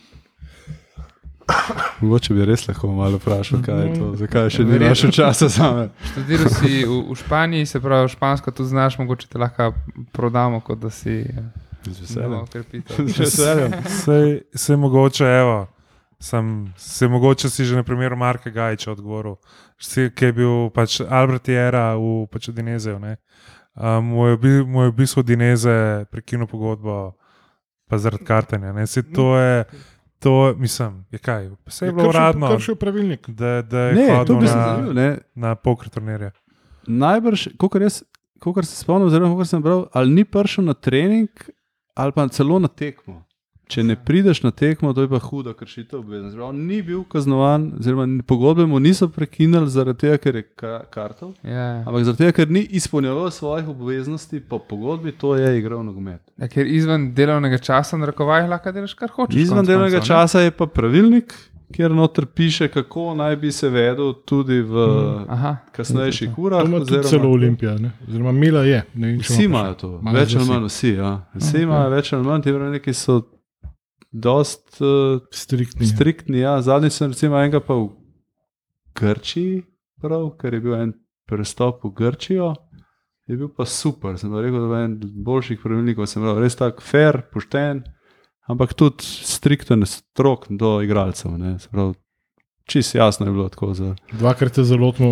[2.00, 4.88] Mogoče bi res lahko malo vprašal, kaj je to, zakaj še ni Verjetno.
[4.88, 5.84] našel časa za me.
[6.04, 9.72] Študiral si v, v Španiji, se pravi, špansko tudi znaš, mogoče te lahko
[10.10, 11.24] prodamo, kot da si
[11.82, 12.82] Z zelo veseljem.
[13.08, 13.72] Z veseljem.
[13.96, 15.66] Sej, sej mogoče, evo,
[16.18, 19.36] sem, se mogoče si že na primeru Marka Gajča odgovoril,
[19.78, 22.98] si, ki je bil pač Albert Jera v pač Dinezeju.
[22.98, 23.16] ne.
[23.72, 25.72] Um, mu je bil- mu je v bistvu Dineze
[26.06, 27.14] prekinil pogodbo,
[27.86, 28.72] pa zaradi kartanja.
[28.72, 28.84] ne.
[28.84, 29.64] Saj to je,
[30.20, 33.28] to mislim, je kaj, vse je bilo uradno, Kršil pravilnik.
[33.30, 34.92] da, da je Ne, to bi se na, zanimivo.
[34.92, 35.18] ne.
[35.34, 36.30] na poker turnirje.
[36.86, 37.72] Najbrž, kot
[38.64, 41.28] se spomnim, oziroma kot sem bral, ali ni prišel na trening,
[41.94, 43.24] ali pa celo na tekmo.
[43.70, 46.38] Če ne prideš na tekmo, to je pa huda kršitev obveznosti.
[46.58, 51.68] Ni bil kaznovan, oziroma pogodbe mu niso prekinili zaradi tega, ker je ka kartov, Ja.
[51.80, 56.20] ampak zaradi tega, ker ni izpolnjeval svojih obveznosti po pogodbi, to je igral nogomet.
[56.36, 59.36] Ja, ker izven delovnega časa, na rokovajih, lahko delaš kar hočeš.
[59.38, 60.18] Izven delovnega koncev, ne?
[60.18, 61.34] časa je pa pravilnik,
[61.70, 64.74] kjer noter piše, kako naj bi se vedel tudi v
[65.28, 65.56] Aha.
[65.72, 66.64] kasnejših To urah.
[66.64, 67.92] ima oziroma- celo Olimpija, ne?
[68.02, 68.82] oziroma Mila je.
[68.94, 70.88] ne vem, če Vsi ima imajo to, več ali manj vsi.
[70.90, 71.12] Ja.
[71.36, 71.62] Vsi Ok.
[71.62, 73.22] imajo več ali manj, ti pravilniki so
[74.12, 75.86] dost uh, Striktni.
[75.86, 76.38] striktni.
[76.38, 76.58] Ja.
[76.62, 77.90] Zadnji sem recimo enega pa v
[78.94, 79.62] Grčiji,
[80.02, 80.92] prav, ker je bil en
[81.30, 82.54] prestop v Grčijo.
[83.30, 86.58] Je bil pa super, sem pa rekel, da je en boljših pravilnikov, sem rekel, res
[86.58, 87.84] tak fair, pošten,
[88.50, 91.38] ampak tudi strikten, strok do igralcev.
[91.38, 91.58] ne.
[91.62, 91.94] Se pravi,
[92.70, 93.74] Čisto jasno je bilo tako.
[93.74, 93.88] Za...
[94.12, 95.08] Dvakrat te zalotimo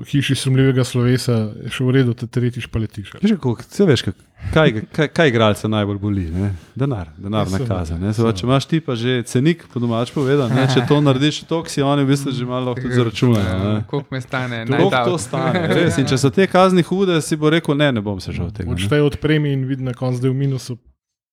[0.00, 3.12] v hiši sumljivega slovesa, je še v redu, te tretjič pa letiš.
[3.20, 4.02] Veš, kako, vse veš,
[4.48, 6.24] kaj, ga- kaj, kaj igralca najbolj boli?
[6.26, 6.48] Ne?
[6.74, 7.44] Denar, denar.
[7.46, 7.60] Ne?
[7.60, 8.32] Pravi, seveda.
[8.32, 10.64] Če imaš ti pa že cenik, po domač povedal, ne?
[10.66, 13.52] če to narediš, to si oni v bistvu že malo lahko tudi zaračunajo.
[13.60, 13.84] ne.
[13.86, 14.62] Koliko me stane?
[14.64, 15.66] Koliko night to stane?
[15.76, 15.98] Res.
[15.98, 18.72] In če so te kazni hude, si bo rekel, ne, ne bom se žal tega.
[18.72, 18.74] ne.
[18.74, 20.78] Odštej od premije in vidi na koncu, da je v minusu,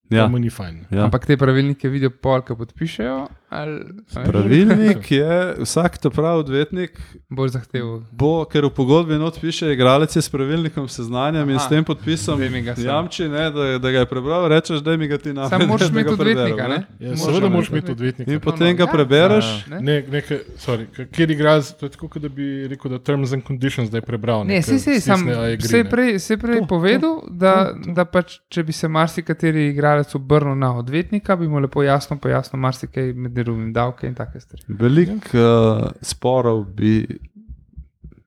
[0.09, 0.27] Ja, ja.
[0.27, 0.89] mu ni fajn.
[1.05, 3.17] Ampak te pravilnike vidijo pol, ki podpišejo,
[3.49, 3.79] ali
[4.25, 6.99] Pravilnik je, vsak to pravi odvetnik,
[7.29, 8.03] bolj zahteven.
[8.11, 12.41] bo, ker v pogodbi not piše, igralec je s pravilnikom seznanjen in s tem podpisom
[12.77, 15.59] jamči, ne, da, da ga je prebral, rečeš, da mi ga ti naprej.
[15.59, 16.83] Sam moraš imeti odvetnika, ne?
[16.99, 18.09] Ja, seveda moraš imeti odvetnika.
[18.09, 18.31] odvetnika.
[18.33, 18.87] In potem ga ja.
[18.87, 19.45] prebereš.
[19.67, 19.81] Ne?
[19.81, 23.43] Ne, nekaj, sorry, kjer igralec, to je tako, kot da bi rekel, da terms and
[23.47, 24.45] conditions zdaj prebral.
[24.47, 27.83] Ne, si, si, sam, je se je prej, se je prej To, povedal, da, to,
[27.85, 27.93] to.
[27.93, 32.59] da pač, če bi se marsikateri igralec obrnil na odvetnika, bi mu lepo jasno pojasnil
[32.59, 34.63] marsikaj med drugim davke in take stvari.
[34.67, 37.01] Veliko uh, sporov bi,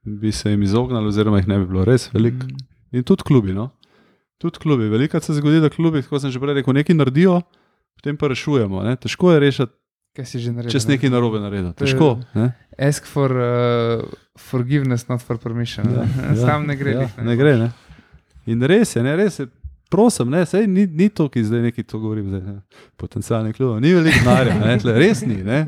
[0.02, 2.46] bi se jim izognili, oziroma jih ne bi bilo res veliko.
[2.46, 2.66] Mm.
[2.92, 3.54] In tudi klubi.
[3.56, 3.70] No?
[4.42, 4.88] Tudi klubi.
[4.92, 7.40] Veliko se zgodi, da klubi, kot sem že prej rekel, nekaj naredijo,
[8.00, 8.82] potem pa rešujemo.
[8.84, 8.96] Ne?
[9.00, 9.78] Težko je rešiti
[10.12, 10.74] Kaj si že naredil?
[10.74, 10.96] če si ne?
[10.98, 11.70] nekaj narobe naredil.
[11.72, 12.18] Težko.
[12.36, 12.50] Ne?
[12.76, 14.04] Ask for uh,
[14.36, 15.88] forgiveness, not for permission.
[15.88, 16.92] Ja, ja, Sam ne gre.
[16.92, 17.52] Ja, glih, ne gre.
[17.56, 17.70] Ne?
[18.52, 19.48] In res je, ne, res je.
[19.92, 23.76] Prosim, ne, sej, ni, ni to, ki zdaj nekaj to govorim, zdaj, ne, potencialni klub,
[23.84, 25.66] ni veliko denarja, res ni, ne,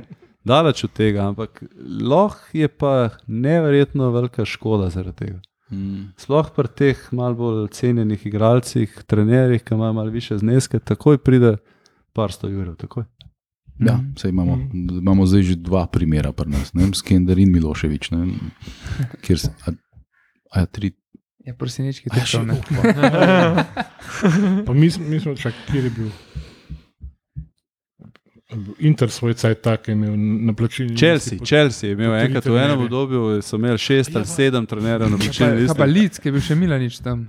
[0.49, 1.61] daleč od tega, ampak
[2.01, 2.95] lahko je pa
[3.27, 5.41] neverjetno velika škoda zaradi tega.
[5.73, 6.13] Mm.
[6.21, 11.57] Sploh pri teh malo bolj cenjenih igralcih, trenerjih, ki imajo malo više zneske, takoj pride
[12.13, 12.77] par sto jurjev.
[12.77, 13.05] Takoj.
[13.81, 18.11] Ja, saj imamo, imamo zdaj že dva primera pri nas, ne Skender in Miloševič.
[18.11, 18.27] Ne,
[19.25, 19.73] kjer se, a,
[20.51, 20.93] a, tri,
[21.45, 22.57] Ja, prosinečki a, še, to ne.
[24.66, 26.11] Pa mi, mi smo čak, kjer je bil.
[28.79, 31.47] Inter svoj cajt tak je imel na plačilni Chelsea, listi.
[31.47, 35.25] Chelsea je imel enkrat v enem obdobju, so imeli šest ali sedem trenerjev na Pa,
[35.25, 36.01] plačilni kaj pa listi.
[36.01, 37.27] Lic, ki je bil še Milanič tam.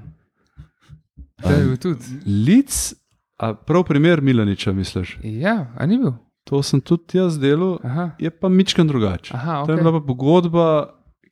[1.44, 2.20] To je bil tudi.
[2.24, 2.78] Lic,
[3.42, 5.18] a prav primer Milaniča, misliš?
[5.24, 6.14] Ja, a ni bil?
[6.46, 9.34] To sem tudi jaz delal, Aha, je pa mičken drugače.
[9.34, 9.84] aha To je okay.
[9.84, 10.68] bila pa pogodba,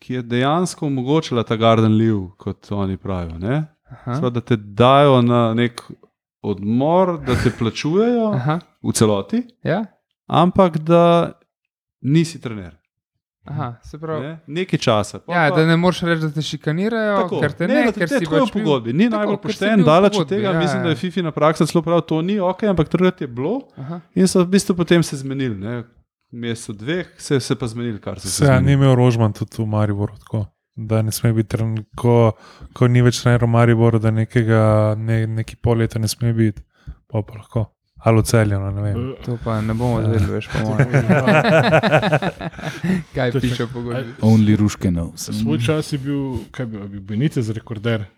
[0.04, 3.38] ki je dejansko omogočila ta garden liv, kot oni pravijo.
[3.40, 3.62] ne?
[4.10, 5.80] Sva, da te dajo na nek
[6.44, 8.60] odmor, da te plačujejo aha.
[8.82, 9.86] v celoti, Ja,
[10.28, 11.32] ampak da
[12.02, 12.76] nisi trener.
[13.46, 14.22] aha, se pravi.
[14.24, 14.40] Ne?
[14.50, 15.20] Nekaj časa.
[15.20, 17.92] Pol Ja, pa- da ne moreš reči, da te šikanirajo, Tako, ker te ne, da
[17.94, 18.94] ker te si pač v pogodbi.
[18.94, 20.50] Ni Tako, najbolj pošten, daleč od tega.
[20.50, 20.84] ja, Mislim, ja.
[20.84, 24.00] da je FIFI na praksa celo prav, to ni ok, ampak takrat je bilo Aha.
[24.14, 25.56] in so v bistvu potem se zmenili.
[25.58, 25.84] Ne?
[26.34, 29.68] Mesecu dveh se je pa zmenili, kar se Se, ja, ni imel Rožman tudi v
[29.68, 30.46] Mariboru, tako,
[30.76, 32.32] da ne sme biti, tren- ko,
[32.74, 36.62] ko ni več trener v Mariboru, da nekega, ne, neki pol leta ne sme biti,
[37.06, 37.70] pa pa lahko.
[38.00, 39.16] Ali oceljeno, ne vem.
[39.24, 40.92] To pa ne bomo zdaj, veš, po mojem.
[43.14, 44.14] Kaj je piše čak- v pogodbi?
[44.22, 45.32] only ruške knows.
[45.32, 48.10] Svoj čas je bil, kaj bi bil, Benitez rekorder,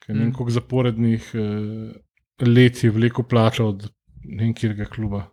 [0.00, 0.32] ki ne vem, Mm.
[0.32, 1.92] koliko zaporednih eh,
[2.40, 3.90] let je veliko plačal od
[4.24, 5.28] ne vem, kjerega kluba.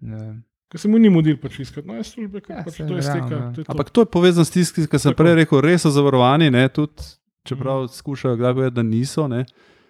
[0.00, 0.44] Ne vem.
[0.68, 3.30] Ker se mu ni mudil pač iskati nove službe, ker Ja, pač to je steka.
[3.30, 3.52] ja.
[3.52, 3.72] to je to.
[3.72, 6.92] Ampak to je povezano s tistim, ki sem prej rekel, res so zavarovani, ne, tudi
[7.42, 7.88] čeprav Mhm.
[7.90, 9.24] skušajo kdaj povedati, da niso.
[9.26, 9.44] Ne.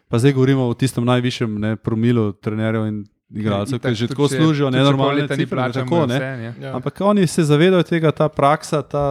[0.08, 2.98] Pa zdaj govorimo o tistem najvišjem ne, promilu trenerjev in
[3.28, 5.56] igralcev, Itak ki že tako če- služijo leta ni cifre.
[5.58, 6.14] ne, Tako, ne.
[6.14, 6.54] vse, ne.
[6.60, 6.74] Ja.
[6.74, 9.04] Ampak oni se zavedajo tega, ta praksa ta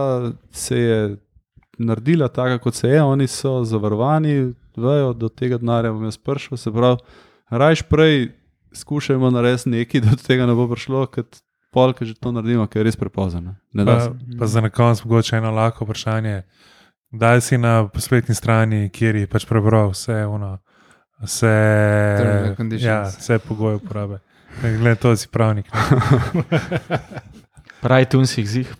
[0.50, 1.16] se je
[1.78, 3.02] naredila tako, kot se je.
[3.04, 4.34] Oni so zavarovani,
[4.74, 6.56] vejo, do tega denarja bom jaz prišel.
[6.56, 6.96] Se pravi,
[7.48, 8.32] rajš prej
[8.72, 11.38] skušajmo narediti nekaj, da do tega ne bo prišlo, kot
[11.70, 13.56] pol, ki že to naredimo, ker je res prepozno.
[13.74, 16.42] Pa, pa za na koncu mogoče eno lahko vprašanje.
[17.12, 20.58] Daj si na spletni strani, kjer je pač prebral vse, ono,
[21.24, 21.54] vse,
[22.76, 24.20] ja, vse pogoje uporabe.
[24.60, 25.70] Glede, to si pravnik.
[27.84, 28.74] Pravi tunsih zih.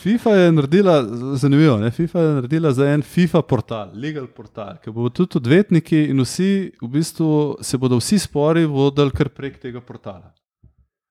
[0.00, 0.94] FIFA je naredila,
[1.36, 1.90] zanimivo, ne?
[1.90, 6.72] FIFA je naredila za en FIFA portal, legal portal, ki bo tudi odvetniki in vsi,
[6.80, 10.32] v bistvu se bodo vsi spori vodili kar prek tega portala.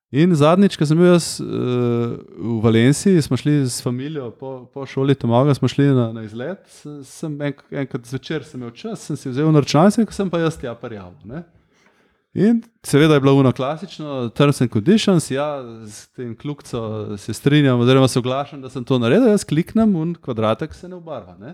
[0.09, 4.87] In zadnjič, ko sem bil jaz uh, v Valenciji, smo šli s familijo po, po
[4.89, 6.63] šoli Tomaga, smo šli na, na izlet.
[7.05, 7.53] Sem en,
[7.83, 11.13] enkrat zvečer sem imel čas, sem si vzel računalnik, sem pa jaz tja parjal.
[12.33, 17.85] In seveda je bilo uno klasično, terms and conditions, ja, s tem kljubco se strinjam,
[17.85, 21.37] oziroma soglašam, da sem to naredil, jaz kliknem in kvadratek se ne obarva.
[21.37, 21.53] Ne?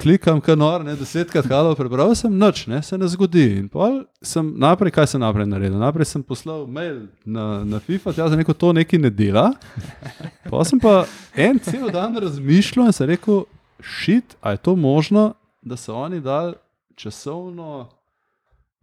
[0.00, 3.44] Klikam, kar nor, ne, desetkrat halo, prebral sem, noč, ne, se ne zgodi.
[3.60, 5.78] In pol sem naprej, kaj sem naprej naredil?
[5.78, 9.46] Naprej sem poslal mail na, na FIFA, tja sem rekel, to nekaj ne dela.
[10.48, 11.04] Pa sem pa
[11.38, 13.44] en cel dan razmišljal in sem rekel,
[13.84, 15.32] šit, a je to možno,
[15.64, 16.54] da so oni dali
[16.96, 17.88] časovno.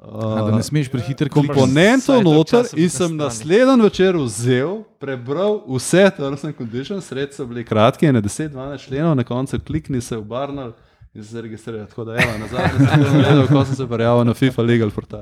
[0.02, 6.44] A, da ne smeš prehiter komponento noter in sem naslednji večer vzel, prebral vse terms
[6.44, 10.74] and conditions, sred so bili kratki, na 10-12 členov, na koncu klikni se obarnal
[11.14, 11.86] in se registriral.
[11.86, 15.22] Tako da, evo, nazaj sem to naredil, ko sem se prijavil na FIFA Legal portal.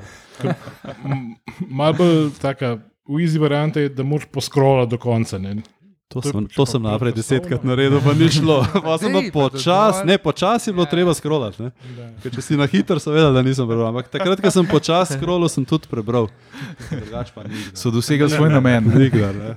[1.70, 2.78] Malo bolj taka,
[3.10, 5.38] v izi varianta je, da moraš poskrolati do konca.
[5.38, 5.58] Ne?
[6.10, 8.66] To sem, to sem naprej desetkrat naredil, pa ni šlo.
[8.82, 10.90] Pa sem pa počasi, ne počasi je bilo Ja.
[10.90, 11.14] treba.
[11.14, 11.70] Da.
[12.20, 13.88] Ker če si na hitro, seveda, da nisem prebral.
[13.88, 16.26] Ampak takrat, ko sem počasi scrollal, sem tudi prebral.
[17.74, 18.90] So dosegli svoj namen.
[18.90, 19.54] Nikdar, ne.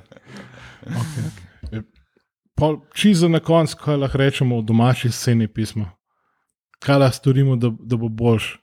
[2.55, 5.89] Pol- Čisto na koncu, kaj lahko rečemo o domači sceni pisma.
[6.79, 8.59] Kaj lahko storimo, da, da bo boljš.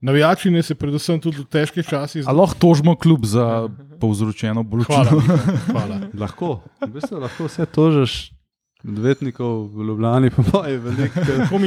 [0.00, 2.28] Navijači ne se predvsem tudi v težkih časih.
[2.28, 3.68] A lahko tožimo kljub za
[4.00, 5.04] povzročeno bolečino?
[5.04, 5.56] Hvala.
[5.70, 6.00] Hvala.
[6.22, 8.32] Lahko, v bistvu lahko vse tožiš.
[8.80, 11.20] Odvetnikov v Ljubljani, pa je veliko.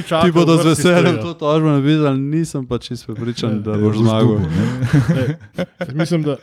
[0.07, 3.97] čakajo, Ti bodo z veseljem to tožbo napisali, nisem pa čisto prepričan, da Ja, boš
[3.97, 4.39] zmagal.
[5.99, 6.35] Mislim, da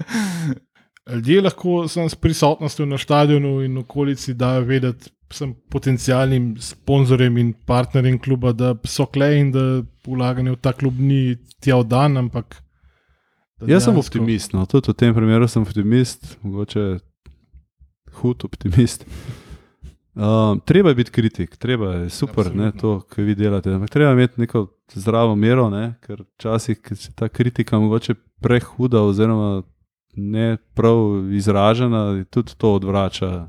[1.10, 8.18] ljudje lahko s prisotnostjo na stadionu in okolici dajo vedeti vsem potencijalnim sponzorjem in partnerjem
[8.18, 12.62] kluba, da so klej in da vlaganje v ta klub ni tja v dan, ampak
[13.60, 14.66] da Jaz sem dejansko- optimist, no.
[14.66, 16.98] tudi v tem primeru sem optimist, mogoče
[18.20, 19.06] hud optimist.
[20.14, 23.70] Um, treba je biti kritik, treba je super, ne, to, kar vi delate.
[23.70, 29.62] Ampak treba imeti neko zdravo mero, ne, ker včasih je ta kritika mogoče prehuda, oziroma
[30.16, 33.46] ne prav izražena, tudi to odvrača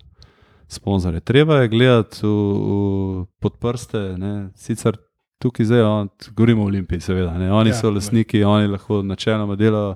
[0.72, 1.20] sponzorje.
[1.22, 4.98] Treba je gledati v, v pod prste, ne, sicer
[5.38, 7.34] tukaj zdaj, on, govorimo o Olimpiji, seveda.
[7.34, 7.96] Ne, oni Ja, ja, so ne.
[7.96, 9.96] lastniki, oni lahko načeloma delajo,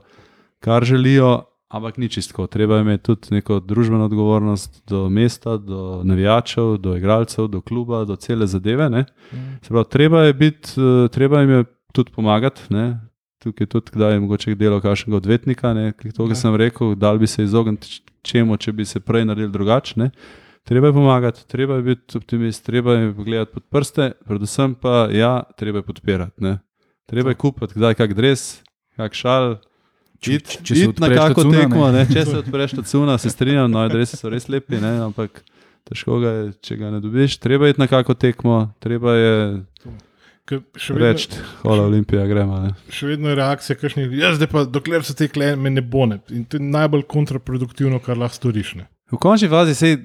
[0.60, 1.44] kar želijo.
[1.68, 6.94] Ampak ni čistko, treba je imeti tudi neko družbeno odgovornost do mesta, do navijačev, do
[6.96, 8.90] igralcev, do kluba, do cele zadeve.
[8.90, 9.06] Ne.
[9.62, 12.62] Se Pravi, treba je biti, eh, treba jim je tudi pomagati.
[12.70, 13.00] Ne.
[13.40, 16.28] Tukaj tudi, kdaj je mogoče delo kakšnega odvetnika, ne, ki to, Ja.
[16.28, 17.78] kar sem rekel, da bi se izognili
[18.22, 20.10] čemu, če bi se prej naredili drugače.
[20.66, 25.44] Treba je pomagati, treba je biti optimist, treba je gledati pod prste, predvsem pa ja,
[25.58, 26.42] treba je podpirati.
[26.42, 26.58] Ne.
[27.06, 28.64] Treba je kupiti, kdaj kak dres,
[28.98, 29.60] kak šal.
[30.20, 32.02] Če- če- če se na odpreš kako tacuna, tekmo, ne.
[32.02, 32.08] ne.
[32.10, 35.44] če se odpreš ta cuna, se strinjam, no, dresi so res lepi, ne, ampak
[35.86, 37.38] težko ga je, če ga ne dobiš.
[37.38, 39.36] Treba je iti na kako tekmo, treba je
[40.90, 41.30] reči,
[41.62, 42.58] hvala Olimpija, gremo.
[42.60, 42.74] Ne.
[42.90, 44.24] še vedno je reakcija, kakšnih ljudi.
[44.24, 46.20] Jaz zdaj pa, dokler so te klene, me ne bo ne.
[46.34, 48.76] In to je najbolj kontraproduktivno, kar lahko storiš.
[48.82, 48.88] Ne.
[49.12, 49.98] V končni fazi se,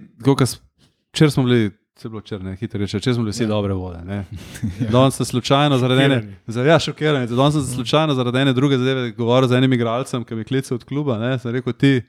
[1.13, 3.49] če smo bili, se je bilo črne, hitro reče, če smo bili vsi Ja.
[3.49, 4.05] dobre vode.
[4.05, 4.25] ne.
[4.93, 7.27] Danes sem slučajno zaradi ene, za, ja, šokirani.
[7.27, 10.85] Danes sem slučajno zaradi ene druge zadeve govoril z enim igralcem, ki mi klical od
[10.85, 11.19] kluba.
[11.19, 11.39] Ne.
[11.39, 12.03] Sem rekel, ti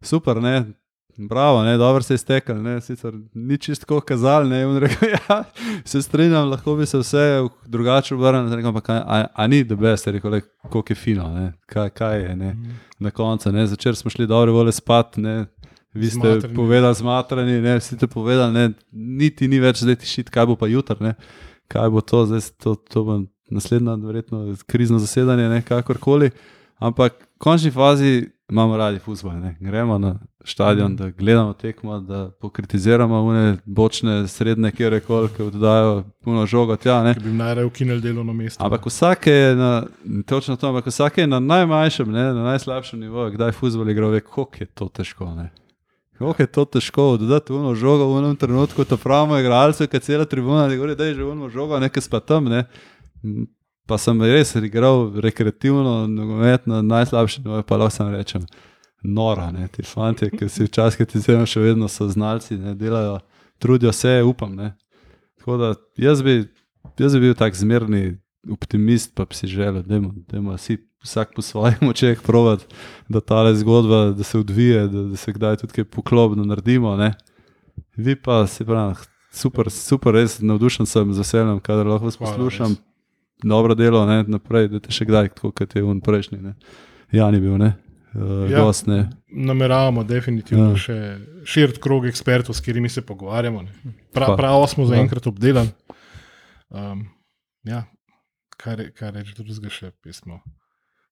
[0.00, 0.64] super, ne.
[1.18, 5.44] Bravo, ne, dobro se je stekel, ne, sicer ni čisto kazal, ne, in rekel, ja,
[5.84, 10.06] se strinjam, lahko bi se vse drugače obrnil, rekel, ampak a, a, ni the best,
[10.06, 10.40] rekel, le,
[10.70, 12.56] koliko je fino, ne, kaj, kaj je, ne,
[12.98, 15.46] na koncu, ne, začer smo šli dobre vole spat, ne,
[15.94, 16.54] vi ste Zmatrani.
[16.54, 20.66] povedali zmatrani, ne, vsi ste povedali, ne, niti ni več zdaj tišit, kaj bo pa
[20.66, 21.14] jutr, ne,
[21.68, 23.20] kaj bo to, zdaj to, to bo
[23.52, 26.30] naslednja, verjetno krizno zasedanje, ne, kakorkoli,
[26.80, 32.30] ampak v končni fazi imamo radi futbol, ne, gremo na stadion, da gledamo tekmo, da
[32.40, 37.14] pokritiziramo une bočne, srednje, kjer koli, ki oddajo puno žogo tja, ne.
[37.14, 38.64] Bi jim najraje ukinili delovno mesto.
[38.64, 39.86] Ampak vsak je na,
[40.26, 44.20] točno to, ampak vsak je na najmanjšem, ne, na najslabšem nivoju, kdaj futbol igra, ve,
[44.20, 45.34] koliko je to težko.
[45.34, 45.50] Ne.
[46.22, 50.24] Kako je to težko oddati uno žogo v enem trenutku, to pravimo, igralce, ki cela
[50.24, 52.50] tribuna, da govori, da je že uno žogo, nekaj spa tam.
[52.52, 52.64] Ne.
[53.86, 58.46] Pa sem res igral rekreativno, nogomet na najslabšem nivoju, pa lahko sam rečem,
[59.02, 59.68] nora, ne.
[59.68, 63.18] ti fanti, ki si včasih kritizirajo, še vedno so znalci, ne, delajo,
[63.58, 64.54] trudijo se, upam.
[64.56, 64.74] Ne.
[65.42, 66.44] Tako da jaz bi,
[66.98, 68.18] jaz bi bil tak zmerni
[68.50, 72.62] optimist, pa bi si želel, da ima vsi vsak po svojih močeh provat,
[73.08, 76.96] da ta zgodba, da se odvije, da, da se kdaj tudi kaj poklopno naredimo.
[76.96, 77.12] Ne.
[77.96, 78.94] Vi pa se pravi,
[79.32, 82.76] super, super, res navdušen sem z veseljem, kadar lahko vas Hvala, poslušam.
[83.42, 86.38] Dobro delo, ne, naprej, da te še kdaj, kot je on prejšnji.
[86.38, 86.54] Ne.
[87.12, 87.72] Jan je bil, ne,
[88.14, 88.60] uh, Ja.
[88.60, 89.10] gost, ne.
[89.28, 90.76] Nameravamo definitivno Ja.
[90.76, 90.96] še
[91.44, 93.62] širiti krog ekspertov, s katerimi se pogovarjamo.
[93.62, 93.72] ne.
[94.12, 94.88] Pra, pravo smo ja.
[94.88, 95.68] zaenkrat obdelali.
[96.70, 97.08] Um,
[97.64, 97.84] ja,
[98.56, 100.38] kaj, re- kaj reči drugega še pismo.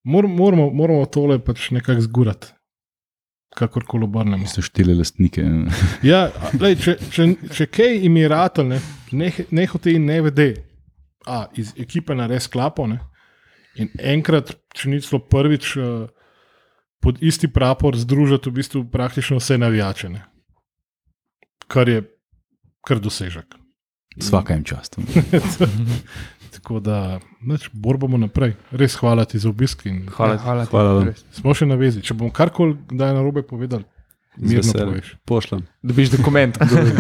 [0.05, 2.53] Mor, moramo, moramo tole pač nekako zgurati,
[3.57, 4.47] kakorkoli obrnemo.
[4.49, 5.45] So štiri lastnike.
[6.11, 8.81] Ja, lej, če, če, če kaj jim je ratelj, ne,
[9.25, 10.49] neh- nehote in ne vede,
[11.29, 12.87] a iz ekipe nares klapo.
[12.89, 13.01] Ne,
[13.77, 16.09] in enkrat, če ni celo prvič, eh,
[17.01, 20.09] pod isti prapor združiti v bistvu praktično vse navijače.
[20.17, 20.25] Ne,
[21.69, 22.03] kar je
[22.89, 23.57] kar dosežek.
[24.21, 24.97] Svaka jim čast.
[26.51, 26.99] Tako da,
[27.43, 28.57] neč, bor bomo naprej.
[28.73, 29.87] Res hvala ti za obisk.
[29.87, 31.07] in Hvala, hvala, ti, hvala vam.
[31.07, 31.25] res.
[31.31, 32.03] Smo še na vezi.
[32.03, 33.85] Če bom karkoli kdaj na robe povedal,
[34.33, 34.89] Z mirno veseljem.
[34.89, 35.09] poveš.
[35.25, 35.63] Pošljem.
[35.83, 36.59] Dobiš dokument.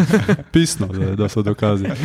[0.52, 1.90] Pisno, da, da so dokazi.